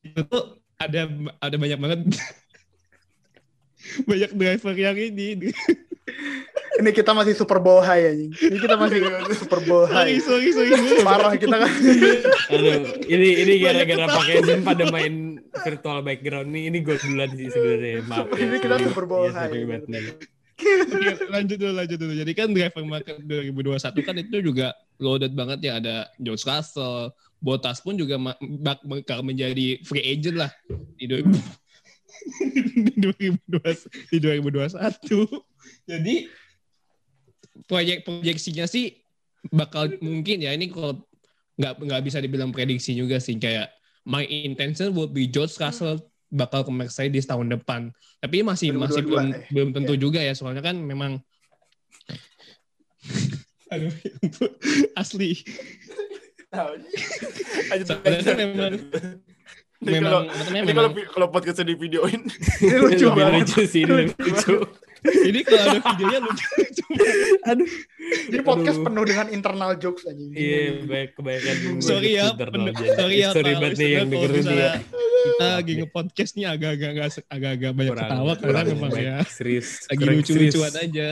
itu 0.03 0.21
tuh 0.27 0.59
ada 0.75 1.07
ada 1.39 1.55
banyak 1.55 1.79
banget 1.79 1.99
banyak 4.09 4.31
driver 4.35 4.75
yang 4.75 4.99
ini. 4.99 5.39
Ini 6.75 6.89
kita 6.91 7.15
masih 7.15 7.33
Super 7.33 7.63
Bowl 7.63 7.79
high 7.79 8.03
anjing. 8.03 8.31
Ini 8.35 8.57
kita 8.59 8.75
masih 8.75 8.99
Super 9.33 9.63
Bowl 9.63 9.87
sorry, 9.87 10.19
high. 10.19 10.23
sorry, 10.23 10.49
sorry. 10.51 10.71
Parah 11.01 11.31
kita 11.33 11.55
kan. 11.55 11.71
Aduh, 12.51 12.73
ini 13.07 13.29
ini 13.41 13.53
gara-gara 13.59 14.05
pakai 14.11 14.35
Zoom 14.43 14.61
pada 14.61 14.83
main 14.91 15.39
virtual 15.63 16.03
background 16.03 16.51
nih. 16.51 16.63
Ini 16.67 16.77
gue 16.83 16.95
duluan 16.99 17.31
sih 17.31 17.47
sebenarnya. 17.47 18.03
Maaf. 18.03 18.27
ya. 18.27 18.43
Ini 18.43 18.57
kita 18.59 18.75
Super 18.83 19.05
Bowl 19.07 19.31
Iya, 19.31 19.47
nih. 19.47 20.05
Oke, 20.55 20.71
lanjut 21.27 21.57
dulu, 21.59 21.73
lanjut 21.75 21.97
dulu. 21.99 22.13
Jadi 22.15 22.31
kan 22.31 22.47
driver 22.51 22.83
market 22.83 23.15
2021 23.23 24.07
kan 24.07 24.15
itu 24.15 24.37
juga 24.39 24.67
loaded 24.99 25.35
banget 25.35 25.59
ya. 25.63 25.79
Ada 25.79 25.95
George 26.15 26.43
Russell, 26.43 27.11
Bottas 27.39 27.83
pun 27.83 27.95
juga 27.95 28.15
bakal 28.81 29.19
menjadi 29.23 29.79
free 29.83 30.03
agent 30.03 30.39
lah 30.39 30.51
di, 30.95 31.07
dua- 31.07 31.27
di 32.87 32.91
2020 32.99 34.11
di 34.11 34.17
2021. 34.19 34.79
Jadi 35.85 36.15
proyek 37.65 38.03
proyeksinya 38.03 38.67
sih 38.67 38.99
bakal 39.49 39.87
mungkin 40.03 40.43
ya 40.43 40.51
ini 40.51 40.67
kalau 40.67 40.99
nggak 41.55 41.73
nggak 41.79 42.01
bisa 42.03 42.19
dibilang 42.19 42.51
prediksi 42.51 42.91
juga 42.91 43.15
sih 43.21 43.39
kayak 43.39 43.71
my 44.03 44.27
intention 44.27 44.91
would 44.91 45.15
be 45.15 45.25
George 45.25 45.55
Russell 45.55 46.03
bakal 46.35 46.67
ke 46.67 46.71
Mercedes 46.73 47.25
tahun 47.25 47.53
depan. 47.55 47.95
Tapi 48.19 48.43
masih 48.43 48.75
masih 48.75 49.07
2022, 49.07 49.07
belum 49.07 49.25
eh. 49.31 49.47
belum 49.53 49.69
tentu 49.71 49.93
juga 49.95 50.19
ya 50.19 50.35
soalnya 50.35 50.61
kan 50.61 50.75
memang 50.75 51.21
Aduh, 53.73 53.89
asli. 55.01 55.41
Soalnya 56.53 58.21
kan 58.21 58.37
memang 58.37 58.73
memang 59.81 60.03
kalau 60.05 60.21
kalau 60.29 60.51
memang 60.53 60.85
kalau 61.09 61.27
podcastnya 61.33 61.73
di 61.73 61.75
videoin, 61.77 62.29
Ini 62.61 62.77
lucu 62.77 63.07
banget. 63.11 63.49
lucu 63.49 63.61
sih, 63.65 63.83
lucu. 63.89 64.55
Ini 65.23 65.39
kalau 65.41 65.63
ada 65.67 65.79
videonya 65.83 66.19
lucu. 66.21 66.45
Aduh. 67.45 67.69
Ini 68.25 68.39
podcast 68.41 68.77
Aduh. 68.77 68.85
penuh 68.85 69.03
dengan 69.03 69.27
internal 69.29 69.71
jokes 69.75 70.05
anjing. 70.05 70.29
Iya, 70.31 70.85
baik 70.85 71.09
kebanyakan. 71.15 71.55
Sorry 71.79 72.09
ya, 72.13 72.25
pen- 72.33 72.69
aja. 72.69 72.85
sorry 72.95 73.15
ya 73.17 73.29
Sorry 73.31 73.51
banget 73.51 73.71
nih 73.75 73.89
yang 73.91 74.07
kalau 74.07 74.13
dengerin 74.15 74.33
dia. 74.35 74.41
misalnya 74.45 74.71
kita 75.25 75.45
lagi 75.51 75.73
nge-podcast 75.75 76.31
nih 76.31 76.45
agak-agak 76.47 76.91
agak-agak 77.27 77.71
banyak 77.73 77.91
Kurang- 77.91 78.09
ketawa 78.09 78.33
karena 78.37 78.61
memang 78.67 78.91
ya 78.93 79.15
serius. 79.27 79.67
lagi 79.85 80.03
lucu-lucuan 80.03 80.73
aja. 80.75 81.07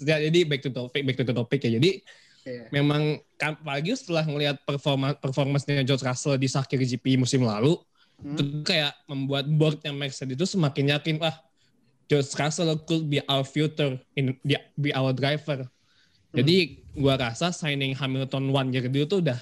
Ya, 0.00 0.16
jadi 0.18 0.38
back 0.42 0.60
to 0.60 0.70
topic, 0.70 1.00
back 1.04 1.16
to 1.16 1.24
the 1.24 1.34
topic 1.34 1.60
ya. 1.60 1.70
Jadi 1.72 2.00
Iya. 2.40 2.72
memang 2.72 3.02
kan 3.36 3.52
pagi 3.54 3.92
setelah 3.92 4.24
ngelihat 4.24 4.64
performa 4.64 5.12
performance-nya 5.12 5.84
George 5.84 6.00
Russell 6.00 6.34
di 6.34 6.48
Sakir 6.48 6.80
GP 6.80 7.20
musim 7.20 7.44
lalu, 7.44 7.76
Hmm. 8.16 8.32
itu 8.32 8.42
kayak 8.64 8.96
membuat 9.04 9.44
boardnya 9.46 9.92
Mercedes 9.92 10.32
itu 10.34 10.46
semakin 10.46 10.88
yakin 10.90 11.20
ah 11.20 11.36
George 12.10 12.34
Russell 12.34 12.74
could 12.82 13.06
be 13.06 13.22
our 13.30 13.46
future 13.46 13.94
in 14.18 14.34
be, 14.42 14.58
be 14.74 14.90
our 14.90 15.14
driver. 15.14 15.62
Jadi 16.34 16.82
gua 16.98 17.14
rasa 17.14 17.54
signing 17.54 17.94
Hamilton 17.94 18.50
one 18.50 18.74
year 18.74 18.90
dulu 18.90 19.06
tuh 19.06 19.20
udah 19.22 19.38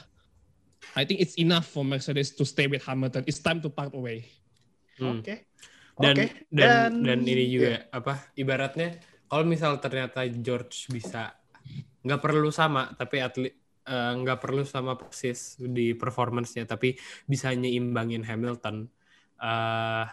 I 0.93 1.09
think 1.09 1.25
it's 1.25 1.37
enough 1.41 1.65
for 1.65 1.81
Mercedes 1.81 2.37
to 2.37 2.45
stay 2.45 2.69
with 2.69 2.85
Hamilton. 2.85 3.25
It's 3.25 3.41
time 3.41 3.65
to 3.65 3.73
part 3.73 3.97
away. 3.97 4.29
Hmm. 5.01 5.25
Oke. 5.25 5.49
dan, 5.99 6.15
Oke. 6.15 6.27
dan 6.55 6.91
dan 7.03 7.19
ini 7.27 7.45
juga 7.51 7.75
Iya. 7.75 7.79
apa 7.91 8.31
ibaratnya 8.39 9.03
kalau 9.27 9.45
misal 9.45 9.83
ternyata 9.83 10.23
George 10.31 10.87
bisa 10.95 11.35
nggak 12.07 12.23
perlu 12.23 12.55
sama 12.55 12.95
tapi 12.95 13.19
atlet 13.19 13.59
eh, 13.83 14.13
nggak 14.15 14.39
perlu 14.39 14.63
sama 14.63 14.95
persis 14.95 15.59
di 15.59 15.99
performance-nya 15.99 16.71
tapi 16.71 16.95
bisa 17.27 17.51
nyimbangin 17.51 18.23
Hamilton 18.23 18.87
eh 19.39 20.07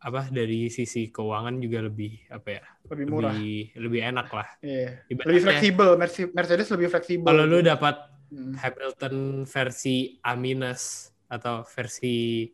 apa 0.00 0.26
dari 0.26 0.66
sisi 0.66 1.06
keuangan 1.06 1.56
juga 1.56 1.80
lebih 1.80 2.24
apa 2.26 2.48
ya 2.50 2.62
lebih 2.88 3.04
murah. 3.06 3.30
lebih 3.30 3.56
lebih 3.76 4.00
enak 4.02 4.28
lah. 4.30 4.48
Ibaratnya- 4.58 5.24
Lebih 5.26 5.42
fleksibel. 5.42 5.88
Merce- 5.94 6.32
Mercedes 6.32 6.68
lebih 6.70 6.88
fleksibel. 6.88 7.26
kalau 7.26 7.44
lu 7.44 7.60
dapat 7.60 7.96
Hmm. 8.28 8.54
Hamilton 8.54 9.16
versi 9.44 9.96
A 10.20 10.32
minus 10.34 11.10
atau 11.26 11.66
versi 11.66 12.46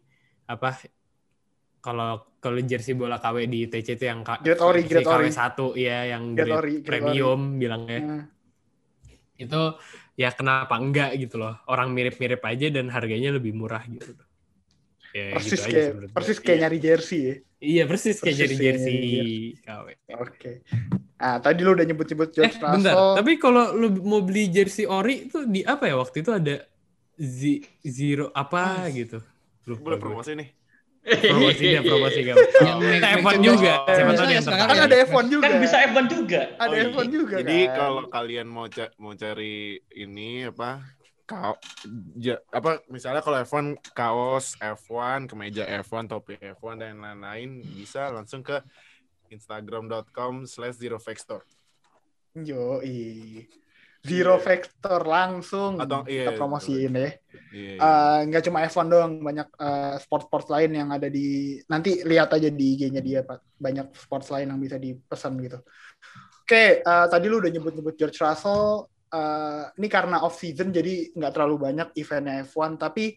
apa 0.42 0.72
kalau 1.78 2.32
kalau 2.36 2.58
jersey 2.60 2.92
bola 2.92 3.16
KW 3.16 3.44
di 3.44 3.66
TC 3.66 3.94
itu 3.94 4.04
yang 4.04 4.24
Grade 4.24 4.56
ori. 4.58 4.80
KW 4.82 5.22
1 5.28 5.76
ya 5.76 5.98
yang 6.08 6.32
Grade 6.32 6.48
grade 6.48 6.56
ori, 6.56 6.74
grade 6.74 6.84
premium 6.84 7.40
bilangnya 7.56 8.00
Nah, 8.00 8.24
itu 9.36 9.62
ya 10.14 10.32
kenapa 10.32 10.74
enggak 10.74 11.12
gitu 11.14 11.36
loh 11.36 11.60
orang 11.66 11.92
mirip-mirip 11.92 12.40
aja 12.40 12.72
dan 12.72 12.88
harganya 12.88 13.30
lebih 13.30 13.52
murah 13.52 13.84
gitu 13.84 14.16
ya 15.16 15.26
persis 15.32 15.60
gitu 15.60 15.70
kayak 15.70 15.90
persis 16.12 16.36
kayak 16.38 16.52
Iya. 16.52 16.62
nyari 16.62 16.78
jersey 16.78 17.20
ya. 17.22 17.34
iya 17.58 17.82
persis 17.84 18.16
kayak 18.16 18.36
persis 18.36 18.48
kayak 18.50 18.60
jersey 18.60 18.92
nyari 18.92 19.36
KW 19.58 19.86
Oke. 20.18 20.52
Ah, 21.16 21.36
tadi 21.38 21.60
lu 21.60 21.72
udah 21.72 21.82
nyebut-nyebut 21.82 22.28
eh 22.28 22.32
George 22.36 22.56
bentar 22.58 22.92
Russell. 22.92 23.14
tapi 23.16 23.32
kalau 23.36 23.64
lu 23.72 23.88
mau 24.02 24.20
beli 24.20 24.46
jersey 24.46 24.84
ori 24.84 25.26
itu 25.26 25.44
di 25.44 25.64
apa 25.64 25.84
ya 25.84 25.96
waktu 25.96 26.20
itu 26.20 26.30
ada 26.30 26.60
Z 27.14 27.40
zero 27.82 28.28
apa 28.30 28.84
gitu 28.90 29.24
Lupa 29.64 29.80
boleh 29.86 29.98
promosi 29.98 30.30
nih. 30.34 30.48
promosi 31.06 31.62
dia 31.64 31.80
promosi 31.86 32.18
gak 32.20 32.36
Yang 32.60 32.78
make- 32.82 33.14
F1 33.16 33.24
make 33.30 33.42
juga 33.42 33.72
siapa 33.86 34.10
Bisa 34.10 34.20
tahu 34.20 34.28
ya 34.28 34.40
kan 34.66 34.78
ada 34.82 34.96
F1 35.00 35.24
juga. 35.26 35.42
Kan 35.42 35.54
bisa 35.56 35.76
F1 35.86 36.04
juga. 36.10 36.40
Ada 36.52 36.66
Oh, 36.66 36.76
iya. 36.76 36.84
F1 36.88 37.04
juga 37.08 37.34
Jadi 37.38 37.58
kan. 37.62 37.74
kalau 37.74 38.02
kalian 38.06 38.46
mau 38.96 39.12
cari 39.14 39.56
ini 39.94 40.30
apa 40.44 40.70
kau 41.26 41.58
ja- 42.16 42.38
apa 42.54 42.78
misalnya 42.86 43.18
kalau 43.18 43.42
F1 43.42 43.66
kaos 43.92 44.54
F1 44.56 45.26
kemeja 45.26 45.66
F1 45.82 46.06
topi 46.06 46.38
F1 46.38 46.78
dan 46.78 47.02
lain-lain 47.02 47.66
bisa 47.66 48.14
langsung 48.14 48.46
ke 48.46 48.62
instagram.com 49.28 50.46
slash 50.46 50.78
zero 50.78 50.96
factor 50.96 51.42
Yo, 52.36 52.78
Zero 54.06 54.36
Iya. 54.38 54.44
Factor 54.44 55.00
langsung 55.02 55.82
Atau- 55.82 56.06
iya, 56.06 56.30
kita 56.30 56.38
promosiin 56.38 56.92
ya. 56.94 57.00
Iya, 57.00 57.10
iya. 57.50 57.74
Eh, 57.80 58.18
nggak 58.30 58.42
cuma 58.46 58.62
F1 58.62 58.86
doang, 58.86 59.12
banyak 59.18 59.48
eh, 59.50 59.94
sport-sport 59.98 60.46
lain 60.54 60.70
yang 60.78 60.88
ada 60.94 61.10
di 61.10 61.58
nanti 61.66 62.06
lihat 62.06 62.30
aja 62.30 62.46
di 62.46 62.78
IG-nya 62.78 63.02
dia 63.02 63.26
Pak. 63.26 63.58
Banyak 63.58 63.96
sport 63.98 64.28
lain 64.30 64.52
yang 64.54 64.60
bisa 64.62 64.76
dipesan 64.78 65.34
gitu. 65.42 65.58
Oke, 66.44 66.84
eh, 66.86 67.06
tadi 67.10 67.26
lu 67.26 67.42
udah 67.42 67.50
nyebut-nyebut 67.50 67.98
George 67.98 68.20
Russell. 68.22 68.86
Eh, 69.06 69.64
ini 69.78 69.86
karena 69.86 70.22
off 70.26 70.38
season 70.38 70.74
jadi 70.74 71.14
nggak 71.14 71.32
terlalu 71.32 71.70
banyak 71.70 71.88
eventnya 71.94 72.42
F1. 72.42 72.74
Tapi 72.76 73.14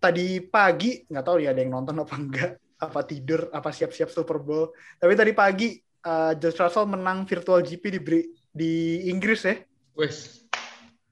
tadi 0.00 0.40
pagi 0.40 1.04
nggak 1.04 1.24
tahu 1.24 1.36
ya 1.44 1.52
ada 1.52 1.60
yang 1.60 1.76
nonton 1.76 2.00
apa 2.00 2.14
enggak, 2.16 2.50
apa 2.80 3.00
tidur, 3.04 3.52
apa 3.52 3.68
siap-siap 3.68 4.08
Super 4.08 4.40
Bowl. 4.40 4.72
Tapi 4.96 5.12
tadi 5.12 5.32
pagi 5.36 5.68
eh, 5.80 6.32
George 6.40 6.58
Russell 6.58 6.88
menang 6.88 7.28
virtual 7.28 7.60
GP 7.60 7.84
di 7.92 8.00
Bri- 8.00 8.30
di 8.48 8.72
Inggris 9.12 9.44
ya. 9.44 9.56
Wes. 9.94 10.46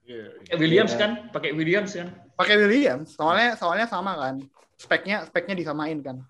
Eh, 0.07 0.55
Williams 0.55 0.95
kan, 0.95 1.27
pakai 1.35 1.51
Williams 1.51 1.91
kan. 1.91 2.07
pakai 2.31 2.55
Williams 2.55 3.17
soalnya 3.17 3.57
soalnya 3.59 3.89
sama 3.91 4.15
kan 4.15 4.39
speknya 4.77 5.25
speknya 5.27 5.57
disamain 5.57 5.99
kan 5.99 6.21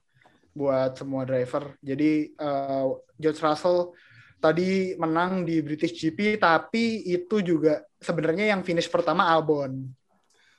buat 0.55 0.97
semua 0.97 1.27
driver 1.27 1.77
jadi 1.83 2.31
eh, 2.33 2.85
George 3.19 3.37
Russell 3.37 3.91
tadi 4.37 4.93
menang 4.97 5.43
di 5.43 5.59
British 5.65 5.97
GP 5.97 6.37
tapi 6.37 7.05
itu 7.09 7.41
juga 7.41 7.81
sebenarnya 7.97 8.53
yang 8.53 8.61
finish 8.61 8.89
pertama 8.89 9.27
Albon. 9.29 9.89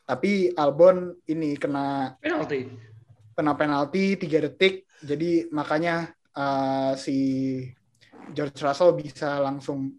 Tapi 0.09 0.57
Albon 0.57 1.13
ini 1.29 1.55
kena 1.61 2.17
Penalti. 2.19 2.65
kena 3.37 3.53
penalti 3.55 4.17
3 4.19 4.47
detik 4.51 4.89
jadi 5.05 5.47
makanya 5.55 6.11
eh, 6.35 6.93
si 6.99 7.17
George 8.35 8.59
Russell 8.61 8.97
bisa 8.99 9.39
langsung 9.39 9.95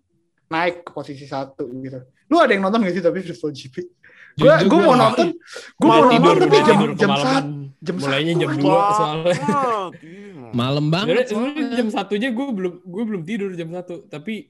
naik 0.50 0.84
ke 0.88 0.92
posisi 0.92 1.30
satu 1.30 1.70
gitu. 1.82 2.04
Lu 2.30 2.38
ada 2.42 2.52
yang 2.54 2.66
nonton 2.66 2.84
gak 2.86 2.94
sih 2.94 3.06
tapi 3.06 3.22
virtual 3.22 3.54
GP 3.54 4.00
gue 4.40 4.48
gue 4.48 4.70
gua 4.72 4.82
mau 4.88 4.96
nonton. 4.96 5.28
Gue 5.76 5.88
Mau 5.88 6.08
nonton 6.08 6.36
tapi 6.48 6.58
jam 6.64 6.80
jam 6.96 7.12
saat 7.20 7.46
jam 7.84 7.96
mulainya 8.00 8.34
satu 8.36 8.42
jam. 8.44 8.52
2 8.56 8.98
soalnya 8.98 9.34
Malam 10.52 10.86
banget. 10.88 11.30
Soalnya. 11.30 11.76
jam 11.76 11.90
satu 11.90 12.12
aja 12.14 12.30
gue 12.30 12.48
belum 12.50 12.74
gue 12.82 13.04
belum 13.06 13.22
tidur 13.24 13.50
jam 13.54 13.70
satu 13.70 14.06
tapi 14.06 14.50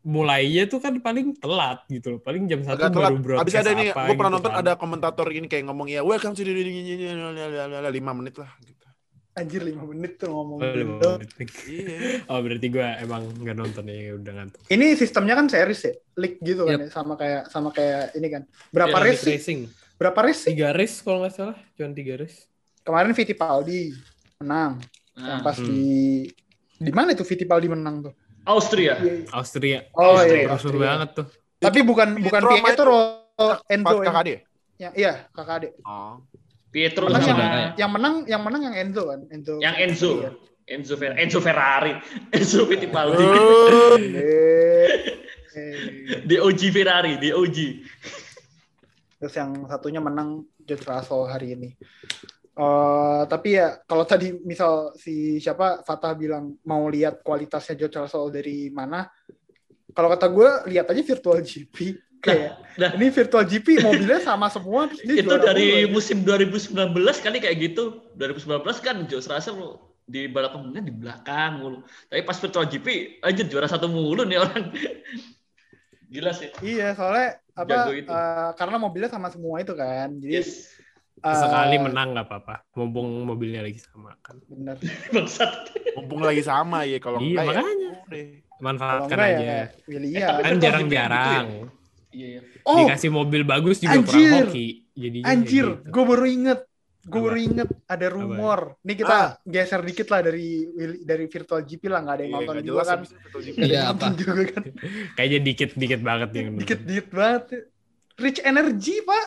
mulainya 0.00 0.64
tuh 0.64 0.80
kan 0.80 0.96
paling 0.96 1.36
telat 1.36 1.84
gitu 1.86 2.16
loh 2.16 2.20
paling 2.20 2.48
jam 2.48 2.64
satu 2.64 2.88
baru 2.88 3.20
broadcast 3.20 3.44
Abis 3.44 3.54
ada 3.54 3.70
nih, 3.74 3.92
apa 3.92 4.00
gue 4.02 4.14
pernah 4.16 4.32
gitu 4.32 4.36
nonton 4.40 4.52
kan. 4.52 4.60
ada 4.64 4.72
komentator 4.74 5.26
ini 5.28 5.44
kayak 5.44 5.64
ngomong 5.68 5.86
ya, 5.86 6.00
welcome 6.00 6.32
to 6.32 6.40
the 6.40 6.56
lima 7.90 8.12
menit 8.12 8.34
lah. 8.36 8.48
Gitu. 8.60 8.76
anjir 9.30 9.62
lima 9.62 9.86
menit 9.86 10.16
tuh 10.16 10.26
ngomong 10.26 10.58
Oh, 10.58 10.72
lima 10.72 10.96
gitu. 10.96 11.08
menit. 11.14 11.30
Iya. 11.64 11.98
oh 12.26 12.38
berarti 12.40 12.66
gue 12.66 12.86
emang 12.98 13.22
nggak 13.30 13.56
nonton 13.56 13.84
ya 13.86 14.12
udah 14.14 14.32
ngantuk 14.34 14.60
ini 14.68 14.86
sistemnya 14.96 15.34
kan 15.34 15.46
series 15.46 15.80
ya 15.84 15.92
league 16.16 16.40
gitu 16.40 16.62
kan 16.64 16.76
Yep. 16.76 16.82
ya 16.82 16.88
sama 16.90 17.14
kayak 17.14 17.42
sama 17.46 17.68
kayak 17.70 18.16
ini 18.16 18.28
kan 18.28 18.42
berapa 18.68 18.90
Ya, 18.90 19.04
race 19.06 19.22
racing 19.22 19.68
berapa 19.96 20.18
race 20.18 20.40
sih 20.44 20.50
tiga 20.50 20.72
race 20.72 20.98
kalau 20.98 21.22
nggak 21.22 21.32
salah 21.32 21.56
cuma 21.72 21.92
tiga 21.92 22.16
race 22.16 22.48
kemarin 22.82 23.12
Fittipaldi 23.12 23.94
menang 24.40 24.80
yang 25.20 25.38
Nah, 25.38 25.44
pas 25.44 25.54
Hmm. 25.54 25.66
di 25.66 26.26
di 26.76 26.90
mana 26.90 27.12
itu 27.12 27.22
Fittipaldi 27.22 27.68
menang 27.68 28.02
tuh 28.02 28.12
Austria. 28.42 28.96
Austria 29.30 29.84
oh 29.92 30.16
Austria. 30.16 30.32
iya 30.34 30.48
rusuh 30.48 30.56
Austria. 30.66 30.80
banget 30.82 31.08
tuh 31.14 31.26
tapi 31.58 31.78
bukan 31.80 32.08
bukan 32.18 32.40
Pietro 32.40 32.64
Pietro 32.64 32.96
sama 33.36 33.54
Enzo 33.68 33.96
yang, 33.98 34.14
KKD. 34.16 34.28
yang 34.78 34.92
iya 34.94 35.12
kakak 35.30 35.56
adik 35.60 35.72
Oh. 35.82 36.16
Pietro 36.70 37.04
menang 37.04 37.20
yang, 37.22 37.38
ya? 37.38 37.68
yang 37.76 37.90
menang 37.90 38.14
yang 38.24 38.40
menang 38.40 38.62
yang 38.64 38.76
Enzo 38.78 39.02
kan 39.06 39.20
Enzo 39.28 39.54
yang 39.58 39.76
Enzo. 39.76 40.10
Iya. 40.18 40.30
Enzo 40.70 40.94
Fer 40.94 41.18
Enzo 41.18 41.38
Ferrari, 41.38 41.98
Enzo 42.32 42.62
Fittipaldi, 42.62 43.18
Oh, 43.18 43.98
Eh, 43.98 44.86
eh. 45.50 46.22
DOG 46.22 46.70
Ferrari, 46.70 47.18
DOG. 47.18 47.58
Terus 49.18 49.34
yang 49.34 49.66
satunya 49.66 49.98
menang 49.98 50.46
George 50.62 50.86
Russell 50.86 51.26
hari 51.26 51.52
ini. 51.52 51.68
Eh, 52.50 53.22
tapi 53.30 53.54
ya 53.54 53.78
kalau 53.86 54.02
tadi 54.02 54.34
misal 54.42 54.90
si 54.98 55.38
siapa 55.38 55.86
Fatah 55.86 56.18
bilang 56.18 56.58
mau 56.66 56.90
lihat 56.90 57.22
kualitasnya 57.22 57.78
George 57.78 57.96
Russell 58.02 58.34
dari 58.34 58.68
mana, 58.74 59.06
kalau 59.94 60.10
kata 60.10 60.26
gue 60.26 60.48
lihat 60.74 60.90
aja 60.90 61.02
virtual 61.02 61.38
GP 61.40 61.76
kayak 62.26 62.58
Nah, 62.80 62.96
ini 62.96 63.12
virtual 63.12 63.44
GP 63.44 63.84
mobilnya 63.84 64.24
sama 64.24 64.48
semua 64.48 64.88
itu 64.88 65.36
dari 65.36 65.84
mulu. 65.84 66.00
musim 66.00 66.24
2019 66.24 66.72
kali 67.20 67.38
kayak 67.44 67.56
gitu. 67.60 68.08
2019 68.16 68.64
kan 68.80 68.96
George 69.04 69.28
Russell 69.28 69.76
di 70.08 70.26
balapan 70.26 70.64
mungkin 70.64 70.84
di 70.88 70.94
belakang 70.96 71.60
mulu. 71.60 71.78
Tapi 72.08 72.24
pas 72.24 72.40
virtual 72.40 72.66
GP 72.66 73.20
aja 73.20 73.42
juara 73.44 73.68
satu 73.68 73.86
mulu 73.86 74.24
nih 74.24 74.40
orang. 74.40 74.72
Gila 76.12 76.32
sih. 76.34 76.50
Iya 76.64 76.96
soalnya 76.98 77.38
apa 77.52 77.92
eh, 77.92 78.50
karena 78.56 78.76
mobilnya 78.80 79.10
sama 79.12 79.28
semua 79.28 79.60
itu 79.60 79.76
kan 79.76 80.08
jadi 80.18 80.40
Yes. 80.40 80.79
Eh, 81.22 81.36
Sekali 81.36 81.76
menang 81.78 82.08
nggak 82.10 82.26
apa-apa. 82.26 82.54
Mumpung 82.72 83.08
mobilnya 83.22 83.60
lagi 83.60 83.78
sama 83.78 84.16
kan. 84.18 84.36
bener 84.44 84.76
Bangsat. 85.14 85.52
mumpung 85.94 86.20
lagi 86.20 86.42
sama 86.42 86.82
ya 86.82 86.96
kalau 86.96 87.18
Iya, 87.18 87.28
enggak 87.30 87.44
ya 87.44 87.50
makanya. 87.50 87.88
udah. 88.00 88.24
kalau 88.50 88.60
Manfaatkan 88.60 89.16
ya 89.16 89.24
aja. 89.24 89.38
kayak 89.40 89.66
William 89.86 90.12
Eh, 90.12 90.20
tapi 90.22 90.40
Kan 90.40 90.50
Virtual 90.50 90.60
jarang-jarang. 90.60 91.46
Iya, 92.10 92.26
iya. 92.28 92.40
oh 92.64 92.78
Dikasih 92.80 93.10
mobil 93.10 93.42
bagus 93.42 93.76
juga 93.78 93.94
Anjir. 93.94 94.10
kurang 94.10 94.46
hoki. 94.46 94.66
Kayak 94.92 95.24
Anjir, 95.24 95.66
gitu. 95.70 95.88
gue 95.88 96.04
baru 96.04 96.26
inget, 96.26 96.60
gue 97.00 97.14
Apa? 97.14 97.24
baru 97.24 97.38
inget 97.40 97.68
ada 97.86 98.06
rumor. 98.08 98.60
Nih 98.80 98.96
kita 98.96 99.16
Ah. 99.16 99.28
geser 99.44 99.80
dikit 99.80 100.08
lah 100.08 100.20
dari 100.20 100.48
dari 101.00 101.24
virtual 101.24 101.60
GP 101.62 101.82
lah, 101.86 102.00
nggak 102.00 102.14
ada 102.14 102.22
yang 102.22 102.30
Iya, 102.30 102.38
nonton 102.42 102.56
juga 102.60 102.82
kan. 102.84 102.98
Iya, 103.56 103.80
apa? 103.88 104.06
juga 104.12 104.32
kan. 104.50 104.62
Kayaknya 105.16 105.38
dikit-dikit 105.40 106.00
banget 106.00 106.28
yang 106.30 106.46
nonton. 106.50 106.60
Dikit 106.60 106.80
dikit 106.82 107.08
banget. 107.10 107.42
Rich 108.14 108.40
Energy 108.42 108.96
pak. 109.00 109.24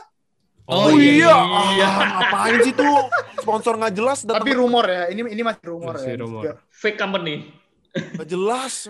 Oh, 0.63 0.87
Oh, 0.87 0.95
iya, 0.95 1.27
iya. 1.73 1.87
Ah, 1.87 2.07
ngapain 2.17 2.55
sih 2.61 2.71
tuh 2.71 2.87
sponsor 3.35 3.75
nggak 3.75 3.93
jelas 3.93 4.23
datang 4.23 4.41
Tapi 4.41 4.51
rumor 4.53 4.85
ya, 4.85 5.11
ini 5.11 5.27
ini 5.27 5.41
masih 5.41 5.65
rumor 5.67 5.93
Masih 5.93 6.09
ya. 6.09 6.17
rumor. 6.17 6.41
juga. 6.41 6.53
Fake 6.69 6.95
company. 6.95 7.35
nggak 7.93 8.27
jelas. 8.27 8.87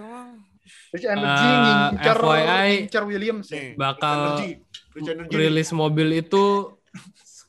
Rich 0.89 1.03
Energy 1.03 1.49
ngincar, 1.89 2.17
FYI, 2.19 2.69
ngincar 2.85 3.03
Williams 3.03 3.47
ya. 3.49 3.57
Nih, 3.57 3.69
Bakal 3.73 4.13
Rich 4.13 4.21
Energy. 4.21 4.49
Rich 4.93 5.09
Energy. 5.09 5.33
rilis 5.35 5.69
mobil 5.73 6.07
itu 6.15 6.43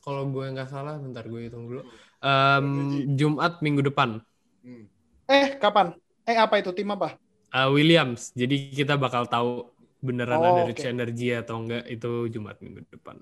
kalau 0.01 0.25
gue 0.27 0.45
nggak 0.51 0.67
salah 0.67 0.97
bentar 0.97 1.23
gue 1.23 1.41
hitung 1.43 1.65
dulu 1.65 1.85
Em, 2.19 2.67
Jumat 3.15 3.61
minggu 3.61 3.81
depan 3.83 4.25
Hmm. 4.61 4.89
Eh 5.27 5.55
kapan? 5.55 5.93
Eh 6.25 6.33
apa 6.35 6.57
itu 6.57 6.73
tim 6.73 6.89
apa? 6.89 7.21
Eh, 7.51 7.69
Williams 7.69 8.33
jadi 8.33 8.57
kita 8.73 8.97
bakal 8.97 9.25
tahu 9.25 9.69
beneran 10.01 10.41
Oh, 10.41 10.49
ada. 10.57 10.63
Rich 10.65 10.81
Energy 10.83 11.29
atau 11.31 11.61
enggak 11.61 11.85
itu 11.87 12.29
Jumat 12.31 12.57
minggu 12.59 12.81
depan 12.89 13.21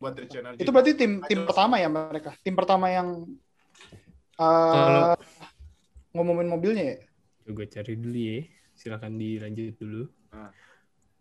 buat 0.00 0.16
Rich 0.16 0.34
Energy. 0.34 0.58
Itu 0.58 0.72
berarti 0.72 0.92
tim 0.96 1.20
tim 1.22 1.44
pertama 1.44 1.76
ya 1.76 1.86
mereka. 1.86 2.32
Tim 2.40 2.56
pertama 2.56 2.88
yang 2.88 3.28
eh 4.32 4.40
Kalau- 4.40 5.20
ngomongin 6.10 6.48
mobilnya 6.48 6.84
ya. 6.90 6.98
Gue 7.46 7.66
cari 7.66 7.94
dulu 7.94 8.16
ya 8.16 8.40
silakan 8.72 9.14
dilanjut 9.14 9.76
dulu 9.76 10.08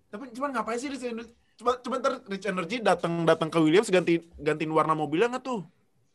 Tapi 0.07 0.31
cuman 0.31 0.49
ngapain 0.51 0.79
sih 0.79 0.87
Rich 0.87 1.05
Energy? 1.05 1.33
Coba 1.53 1.75
coba 1.77 1.95
ntar 1.99 2.13
Rich 2.23 2.47
Energy 2.47 2.75
datang 2.79 3.27
datang 3.27 3.51
ke 3.51 3.59
Williams 3.59 3.89
ganti 3.89 4.17
gantiin 4.33 4.71
warna 4.71 4.95
mobilnya 4.95 5.29
nggak 5.29 5.43
tuh? 5.43 5.61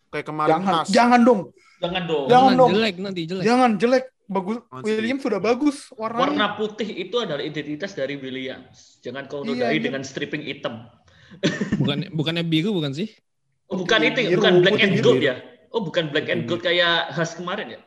Kayak 0.09 0.27
kemarin 0.27 0.51
Jangan, 0.57 0.73
Mas. 0.73 0.89
jangan 0.89 1.21
dong, 1.21 1.41
Jangan 1.77 2.03
dong. 2.03 2.25
Jangan 2.25 2.31
Jangan 2.31 2.53
dong. 2.57 2.71
jelek 2.73 2.95
nanti 2.97 3.21
jelek. 3.25 3.45
jangan 3.45 3.71
jelek. 3.77 4.05
Bagus, 4.25 4.57
Masih. 4.65 4.85
Williams 4.89 5.21
sudah 5.21 5.37
bagus 5.37 5.77
warnanya. 5.93 6.25
Warna 6.25 6.47
putih 6.57 6.89
itu 6.89 7.17
adalah 7.21 7.45
identitas 7.45 7.93
dari 7.93 8.17
Williams. 8.17 8.97
Jangan 8.99 9.29
kau 9.29 9.45
Iya, 9.45 9.69
nodai 9.69 9.77
iya. 9.77 9.85
dengan 9.85 10.01
stripping 10.01 10.41
hitam. 10.41 10.89
Bukan 11.77 11.99
bukannya 12.13 12.45
biru 12.45 12.71
bukan 12.71 12.93
sih? 12.93 13.09
Oh, 13.67 13.81
bukan 13.81 14.01
itu, 14.05 14.29
Biru, 14.29 14.39
bukan 14.39 14.55
black 14.61 14.79
and 14.79 14.93
biru. 14.95 15.05
gold 15.05 15.23
ya? 15.23 15.35
Oh, 15.73 15.81
bukan 15.83 16.05
black 16.13 16.29
and 16.29 16.43
gold 16.45 16.61
kayak 16.61 17.11
khas 17.11 17.35
kemarin 17.35 17.75
ya? 17.75 17.81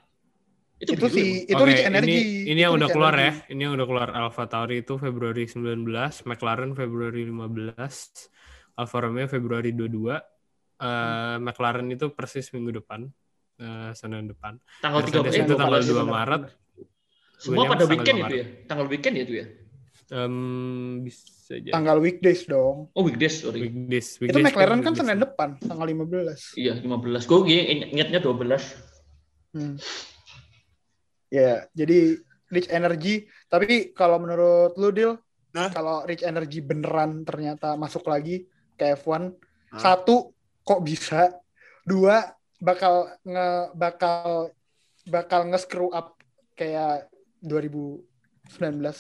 itu 0.78 0.94
biru 0.94 1.10
sih, 1.10 1.50
itu 1.50 1.58
Oke, 1.58 1.74
Rich 1.74 1.90
Energy. 1.90 2.06
ini 2.06 2.22
ini 2.54 2.60
yang 2.62 2.74
Itu 2.74 2.86
udah 2.86 2.90
keluar 2.94 3.14
Energy. 3.14 3.34
ya 3.42 3.50
ini 3.50 3.62
yang 3.66 3.74
udah 3.74 3.88
keluar 3.90 4.10
Alfa 4.14 4.46
Tauri 4.46 4.86
itu 4.86 4.94
Februari 4.96 5.50
19 5.50 5.90
McLaren 6.24 6.72
Februari 6.74 7.26
15 7.26 7.74
Alfa 8.76 8.98
Romeo 9.00 9.26
Februari 9.26 9.74
22 9.74 10.22
Eh, 10.78 11.38
McLaren 11.42 11.90
itu 11.90 12.14
persis 12.14 12.54
minggu 12.54 12.70
depan 12.78 13.10
eh, 13.58 13.90
Senin 13.98 14.30
depan 14.30 14.62
Tanggal 14.78 15.02
Mercedes 15.02 15.34
30 15.34 15.42
itu 15.42 15.54
tanggal 15.58 15.82
2 15.82 15.90
benar. 15.90 16.06
Maret 16.06 16.44
Semua 17.36 17.54
Williams 17.58 17.72
pada 17.74 17.86
weekend 17.90 18.18
2 18.18 18.22
itu 18.22 18.36
ya? 18.38 18.46
Tanggal 18.70 18.86
weekend 18.86 19.14
ya 19.14 19.24
itu 19.26 19.34
ya? 19.34 19.46
Em, 20.08 21.04
bisa 21.04 21.52
aja 21.52 21.76
Tanggal 21.76 22.00
weekdays 22.00 22.48
dong. 22.48 22.88
Oh, 22.96 23.04
weekdays, 23.04 23.44
sorry. 23.44 23.68
weekdays, 23.68 24.16
Itu 24.16 24.24
weekdays 24.24 24.46
McLaren 24.56 24.80
kan 24.80 24.96
weekdays. 24.96 25.04
Senin 25.04 25.20
depan, 25.20 25.50
tanggal 25.60 25.88
15. 25.92 26.56
Iya, 26.56 26.74
15. 26.80 27.28
Gue 27.28 27.40
ingatnya 27.92 28.20
12. 28.24 28.72
Hmm. 29.52 29.76
Ya, 31.28 31.68
jadi 31.76 32.24
Rich 32.48 32.72
Energy. 32.72 33.28
Tapi 33.52 33.92
kalau 33.92 34.16
menurut 34.24 34.80
lu, 34.80 34.96
Dil, 34.96 35.20
Hah? 35.52 35.76
kalau 35.76 36.08
Rich 36.08 36.24
Energy 36.24 36.64
beneran 36.64 37.28
ternyata 37.28 37.76
masuk 37.76 38.08
lagi 38.08 38.48
ke 38.80 38.96
F1, 38.96 39.36
Hah? 39.76 39.80
satu 39.80 40.32
kok 40.64 40.84
bisa, 40.88 41.36
dua 41.84 42.32
bakal 42.64 43.12
nge 43.28 43.50
bakal 43.76 44.52
bakal 45.08 45.42
nge-screw 45.52 45.92
up 45.92 46.16
kayak 46.56 47.12
2019 47.44 48.08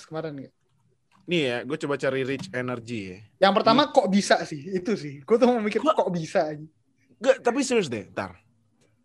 kemarin 0.08 0.34
gitu. 0.47 0.57
Nih 1.28 1.42
ya, 1.44 1.58
gue 1.62 1.78
coba 1.78 2.00
cari 2.00 2.24
Rich 2.24 2.48
Energy 2.52 3.00
ya. 3.12 3.18
Yang 3.44 3.54
pertama 3.60 3.92
kok 3.92 4.08
bisa 4.08 4.40
sih, 4.42 4.64
itu 4.72 4.96
sih. 4.96 5.20
Gue 5.22 5.36
tuh 5.36 5.48
mau 5.52 5.60
mikir 5.60 5.84
Gua- 5.84 5.92
kok 5.94 6.08
bisa 6.10 6.56
aja. 6.56 6.64
Gak, 7.20 7.44
tapi 7.44 7.60
serius 7.62 7.92
deh, 7.92 8.08
ntar. 8.08 8.40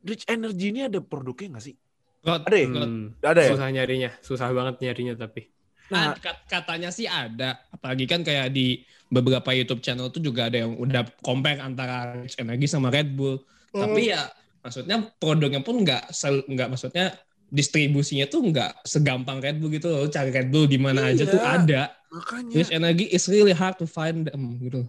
Rich 0.02 0.26
Energy 0.26 0.70
ini 0.70 0.86
ada 0.86 1.02
produknya 1.02 1.58
nggak 1.58 1.64
sih? 1.64 1.74
God, 2.22 2.46
Ada 2.46 2.54
ya? 2.54 2.66
God. 2.70 2.86
Hmm, 2.86 3.06
Ada 3.18 3.40
ya? 3.42 3.50
susah 3.50 3.68
nyarinya 3.68 4.10
susah 4.22 4.48
banget 4.50 4.74
nyarinya 4.78 5.14
tapi 5.18 5.50
Nah, 5.90 6.14
kat- 6.16 6.46
katanya 6.46 6.88
sih 6.88 7.04
ada. 7.04 7.58
Apalagi 7.68 8.06
kan 8.06 8.22
kayak 8.22 8.48
di 8.48 8.80
beberapa 9.08 9.50
YouTube 9.50 9.82
channel 9.82 10.08
tuh 10.08 10.22
juga 10.22 10.46
ada 10.48 10.62
yang 10.62 10.72
udah 10.72 11.04
compare 11.20 11.58
antara 11.60 12.16
Rich 12.16 12.38
Energy 12.38 12.64
sama 12.64 12.88
Red 12.88 13.12
Bull. 13.12 13.42
Tapi 13.68 14.08
ya 14.08 14.24
maksudnya 14.62 15.02
produknya 15.18 15.60
pun 15.60 15.82
nggak 15.82 16.08
sel- 16.08 16.46
nggak 16.46 16.68
maksudnya 16.70 17.12
distribusinya 17.46 18.24
tuh 18.24 18.40
nggak 18.40 18.86
segampang 18.86 19.42
Red 19.42 19.60
Bull 19.60 19.68
gitu 19.68 19.90
loh. 19.90 20.08
Cari 20.08 20.30
Red 20.30 20.48
Bull 20.48 20.64
di 20.64 20.78
mana 20.78 21.12
aja 21.12 21.26
Iya. 21.26 21.28
tuh 21.28 21.42
ada. 21.42 21.82
Makanya. 22.12 22.54
Rich 22.54 22.70
Energy 22.70 23.06
is 23.06 23.24
really 23.26 23.52
hard 23.52 23.74
to 23.74 23.86
find 23.86 24.26
them 24.26 24.60
gitu. 24.60 24.84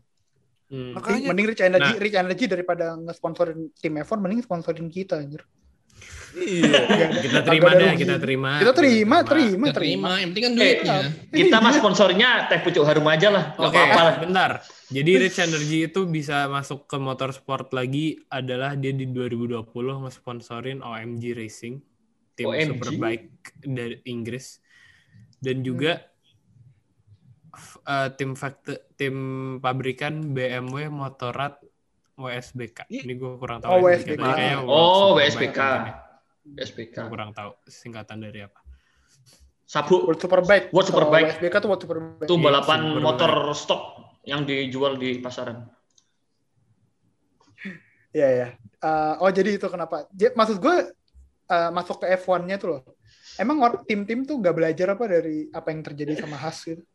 Hmm. 0.68 0.92
Makanya. 0.94 1.28
Mending 1.30 1.48
Rich 1.48 1.62
Energy, 1.62 1.88
Nah. 1.90 2.02
Rich 2.02 2.18
Energy 2.18 2.46
daripada 2.46 2.86
nge-sponsorin 3.00 3.72
tim 3.74 3.96
F1, 3.96 4.20
mending 4.20 4.42
sponsorin 4.42 4.88
kita 4.88 5.18
anjir. 5.18 5.40
Iya. 6.34 6.84
kita 7.24 7.40
terima 7.44 7.70
deh 7.72 7.88
rugi. 7.88 8.02
kita 8.02 8.16
terima 8.18 8.52
Kita 8.58 8.74
terima, 8.74 9.18
terima, 9.22 9.22
terima. 9.24 9.68
terima, 9.72 10.12
yang 10.18 10.30
penting 10.32 10.44
kan 10.44 10.52
Eh, 10.52 10.58
duitnya. 10.58 10.98
Kita 11.30 11.56
mah 11.60 11.72
sponsornya 11.72 12.30
teh 12.46 12.60
pucuk 12.60 12.84
harum 12.84 13.08
aja 13.08 13.28
lah. 13.30 13.44
Oke, 13.56 13.72
apa-apa 13.72 14.02
lah. 14.02 14.16
bentar. 14.20 14.52
Jadi 14.90 15.12
Rich 15.22 15.40
Energy 15.40 15.80
itu 15.86 16.04
bisa 16.06 16.50
masuk 16.50 16.86
ke 16.86 16.98
motorsport 16.98 17.72
lagi 17.72 18.20
adalah 18.28 18.74
dia 18.74 18.92
di 18.92 19.06
2020 19.06 19.64
nge-sponsorin 20.04 20.82
OMG 20.82 21.24
Racing, 21.34 21.76
tim 22.34 22.46
OMG? 22.50 22.68
superbike 22.74 23.26
dari 23.62 23.96
Inggris. 24.04 24.60
Dan 25.38 25.62
juga 25.62 26.02
f- 26.02 26.13
eh, 27.86 28.10
tim 28.18 28.34
fakta, 28.34 28.78
tim 28.98 29.16
pabrikan 29.62 30.34
BMW 30.34 30.90
Motorrad 30.90 31.58
WSBK. 32.14 32.86
Ini 32.90 33.14
gue 33.18 33.32
kurang 33.42 33.62
tahu. 33.62 33.70
Oh, 33.74 33.78
ya 33.82 33.98
WSBK. 33.98 34.22
World 34.22 34.70
Oh, 34.70 35.18
WSBK. 35.18 35.60
Gue 36.94 37.10
kurang 37.10 37.32
tahu 37.34 37.58
singkatan 37.66 38.22
dari 38.22 38.46
apa. 38.46 38.62
Sabuk. 39.66 40.06
World 40.06 40.22
Superbike. 40.22 40.70
World 40.70 40.88
Superbike. 40.94 41.26
Kalau 41.26 41.38
WSBK 41.42 41.56
tuh 41.58 41.70
World 41.74 41.82
Superbike. 41.82 42.28
Itu 42.30 42.36
Iya, 42.38 42.44
balapan 42.46 42.80
Superbike. 42.86 43.02
motor 43.02 43.32
stok 43.58 43.82
yang 44.30 44.42
dijual 44.46 44.98
di 45.02 45.18
pasaran. 45.18 45.66
Iya, 48.14 48.28
iya. 48.30 48.48
Eh, 48.78 49.14
oh, 49.26 49.32
jadi 49.34 49.58
itu 49.58 49.66
kenapa? 49.74 50.06
Maksud 50.14 50.62
gue 50.62 50.94
eh, 51.50 51.70
masuk 51.74 52.06
ke 52.06 52.14
F1-nya 52.14 52.62
tuh 52.62 52.78
loh. 52.78 52.82
Emang 53.42 53.58
tim-tim 53.90 54.22
tuh 54.22 54.38
gak 54.38 54.54
belajar 54.54 54.94
apa 54.94 55.10
dari 55.10 55.50
apa 55.50 55.74
yang 55.74 55.82
terjadi 55.82 56.22
sama 56.22 56.38
Haas 56.38 56.62
gitu? 56.62 56.86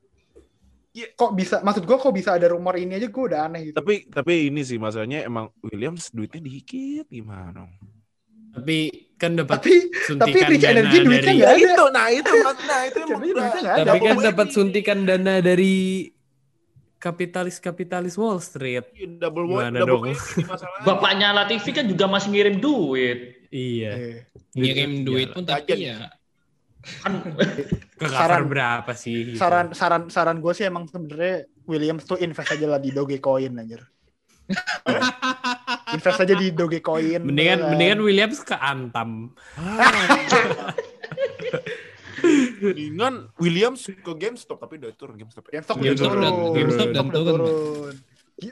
Iya. 0.98 1.06
Kok 1.14 1.30
bisa, 1.38 1.56
maksud 1.62 1.86
gue 1.86 1.94
kok 1.94 2.14
bisa 2.14 2.34
ada 2.34 2.50
rumor 2.50 2.74
ini 2.74 2.98
aja 2.98 3.06
gue 3.06 3.24
udah 3.30 3.40
aneh 3.46 3.70
gitu. 3.70 3.76
tapi 3.78 4.10
tapi 4.10 4.50
ini 4.50 4.66
sih 4.66 4.82
masalahnya 4.82 5.22
emang 5.22 5.46
Williams 5.62 6.10
duitnya 6.10 6.42
dikit 6.42 7.06
gimana 7.06 7.62
dong? 7.62 7.70
Tapi 8.48 8.78
kan 9.14 9.38
dapat 9.38 9.62
Tapi, 9.62 9.72
suntikan 10.08 10.26
tapi 10.34 10.38
Rich 10.50 10.64
dana 10.64 10.72
Energy 10.74 10.98
duitnya 11.06 11.22
dari 11.22 11.38
nggak 11.38 11.52
ada. 11.54 11.62
itu, 11.62 11.84
nah 11.94 12.06
itu, 12.10 12.32
nah 12.66 12.80
itu 12.82 13.00
ada. 13.62 13.86
Tapi 13.86 13.98
kan 14.02 14.16
dapat 14.18 14.46
suntikan 14.50 14.98
dana 15.06 15.34
dari 15.38 15.74
kapitalis-kapitalis 16.98 18.18
Wall 18.18 18.42
Street. 18.42 18.90
Double 19.22 19.46
Gimana 19.46 19.78
double 19.78 20.10
dong? 20.10 20.18
Bapaknya 20.82 21.30
Latifi 21.30 21.70
kan 21.70 21.86
juga 21.86 22.10
masih 22.10 22.34
ngirim 22.34 22.58
duit. 22.58 23.46
Iya. 23.54 23.92
Eh, 23.94 24.16
Ngirim 24.58 25.06
duit 25.06 25.30
pun 25.30 25.46
tapi 25.46 25.86
ya 25.86 26.17
Kan 26.78 27.12
Ke 27.92 28.00
cover 28.00 28.08
Saran- 28.38 28.46
berapa 28.46 28.90
sih? 28.92 29.28
gitu. 29.28 29.36
saran 29.36 29.66
saran 29.72 30.02
saran 30.06 30.38
gue 30.38 30.52
sih 30.52 30.64
emang 30.64 30.86
sebenarnya 30.86 31.44
Williams 31.64 32.02
tuh 32.02 32.16
invest 32.16 32.50
aja 32.50 32.64
lah 32.66 32.78
di 32.78 32.90
Dogecoin 32.90 33.52
anjir. 33.54 33.82
invest 35.92 36.18
aja 36.18 36.32
di 36.32 36.46
Dogecoin. 36.50 37.20
Mendingan 37.20 37.52
ya 37.52 37.60
kan? 37.60 37.68
mendingan 37.70 37.98
Williams 38.00 38.38
ke 38.40 38.54
Antam. 38.54 39.32
Mendingan 42.58 43.30
Williams 43.36 43.80
ke 43.86 44.10
GameStop 44.12 44.56
tapi 44.58 44.76
udah 44.76 44.90
turun 44.92 45.14
GameStop. 45.16 45.44
GameStop 45.46 45.74
udah 45.76 45.84
GameStop 45.86 46.08
turun. 46.08 46.22
udah- 46.22 46.52
GameStop 46.52 46.86
udah 46.88 47.02
turun. 47.04 47.38
turun. 47.38 47.94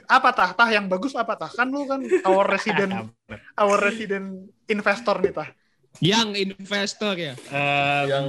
Apa 0.05 0.29
tah? 0.31 0.49
Tah 0.51 0.67
yang 0.67 0.85
bagus 0.85 1.15
apa 1.15 1.33
tah? 1.33 1.47
Kan 1.47 1.71
lu 1.71 1.83
kan 1.83 1.99
our 2.23 2.43
resident 2.45 2.91
our 3.61 3.75
resident 3.77 4.51
investor 4.65 5.15
nih 5.19 5.33
tah. 5.33 5.47
Yang 5.99 6.29
investor 6.33 7.13
ya. 7.17 7.33
Em, 7.49 8.05
yang 8.05 8.25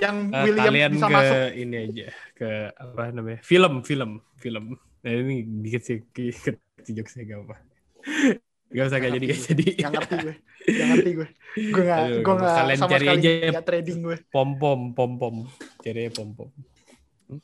Yang 0.00 0.16
Williams 0.32 0.64
kalian 0.64 0.90
bisa 0.90 1.06
ke 1.06 1.12
masuk. 1.12 1.40
ini 1.54 1.76
aja 1.76 2.06
ke 2.32 2.50
apa 2.72 3.02
namanya? 3.12 3.40
Film, 3.44 3.74
film, 3.84 4.10
film. 4.36 4.64
Nah 5.00 5.10
ini 5.12 5.44
dikit 5.60 5.82
sih 5.84 5.98
ke 6.08 6.32
jokesnya 6.88 7.24
gak 7.26 7.40
apa. 7.44 7.56
Gak 8.70 8.84
usah 8.86 8.98
gak 8.98 9.12
jadi 9.12 9.26
gak 9.28 9.40
jadi. 9.44 9.66
Yang 9.76 9.92
ngerti 9.98 10.14
gue. 10.16 10.34
Yang 10.70 10.88
ngerti 10.94 11.10
gue. 11.12 11.28
Gue 11.50 11.82
nggak 11.82 12.00
Aduh, 12.00 12.18
gue 12.22 12.34
nggak 12.38 12.54
kalian 12.56 12.78
sama 12.78 12.90
cari 12.90 13.04
sekali 13.04 13.18
aja. 13.18 13.30
nggak 13.50 13.66
trading 13.66 13.98
gue. 14.00 14.16
Pom 14.30 14.48
pom 14.56 14.80
pom 14.94 15.10
pom. 15.18 15.36
Cari 15.82 16.02
pom 16.08 16.28
pom. 16.32 16.48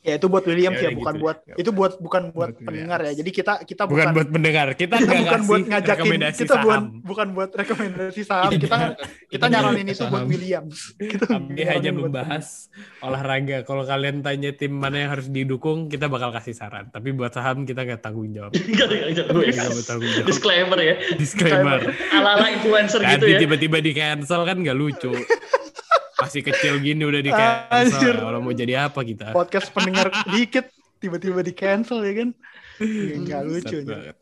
Ya 0.03 0.13
itu 0.15 0.27
buat 0.27 0.43
Williams 0.43 0.77
Ya 0.77 0.89
ya, 0.89 0.97
bukan 0.97 1.13
gitu. 1.15 1.23
buat 1.23 1.37
itu 1.55 1.69
buat 1.71 1.93
bukan 1.97 2.21
buat 2.31 2.49
Buat 2.53 2.63
pendengar 2.63 2.99
ya. 3.03 3.13
Jadi 3.15 3.29
kita 3.31 3.53
kita 3.63 3.83
Bukan, 3.87 3.95
bukan 3.95 4.07
buat 4.15 4.27
pendengar. 4.29 4.67
Kita 4.73 4.95
kita 5.01 5.13
bukan 5.17 5.41
buat 5.43 5.63
ngajakin 5.67 5.91
rekomendasi 5.97 6.39
kita 6.43 6.55
bukan 6.59 6.81
saham. 6.81 7.01
bukan 7.03 7.27
buat 7.31 7.49
rekomendasi 7.53 8.21
saham 8.23 8.51
kita 8.55 8.77
kita 9.27 9.45
nyaranin 9.47 9.87
itu 9.87 10.03
buat 10.07 10.25
Williams 10.25 10.77
kita 10.97 11.25
Kami 11.27 11.61
hanya 11.63 11.91
buat 11.91 12.01
membahas 12.09 12.45
olahraga. 12.99 13.57
Kalau 13.63 13.83
kalian 13.83 14.21
tanya 14.21 14.51
tim 14.51 14.73
mana 14.73 15.03
yang 15.03 15.11
harus 15.13 15.27
didukung, 15.27 15.87
kita 15.87 16.07
bakal 16.07 16.31
kasih 16.31 16.53
saran. 16.53 16.87
Tapi 16.89 17.11
buat 17.11 17.31
saham 17.31 17.63
kita 17.63 17.83
nggak 17.83 18.01
tanggung 18.01 18.29
jawab. 18.31 18.51
Nggak 18.67 18.87
bertanggung 19.73 20.11
jawab. 20.11 20.27
disclaimer 20.27 20.79
ya 20.79 20.95
Disclaimer. 21.15 21.79
ala-ala 22.11 22.47
influencer 22.51 22.99
gitu 23.01 23.25
ya 23.25 23.39
tiba-tiba 23.39 23.77
di 23.79 23.91
cancel 23.91 24.43
kan 24.43 24.57
nggak 24.59 24.77
lucu. 24.77 25.11
Masih 26.17 26.41
kecil 26.41 26.73
gini 26.79 27.01
udah 27.01 27.19
di 27.19 27.29
cancel. 27.29 28.15
Kalau 28.17 28.39
mau 28.39 28.51
jadi 28.51 28.85
apa 28.85 29.01
kita? 29.01 29.31
podcast 29.31 29.69
pendengar 29.69 30.09
dikit 30.33 30.65
tiba-tiba 30.97 31.39
di 31.39 31.53
cancel 31.53 32.01
ya 32.01 32.13
kan 32.17 32.29
Ya, 32.77 33.15
nggak 33.17 33.41
lucu 33.43 33.57
Bangsat 33.57 33.89
aja. 33.89 34.13
banget. 34.13 34.15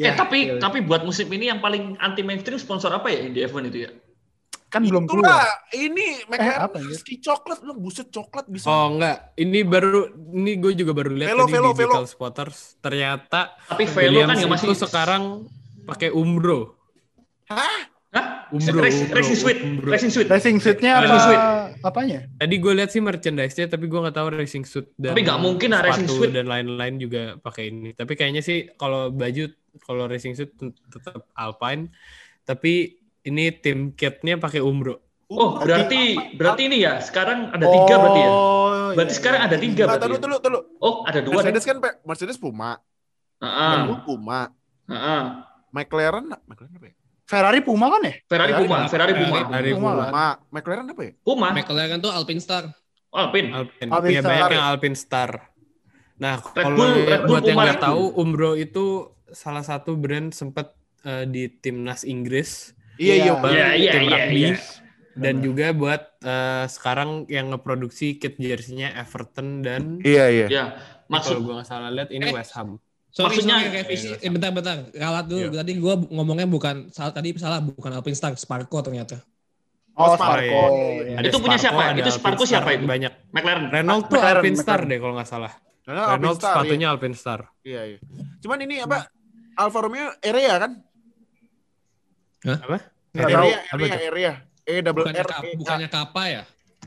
eh 0.00 0.14
tapi 0.14 0.38
ya. 0.46 0.56
tapi 0.58 0.80
buat 0.80 1.02
musim 1.02 1.28
ini 1.28 1.44
yang 1.46 1.60
paling 1.60 1.96
anti 1.98 2.20
mainstream 2.20 2.56
sponsor 2.56 2.88
apa 2.88 3.04
ya 3.06 3.28
di 3.28 3.40
F1 3.42 3.68
itu 3.68 3.78
ya 3.82 3.90
kan 4.66 4.80
belum 4.80 5.04
Itulah, 5.04 5.36
keluar 5.36 5.48
ini 5.74 6.24
Eh, 6.24 6.56
apa, 6.58 6.80
anjir? 6.80 6.96
ski 6.96 7.14
coklat 7.18 7.60
lu 7.60 7.76
buset 7.76 8.08
coklat 8.08 8.48
bisa. 8.48 8.64
Oh 8.64 8.88
enggak, 8.90 9.36
ini 9.36 9.60
baru 9.62 10.08
ini 10.32 10.56
gue 10.56 10.72
juga 10.74 10.92
baru 10.94 11.12
lihat 11.12 11.28
Velo, 11.28 11.44
tadi 11.44 11.52
velo, 11.52 11.68
di 11.68 11.76
velo. 11.76 11.92
Digital 11.92 12.06
Spotters. 12.08 12.58
Ternyata 12.80 13.40
tapi 13.62 13.84
Velo 13.84 14.20
kan 14.22 14.32
yang 14.34 14.48
masih 14.48 14.66
itu 14.66 14.76
sekarang 14.78 15.44
pakai 15.84 16.08
Umbro. 16.10 16.80
Hah? 17.46 17.91
Umbro, 18.52 18.78
Racing, 18.78 19.06
Umbro, 19.06 19.16
racing 19.16 19.38
suite, 19.38 19.60
Umbro. 19.60 19.88
racing 19.88 20.12
suite. 20.12 20.28
racing 20.28 20.56
suite-nya 20.60 20.92
apa 20.94 21.04
Racing 21.04 21.22
suite. 21.24 21.44
apanya 21.82 22.18
Tadi 22.36 22.54
gue 22.54 22.72
lihat 22.72 22.90
sih 22.90 23.00
merchandise-nya, 23.00 23.66
tapi 23.66 23.84
gue 23.86 23.96
nggak 23.96 24.12
tahu 24.12 24.28
racing 24.30 24.62
suit 24.62 24.92
dan 24.94 25.10
Tapi 25.10 25.20
nggak 25.22 25.40
mungkin 25.40 25.68
lah 25.70 25.80
racing 25.82 26.06
suit. 26.06 26.30
dan 26.30 26.44
lain-lain 26.44 26.94
juga 26.96 27.22
pakai 27.36 27.68
ini. 27.68 27.90
Tapi 27.90 28.12
kayaknya 28.12 28.40
sih 28.40 28.68
kalau 28.72 29.08
baju, 29.08 29.48
kalau 29.80 30.04
racing 30.04 30.32
suit 30.32 30.52
tetap 30.86 31.26
Alpine. 31.32 31.88
Tapi 32.42 32.94
ini 33.22 33.44
tim 33.54 33.90
kitnya 33.90 34.36
pakai 34.36 34.60
Umbro. 34.60 35.00
Oh, 35.26 35.56
berarti 35.56 36.36
berarti 36.36 36.68
ini 36.68 36.84
ya. 36.84 37.00
Sekarang 37.00 37.48
ada 37.48 37.64
tiga 37.64 37.94
berarti 37.96 38.20
ya. 38.20 38.30
Oh, 38.30 38.92
Berarti 38.92 39.08
iya, 39.08 39.18
sekarang 39.18 39.40
iya. 39.40 39.48
ada 39.48 39.56
tiga 39.56 39.82
Nah, 39.82 39.88
berarti. 39.96 40.12
ya? 40.12 40.20
telu, 40.20 40.36
telu. 40.38 40.58
Oh, 40.76 40.94
ada 41.02 41.18
dua. 41.18 41.32
nih. 41.32 41.36
Mercedes 41.48 41.64
kan 41.64 41.76
Mercedes 42.04 42.36
Puma, 42.36 42.76
Heeh. 43.40 43.70
Red 43.72 43.82
Bull 43.88 44.00
Puma, 44.04 44.40
Heeh. 44.84 45.22
McLaren, 45.72 46.28
McLaren 46.44 46.76
apa 46.76 46.86
ya? 46.86 46.94
Ferrari 47.32 47.60
Puma 47.60 47.86
kan 47.88 48.02
ya 48.02 48.14
Ferrari 48.22 48.52
Ferrari 48.52 48.60
Puma, 48.60 48.76
Puma. 48.76 48.86
Ferrari 48.86 49.12
Puma. 49.14 49.36
Ferrari 49.42 49.70
Puma 49.70 49.80
Puma. 49.80 49.96
kan? 49.96 50.04
Puma, 50.04 50.26
McLaren 50.52 50.86
apa 50.86 51.02
ya? 51.02 51.12
Puma. 51.18 51.48
McLaren 51.50 51.98
tuh 51.98 52.12
Alpine 52.12 52.38
Star. 52.38 52.64
Oh, 53.08 53.18
Alpine. 53.18 53.48
Alpine. 53.50 53.88
Alpine 53.88 54.08
Iya 54.10 54.20
Star. 54.20 54.30
banyak 54.30 54.50
yang 54.50 54.66
Alpine 54.66 54.96
Star. 54.96 55.30
Nah, 56.14 56.34
Red 56.38 56.52
kalau 56.62 56.76
Bull- 56.76 57.02
Red 57.02 57.20
Bull 57.20 57.30
buat 57.30 57.42
yang 57.42 57.48
Puma 57.50 57.62
nggak 57.64 57.74
itu. 57.74 57.84
tahu, 57.84 58.02
Umbro 58.14 58.50
itu 58.54 58.84
salah 59.28 59.60
satu 59.62 59.90
brand 59.94 60.28
sempat 60.30 60.76
eh, 61.02 61.24
di 61.24 61.48
timnas 61.50 62.04
Inggris 62.04 62.76
Iya, 62.94 63.14
iya. 63.14 63.24
Iya. 63.24 63.32
Bang. 63.34 63.50
Iya, 63.50 63.68
iya, 63.74 63.90
tim 63.90 64.02
iya, 64.02 64.12
rugby. 64.12 64.42
iya. 64.46 64.54
dan 65.14 65.34
juga 65.40 65.66
buat 65.72 66.02
eh, 66.20 66.64
sekarang 66.66 67.10
yang 67.26 67.50
ngeproduksi 67.50 68.16
kit 68.16 68.36
jersey-nya 68.38 68.92
Everton 68.94 69.60
dan 69.60 70.00
Iya, 70.00 70.24
iya. 70.28 70.46
Ya, 70.46 70.64
kalau 70.70 71.10
maksud 71.10 71.36
gue 71.38 71.52
nggak 71.52 71.66
salah 71.66 71.90
lihat 71.90 72.08
ini 72.08 72.24
Eh. 72.24 72.32
West 72.32 72.52
Ham. 72.54 72.80
Sorry, 73.12 73.28
Maksudnya- 73.28 73.60
sorry, 73.60 73.76
revisi. 73.76 74.08
Eh, 74.16 74.30
bentar, 74.32 74.48
bentar. 74.50 74.88
Ralat 74.88 75.28
dulu. 75.28 75.52
Iya. 75.52 75.60
Tadi 75.60 75.72
gue 75.76 75.94
ngomongnya 76.08 76.48
bukan, 76.48 76.88
salah 76.88 77.12
tadi 77.12 77.36
salah, 77.36 77.60
bukan 77.60 77.92
Alpine 77.92 78.16
Star, 78.16 78.32
Sparko 78.34 78.80
ternyata. 78.80 79.20
oh 79.92 80.16
Sparko. 80.16 80.16
Sparko 80.16 80.56
Oh, 80.72 81.04
iya. 81.04 81.20
Ada 81.20 81.28
Itu 81.28 81.36
punya 81.38 81.58
Sparko, 81.60 81.76
siapa? 81.84 82.00
Itu 82.00 82.10
Sparko 82.10 82.44
siapa 82.48 82.68
itu? 82.72 82.88
Banyak. 82.88 83.12
McLaren. 83.28 83.68
Renault 83.68 84.08
tuh 84.08 84.16
McLaren, 84.16 84.40
Alpine 84.40 84.56
Star 84.56 84.80
McLaren. 84.80 84.88
deh 84.88 84.98
kalau 85.04 85.14
nggak 85.14 85.28
salah. 85.28 85.52
Alpine 85.84 86.08
Renault 86.16 86.38
Star, 86.40 86.52
sepatunya 86.56 86.86
Alpine 86.88 87.12
Star. 87.12 87.40
Iya, 87.60 87.80
iya. 87.84 87.98
Cuman 88.40 88.58
ini 88.64 88.80
apa? 88.80 88.96
Alfa 89.52 89.78
Romeo 89.78 90.08
area 90.18 90.52
kan? 90.56 90.72
Apa? 92.42 92.76
Nggak 93.12 93.28
Area- 93.28 93.36
tahu. 93.36 93.48
Area, 93.76 93.92
apa 93.92 94.06
area. 94.08 94.32
E 94.62 94.72
double 94.80 95.04
Bukannya, 95.04 95.20
R 95.20 95.30
E 95.44 95.50
bukannya 95.58 95.88
Kappa 95.90 96.22
ya? 96.24 96.42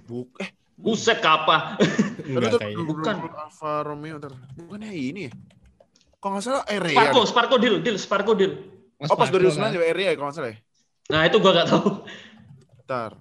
Buk. 0.07 0.28
Eh, 0.41 0.49
Buset 0.76 1.19
kapa. 1.19 1.78
Enggak 2.26 2.57
kayaknya. 2.57 2.84
Bukan. 2.84 3.15
Alfa 3.32 3.71
Romeo. 3.86 4.17
Bukannya 4.57 4.89
ini 4.89 5.30
ya? 5.30 5.34
Kok 6.26 6.34
nggak 6.34 6.41
salah 6.41 6.65
area. 6.65 6.97
Sparko. 6.97 7.21
Sparko 7.30 7.55
deal, 7.61 7.76
deal, 7.86 7.97
Sparko 8.01 8.34
deal. 8.34 8.53
Mas 8.97 9.13
Oh 9.13 9.17
pas 9.19 9.30
Sparko 9.30 9.45
2009 9.45 9.61
kan? 9.61 9.71
juga 9.78 9.86
area 9.86 10.07
ya 10.09 10.13
kalau 10.17 10.28
nggak 10.34 10.38
salah 10.41 10.49
ya? 10.49 10.57
Nah, 11.13 11.21
itu 11.30 11.38
gua 11.38 11.51
nggak 11.53 11.67
tahu. 11.69 11.88
Ntar. 12.82 13.11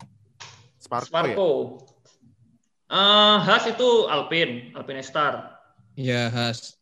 Sparko, 0.81 1.05
ya? 1.05 1.09
Sparko. 1.13 1.51
Eh, 2.89 3.37
Haas 3.45 3.65
itu 3.69 3.89
Alpine, 4.09 4.73
Alpine 4.73 5.05
Star. 5.05 5.61
Iya, 6.01 6.33
Has. 6.33 6.81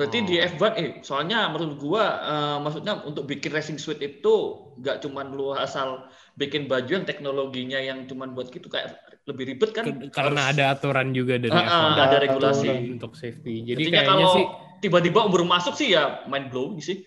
Berarti 0.00 0.16
Oh. 0.16 0.24
di 0.24 0.34
F1 0.40 0.72
eh 0.74 0.88
soalnya 1.00 1.44
menurut 1.46 1.76
gua 1.76 2.04
eh, 2.18 2.56
maksudnya 2.58 3.04
untuk 3.04 3.28
bikin 3.28 3.52
racing 3.52 3.76
suite 3.76 4.00
itu 4.00 4.34
nggak 4.74 5.04
cuman 5.04 5.28
lu 5.30 5.52
asal 5.52 6.08
bikin 6.32 6.64
baju 6.64 6.88
yang 6.88 7.04
teknologinya 7.04 7.76
yang 7.76 8.08
cuman 8.08 8.32
buat 8.32 8.48
gitu 8.48 8.66
kayak 8.66 8.96
lebih 9.28 9.44
ribet 9.46 9.70
kan. 9.70 9.84
Karena 10.08 10.40
Harus- 10.42 10.56
ada 10.56 10.64
aturan 10.72 11.12
juga 11.12 11.36
dari 11.36 11.52
Ah, 11.52 11.60
F1 11.60 11.68
ah, 11.68 11.84
ada 11.92 12.02
Aturan. 12.08 12.20
regulasi. 12.24 12.68
untuk 12.90 13.12
safety. 13.12 13.60
Jadi 13.62 13.76
Jadinya 13.76 13.92
kayaknya 14.00 14.08
kalau 14.16 14.32
sih 14.32 14.44
tiba-tiba 14.80 15.20
umur 15.22 15.44
masuk 15.44 15.76
sih 15.76 15.92
ya 15.92 16.24
mind 16.24 16.48
blowing 16.48 16.80
sih. 16.80 17.04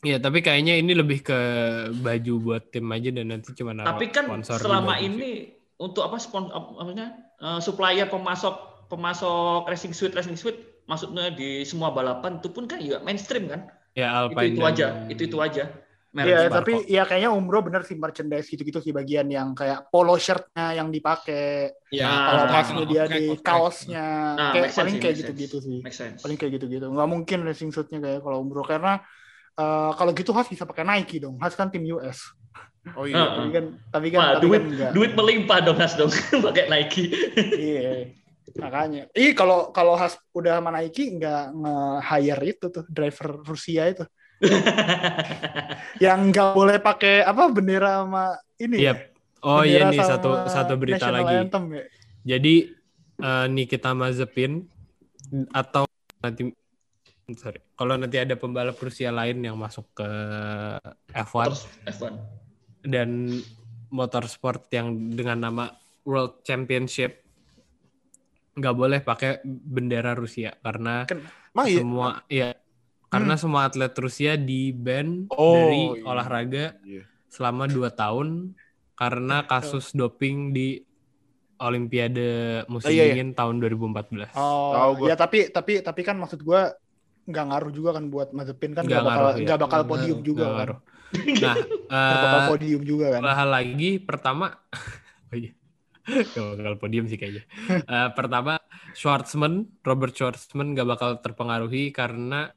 Iya, 0.00 0.16
tapi 0.16 0.40
kayaknya 0.40 0.74
ini 0.74 0.96
lebih 0.96 1.22
ke 1.22 1.38
baju 1.94 2.34
buat 2.40 2.72
tim 2.72 2.88
aja 2.88 3.12
dan 3.12 3.28
nanti 3.28 3.52
cuma 3.52 3.76
Tapi 3.76 4.08
kan 4.08 4.24
sponsor 4.26 4.56
selama 4.58 4.96
sih. 4.96 5.06
ini 5.06 5.30
untuk 5.76 6.02
apa 6.02 6.16
spon 6.16 6.48
apa 6.48 6.68
maksudnya 6.72 7.08
eh, 7.36 7.60
supplier 7.60 8.08
pemasok 8.08 8.56
pemasok 8.88 9.62
racing 9.64 9.92
suite 9.92 10.10
racing 10.10 10.34
suite 10.34 10.71
maksudnya 10.88 11.30
di 11.32 11.62
semua 11.64 11.90
balapan 11.94 12.38
itu 12.42 12.48
pun 12.52 12.64
kan 12.70 12.78
juga 12.82 13.00
mainstream 13.06 13.46
kan. 13.48 13.60
ya 13.92 14.08
Itu 14.08 14.32
Alpine 14.32 14.52
itu 14.56 14.60
dan- 14.62 14.70
aja, 14.72 14.86
itu 15.12 15.22
itu 15.28 15.38
aja. 15.38 15.64
Iya, 16.12 16.52
tapi 16.52 16.72
ya 16.92 17.02
kayaknya 17.08 17.32
Umbro 17.32 17.64
bener 17.64 17.82
sih 17.88 17.96
merchandise 17.96 18.44
gitu-gitu 18.52 18.84
sih 18.84 18.92
bagian 18.92 19.32
yang 19.32 19.56
kayak 19.56 19.88
polo 19.88 20.12
shirtnya 20.20 20.76
yang 20.76 20.92
dipakai, 20.92 21.72
Ya, 21.88 22.04
Nah, 22.08 22.20
kalau 22.28 22.42
Ah, 22.44 22.52
pasnya 22.52 22.84
dia 22.84 23.04
di 23.08 23.22
kaosnya, 23.40 24.04
Nah, 24.36 24.52
kayak 24.52 24.68
paling 24.76 24.96
kayak 25.00 25.16
gitu-gitu 25.24 25.56
sih, 25.64 25.78
paling 26.20 26.36
kayak 26.36 26.52
gitu-gitu. 26.60 26.84
Nggak 26.88 27.08
mungkin 27.08 27.38
racing 27.48 27.70
suitnya 27.72 27.98
kayak 28.04 28.20
kalau 28.20 28.44
Umbro 28.44 28.60
karena 28.64 29.00
eh, 29.56 29.90
kalau 29.96 30.12
gitu 30.16 30.32
Has 30.36 30.48
bisa 30.52 30.64
pakai 30.68 30.84
Nike 30.84 31.16
dong. 31.20 31.36
Has 31.40 31.56
kan 31.56 31.68
tim 31.72 31.84
US. 31.92 32.20
Oh 32.96 33.08
iya. 33.08 33.32
Tapi 33.36 33.48
kan, 33.56 33.64
tapi 33.88 34.06
kan, 34.12 34.20
Wah, 34.20 34.30
tapi 34.36 34.44
duit 34.48 34.62
kan 34.62 34.68
enggak. 34.68 34.90
duit 34.92 35.12
melimpah 35.16 35.58
dong 35.64 35.76
Mas 35.80 35.92
dong 35.96 36.12
pakai 36.46 36.64
Nike. 36.68 37.04
Iya. 37.56 38.21
Makanya. 38.58 39.02
Ih 39.16 39.32
kalau 39.32 39.72
kalau 39.72 39.94
Has 39.96 40.18
udah 40.36 40.60
sama 40.60 40.70
Nike 40.74 41.16
nggak 41.16 41.44
nge-hire 41.56 42.42
itu 42.52 42.66
tuh 42.68 42.84
driver 42.90 43.40
Rusia 43.46 43.88
itu. 43.88 44.04
yang 46.04 46.34
nggak 46.34 46.50
boleh 46.52 46.76
pakai 46.82 47.22
apa 47.22 47.48
bendera 47.48 48.02
sama 48.02 48.36
ini. 48.58 48.82
Ya? 48.82 48.94
Oh 49.42 49.62
iya 49.62 49.90
nih 49.90 50.02
satu 50.02 50.46
satu 50.46 50.74
berita 50.78 51.10
national 51.10 51.22
lagi. 51.22 51.34
anthem 51.46 51.64
ya. 51.70 51.84
Jadi 52.22 52.54
eh, 53.22 53.46
Nikita 53.50 53.90
Mazepin 53.94 54.66
atau 55.50 55.86
nanti 56.22 56.50
sorry, 57.38 57.62
kalau 57.78 57.94
nanti 57.96 58.18
ada 58.18 58.34
pembalap 58.34 58.76
Rusia 58.76 59.14
lain 59.14 59.40
yang 59.42 59.56
masuk 59.56 59.86
ke 59.94 60.08
F1 61.14 61.46
Terus 61.48 61.64
F1. 61.88 62.14
dan 62.84 63.40
motorsport 63.92 64.66
yang 64.74 65.14
dengan 65.14 65.38
nama 65.38 65.64
World 66.02 66.42
Championship 66.42 67.21
nggak 68.52 68.74
boleh 68.74 69.00
pakai 69.00 69.40
bendera 69.44 70.12
Rusia 70.12 70.52
karena 70.60 71.08
Mah 71.52 71.66
iya. 71.66 71.78
semua 71.80 72.08
ya 72.28 72.48
karena 73.08 73.34
semua 73.36 73.68
atlet 73.68 73.92
Rusia 73.92 74.36
di 74.36 74.72
ban 74.72 75.28
Oh, 75.28 75.52
dari 75.54 75.82
iya. 75.96 76.04
olahraga 76.04 76.64
Iya. 76.80 77.04
selama 77.28 77.64
2 77.66 77.92
tahun 77.92 78.52
karena 78.92 79.44
kasus 79.44 79.92
doping 79.92 80.52
di 80.52 80.80
Olimpiade 81.56 82.28
musim 82.66 82.90
Oh, 82.90 82.92
iya, 82.92 83.06
iya. 83.06 83.14
dingin 83.14 83.32
tahun 83.32 83.62
2014. 83.62 84.34
Oh, 84.34 84.74
Tahu 84.74 84.90
gua. 84.98 85.06
ya 85.08 85.14
tapi 85.14 85.46
tapi 85.48 85.78
tapi 85.78 86.00
kan 86.02 86.18
maksud 86.18 86.42
gua 86.42 86.74
nggak 87.22 87.44
ngaruh 87.48 87.70
juga 87.70 87.90
kan 87.94 88.10
buat 88.10 88.34
Mazepin 88.34 88.74
kan 88.74 88.82
Nggak 88.82 88.90
nggak 88.90 89.04
bakal 89.06 89.22
ngaruh, 89.22 89.32
ya. 89.38 89.44
nggak 89.46 89.60
bakal 89.60 89.78
Nggak 89.78 89.90
podium 89.94 90.18
ngaruh, 90.18 90.26
juga 90.26 90.42
Nggak 90.42 90.50
kan. 90.50 90.58
ngaruh. 90.58 90.78
Nah, 91.38 91.56
Nggak 92.02 92.18
bakal 92.18 92.40
eh, 92.40 92.48
podium 92.50 92.82
juga 92.82 93.06
kan. 93.14 93.20
dua 93.22 93.34
hal 93.34 93.48
lagi. 93.48 93.90
Pertama, 94.02 94.46
oh 95.30 95.36
iya. 95.38 95.52
Gak 96.34 96.58
bakal 96.58 96.74
podium 96.82 97.06
sih 97.06 97.14
kayaknya. 97.14 97.46
Eh, 97.70 98.08
pertama, 98.18 98.58
Schwartzman, 98.92 99.70
Robert 99.86 100.14
Schwartzman 100.14 100.74
gak 100.74 100.88
bakal 100.88 101.10
terpengaruhi 101.22 101.94
karena 101.94 102.50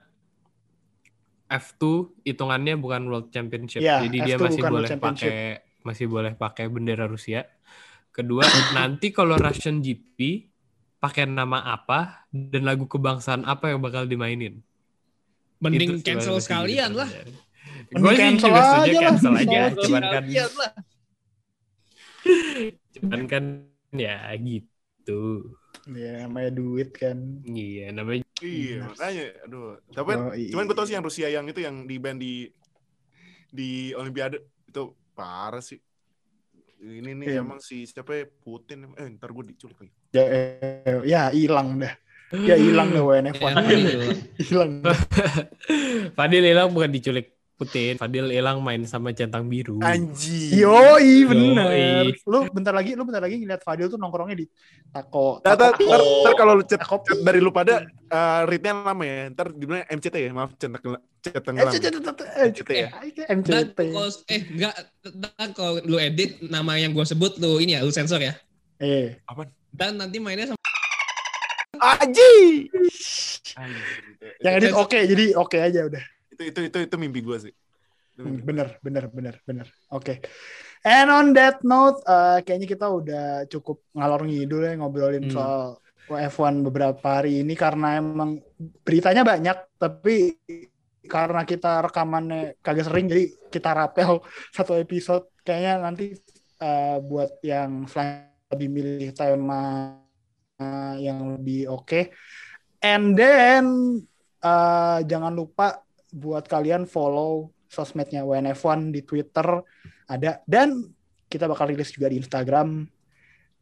F2 1.45 2.09
hitungannya 2.25 2.73
bukan 2.81 3.05
World 3.05 3.29
Championship. 3.29 3.85
Iya, 3.85 4.01
Jadi 4.01 4.17
dia 4.17 4.35
F2 4.37 4.43
masih 4.49 4.61
bukan 4.61 4.71
World 4.73 4.89
boleh 4.89 4.97
pakai 4.97 5.37
masih 5.85 6.05
boleh 6.09 6.33
pakai 6.33 6.65
bendera 6.73 7.05
Rusia. 7.05 7.45
Kedua, 8.09 8.47
nanti 8.73 9.13
kalau 9.13 9.37
Russian 9.37 9.83
GP 9.83 10.49
pakai 10.97 11.29
nama 11.29 11.61
apa 11.61 12.25
dan 12.33 12.65
lagu 12.65 12.89
kebangsaan 12.89 13.45
apa 13.45 13.69
yang 13.69 13.83
bakal 13.83 14.09
dimainin? 14.09 14.65
Mending 15.61 16.01
Itu 16.01 16.05
cancel 16.07 16.41
masih 16.41 16.45
sekalian 16.49 16.91
lah. 16.97 17.09
Gue 17.93 18.11
sih 18.15 18.19
cancel 18.23 18.49
juga 18.49 18.61
setuju 18.65 18.81
aja 18.81 18.97
lah. 18.97 19.03
cancel 19.05 19.33
aja. 19.35 19.59
Cancel 19.69 19.83
Cuman 19.85 20.03
kan, 20.03 20.23
lah. 20.25 20.71
Cuman 22.95 23.21
kan 23.27 23.43
ya 23.93 24.31
gitu. 24.39 25.53
Ya 25.85 26.25
namanya 26.25 26.49
duit 26.55 26.89
kan. 26.97 27.45
Iya, 27.45 27.93
namanya 27.93 28.23
Iya, 28.41 28.89
makanya 28.89 29.23
aduh. 29.45 29.77
Tapi 29.93 30.11
Oh, 30.17 30.33
iya. 30.33 30.49
cuman 30.51 30.65
gue 30.65 30.75
tau 30.75 30.85
sih 30.89 30.95
yang 30.97 31.05
Rusia 31.05 31.27
yang 31.29 31.45
itu 31.45 31.61
yang 31.61 31.85
di 31.85 31.95
band 32.01 32.19
di 32.19 32.49
di 33.53 33.93
Olimpiade 33.95 34.41
itu 34.67 34.83
parah 35.13 35.61
sih. 35.61 35.77
Ini 36.81 37.11
nih 37.17 37.27
Iya. 37.37 37.41
emang 37.41 37.61
si 37.61 37.85
siapa 37.87 38.13
ya 38.13 38.25
Putin 38.27 38.91
eh 38.97 39.07
ntar 39.15 39.31
gue 39.31 39.45
diculik 39.55 39.77
lagi. 39.79 39.93
Ya 40.11 40.23
eh, 40.25 40.99
ya 41.07 41.21
hilang 41.31 41.79
dah. 41.79 41.93
Ya 42.33 42.57
hilang 42.57 42.89
deh 42.91 43.03
WNF. 43.07 43.37
Hilang. 44.41 44.81
Fadil 46.17 46.43
hilang 46.43 46.73
bukan 46.73 46.89
diculik 46.91 47.34
Putin. 47.55 47.95
Fadil 47.95 48.27
hilang 48.27 48.59
main 48.59 48.83
sama 48.83 49.15
centang 49.15 49.47
biru. 49.47 49.79
Anji. 49.79 50.59
Yoi 50.59 51.23
bener. 51.23 51.71
Yoi. 51.71 52.11
Lu 52.27 52.51
bentar 52.51 52.75
lagi 52.75 52.99
lu 52.99 53.07
bentar 53.07 53.23
lagi 53.23 53.39
ngeliat 53.39 53.63
Fadil 53.63 53.87
tuh 53.87 53.95
nongkrongnya 53.95 54.43
di 54.43 54.45
tako. 54.91 55.39
Ntar, 55.39 55.55
ntar, 55.55 55.71
tako 55.73 55.87
ntar, 55.87 56.01
ntar 56.03 56.33
kalau 56.35 56.53
lu 56.59 56.63
chat 56.67 56.81
dari 57.23 57.39
lu 57.39 57.55
pada 57.55 57.87
uh, 58.11 58.41
readnya 58.43 58.75
lama 58.75 59.03
ya. 59.07 59.31
Ntar 59.31 59.47
dibilang 59.55 59.87
MCT 59.87 60.15
ya, 60.19 60.31
maaf 60.35 60.51
centang 60.59 60.99
chat 61.23 61.41
Eh, 61.41 61.67
c- 61.71 61.81
c- 61.81 61.95
eh, 62.29 62.47
MCT 62.51 62.69
ya. 62.75 62.89
MCT. 63.33 63.79
kalau 63.89 64.09
eh 64.29 64.41
enggak 64.45 64.73
dan 65.01 65.49
kalau 65.55 65.81
lu 65.81 65.97
edit 65.97 66.37
nama 66.45 66.77
yang 66.77 66.93
gue 66.93 67.01
sebut 67.01 67.39
lu 67.41 67.57
ini 67.57 67.79
ya 67.79 67.81
lu 67.81 67.89
sensor 67.89 68.19
ya. 68.21 68.35
Eh. 68.77 69.15
Dan 69.71 69.95
nanti 69.97 70.19
mainnya 70.19 70.51
sama 70.51 70.59
Aji. 71.75 72.35
Yang 74.43 74.53
edit 74.59 74.73
oke 74.75 74.99
jadi 74.99 75.25
oke 75.35 75.57
aja 75.59 75.81
udah. 75.87 76.03
Itu 76.35 76.43
itu 76.51 76.59
itu 76.67 76.77
itu 76.83 76.95
mimpi 76.99 77.23
gue 77.23 77.37
sih. 77.39 77.53
Bener, 78.19 78.79
bener, 78.79 79.07
bener, 79.11 79.35
bener. 79.43 79.67
Oke. 79.91 80.19
And 80.83 81.07
on 81.11 81.31
that 81.35 81.63
note, 81.63 81.99
eh, 82.03 82.43
kayaknya 82.43 82.67
kita 82.67 82.87
udah 82.87 83.25
cukup 83.47 83.83
ngalor 83.95 84.21
ngidul 84.27 84.61
ya 84.67 84.71
ngobrolin 84.75 85.27
Hmm. 85.27 85.33
soal 85.33 85.61
F1 86.05 86.61
beberapa 86.61 87.01
hari 87.01 87.41
ini 87.41 87.57
karena 87.57 87.97
emang 87.97 88.37
beritanya 88.85 89.25
banyak, 89.25 89.57
tapi 89.81 90.37
karena 91.09 91.41
kita 91.43 91.81
rekamannya 91.89 92.61
kagak 92.61 92.85
sering, 92.85 93.09
jadi 93.09 93.23
kita 93.49 93.73
rapel 93.73 94.21
satu 94.55 94.77
episode. 94.77 95.27
Kayaknya 95.41 95.73
nanti 95.81 96.05
eh, 96.61 96.97
buat 97.01 97.39
yang 97.41 97.89
selanjutnya 97.89 98.53
lebih 98.53 98.69
milih 98.69 99.09
tema 99.17 99.63
eh, 100.61 100.93
yang 101.03 101.35
lebih 101.35 101.67
oke. 101.73 102.13
And 102.85 103.17
then 103.17 103.65
eh, 104.45 104.99
jangan 105.09 105.33
lupa 105.33 105.84
buat 106.15 106.47
kalian 106.47 106.87
follow 106.87 107.51
sosmednya 107.67 108.23
WNF1 108.23 108.95
di 108.95 109.03
Twitter 109.03 109.59
ada 110.07 110.39
dan 110.47 110.87
kita 111.27 111.51
bakal 111.51 111.67
rilis 111.67 111.91
juga 111.91 112.07
di 112.07 112.23
Instagram. 112.23 112.87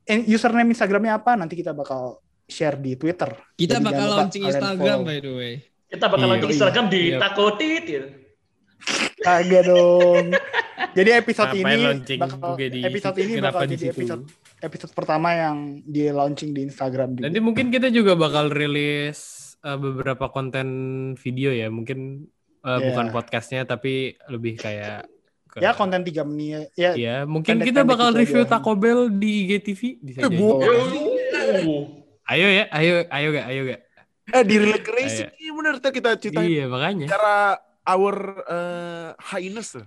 Eh, 0.04 0.28
username 0.30 0.70
Instagramnya 0.76 1.18
apa? 1.18 1.34
Nanti 1.34 1.58
kita 1.58 1.72
bakal 1.74 2.22
share 2.46 2.78
di 2.78 2.94
Twitter. 3.00 3.34
kita 3.56 3.80
Jadi 3.80 3.86
bakal 3.88 4.08
launching 4.14 4.44
Instagram 4.46 4.98
follow. 5.02 5.10
by 5.10 5.18
the 5.18 5.32
way. 5.34 5.54
Kita 5.88 6.06
bakal 6.12 6.26
Iya. 6.28 6.32
launching 6.36 6.52
Instagram 6.54 6.86
di 6.92 7.02
Iya. 7.02 7.18
Takotit 7.24 7.86
ya. 7.88 8.04
Kagak 9.24 9.64
dong. 9.66 10.26
Jadi 10.94 11.10
episode 11.16 11.56
Ngapain 11.56 11.80
ini 11.80 12.20
bakal 12.20 12.52
di 12.60 12.80
episode 12.84 13.18
ini 13.18 13.34
bakal 13.40 13.62
di 13.66 13.76
jadi 13.80 13.86
episode 13.96 14.24
episode 14.60 14.94
pertama 14.96 15.30
yang 15.32 15.80
di 15.84 16.12
launching 16.12 16.52
di 16.52 16.68
Instagram 16.68 17.16
juga. 17.18 17.26
Nanti 17.32 17.40
mungkin 17.40 17.72
kita 17.72 17.88
juga 17.90 18.14
bakal 18.20 18.52
rilis 18.52 19.20
uh, 19.64 19.80
beberapa 19.80 20.28
konten 20.30 20.68
video 21.16 21.56
ya. 21.56 21.72
Mungkin 21.72 22.28
uh, 22.64 22.70
Yeah. 22.74 22.88
bukan 22.88 23.06
podcastnya 23.10 23.62
tapi 23.64 23.94
lebih 24.26 24.56
kayak 24.56 25.06
ke- 25.48 25.60
ya 25.60 25.72
konten 25.72 26.02
3 26.02 26.24
menit 26.24 26.72
ya 26.74 26.96
Ya, 26.96 27.16
mungkin 27.24 27.60
kita 27.60 27.84
bakal 27.84 28.10
gitu 28.10 28.20
review 28.20 28.42
aja. 28.42 28.58
Taco 28.58 28.74
Bell 28.74 29.12
di 29.12 29.46
IGTV 29.46 29.82
bisa 30.00 30.18
Eh, 30.20 30.26
jadi. 30.26 30.42
Oh. 31.62 31.86
Ayo 32.24 32.48
ya, 32.48 32.66
ayo 32.72 33.04
ayo 33.06 33.28
gak, 33.30 33.46
ayo 33.46 33.62
gak. 33.68 33.82
Eh 34.26 34.44
di 34.44 34.56
Relay 34.56 34.80
Racing 34.80 35.30
iya 35.36 35.52
bener 35.52 35.74
ntar 35.78 35.92
kita 35.92 36.16
ceritain 36.16 36.48
Iya, 36.48 36.66
makanya. 36.66 37.06
cara 37.06 37.60
our 37.84 38.16
uh, 38.42 39.08
highness 39.22 39.76
tuh. 39.76 39.84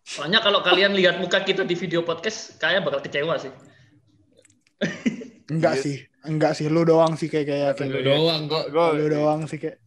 Soalnya 0.00 0.38
kalau 0.38 0.58
kalian 0.60 0.90
lihat 0.92 1.18
muka 1.18 1.38
kita 1.40 1.62
di 1.62 1.74
video 1.74 2.00
podcast, 2.00 2.54
kayak 2.56 2.80
bakal 2.80 2.98
kecewa 3.00 3.34
sih. 3.36 3.50
enggak 5.50 5.74
sih. 5.76 6.06
Enggak 6.22 6.52
sih 6.52 6.66
lu 6.66 6.84
doang 6.84 7.14
sih 7.14 7.26
kayak 7.26 7.46
kayak 7.74 7.90
Lu 7.90 8.00
doang 8.00 8.46
kok. 8.46 8.64
Lu 8.70 9.06
doang 9.06 9.44
sih 9.44 9.58
kayak 9.58 9.78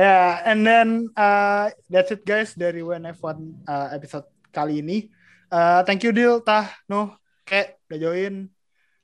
ya 0.00 0.40
and 0.48 0.64
then 0.64 0.88
uh, 1.12 1.68
that's 1.92 2.08
it 2.08 2.24
guys 2.24 2.56
dari 2.56 2.80
WNF1 2.80 3.36
uh, 3.68 3.88
episode 3.92 4.24
kali 4.48 4.80
ini. 4.80 5.12
Uh, 5.52 5.84
thank 5.84 6.00
you 6.00 6.14
Dil 6.16 6.40
Tah 6.40 6.72
Nuh 6.88 7.12
kayak 7.44 7.76
udah 7.90 7.98
join. 8.00 8.34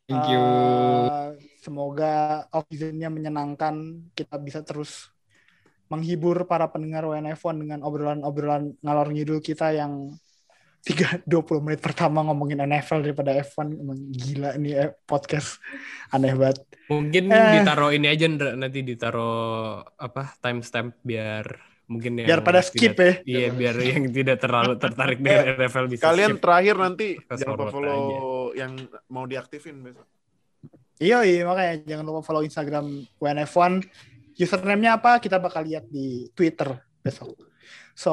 Thank 0.06 0.30
you. 0.30 0.38
Uh, 0.38 1.34
semoga 1.58 2.46
off 2.54 2.64
season-nya 2.70 3.10
menyenangkan. 3.10 4.06
Kita 4.14 4.38
bisa 4.38 4.62
terus 4.62 5.10
menghibur 5.90 6.46
para 6.46 6.70
pendengar 6.70 7.06
WNF1 7.06 7.54
dengan 7.58 7.80
obrolan-obrolan 7.82 8.78
ngalor 8.82 9.10
ngidul 9.10 9.42
kita 9.42 9.74
yang 9.74 10.14
3 10.86 11.26
20 11.26 11.26
menit 11.60 11.80
pertama 11.80 12.22
ngomongin 12.22 12.62
NFL 12.62 13.02
daripada 13.02 13.34
F1 13.34 13.74
emang 13.74 13.98
gila 14.08 14.54
nih 14.54 14.74
eh, 14.76 14.90
podcast 15.02 15.58
aneh 16.08 16.30
banget 16.32 16.62
Mungkin 16.86 17.26
Eh. 17.26 17.58
ditaruh 17.58 17.90
ini 17.90 18.06
aja 18.06 18.26
nanti 18.54 18.80
ditaruh 18.80 19.34
apa 19.92 20.38
timestamp 20.38 20.94
biar 21.02 21.42
mungkin 21.84 22.18
yang 22.18 22.26
biar 22.28 22.40
pada 22.40 22.62
skip 22.62 22.94
tidak- 22.94 23.22
ya 23.22 23.42
Iya, 23.42 23.48
biar 23.50 23.74
yang 23.80 24.04
tidak 24.08 24.38
terlalu 24.38 24.72
tertarik 24.76 25.18
dengan 25.24 25.42
NFL 25.60 25.86
bisa 25.88 26.02
kalian 26.04 26.30
skip. 26.32 26.40
terakhir 26.40 26.74
nanti 26.76 27.08
jangan 27.28 27.54
lupa 27.56 27.66
follow 27.68 27.98
aja. 27.98 28.18
yang 28.56 28.72
mau 29.08 29.24
diaktifin 29.24 29.82
besok. 29.82 30.06
Iya, 30.96 31.18
iya 31.22 31.42
makanya 31.42 31.82
jangan 31.84 32.04
lupa 32.04 32.20
follow 32.22 32.40
Instagram 32.40 32.86
WNF1. 33.18 33.82
Username-nya 34.34 34.96
apa? 34.96 35.18
Kita 35.18 35.36
bakal 35.36 35.64
lihat 35.64 35.84
di 35.86 36.30
Twitter 36.30 36.72
besok. 37.00 37.34
So, 37.92 38.12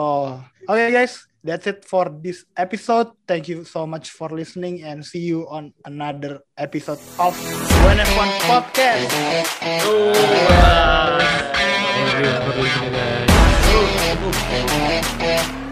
okay 0.63 0.89
guys, 0.89 1.27
that's 1.43 1.67
it 1.67 1.85
for 1.85 2.07
this 2.09 2.45
episode. 2.57 3.11
Thank 3.27 3.47
you 3.47 3.63
so 3.63 3.85
much 3.85 4.09
for 4.11 4.29
listening 4.29 4.83
and 4.83 5.05
see 5.05 5.19
you 5.19 5.47
on 5.49 5.73
another 5.85 6.39
episode 6.57 6.99
of 7.19 7.35
When 7.83 7.99
F1 7.99 8.29
Podcast. 8.47 9.11
Thank 12.03 12.25
you 12.25 12.31
for 12.31 12.55
listening, 12.61 12.93
guys. 15.19 15.62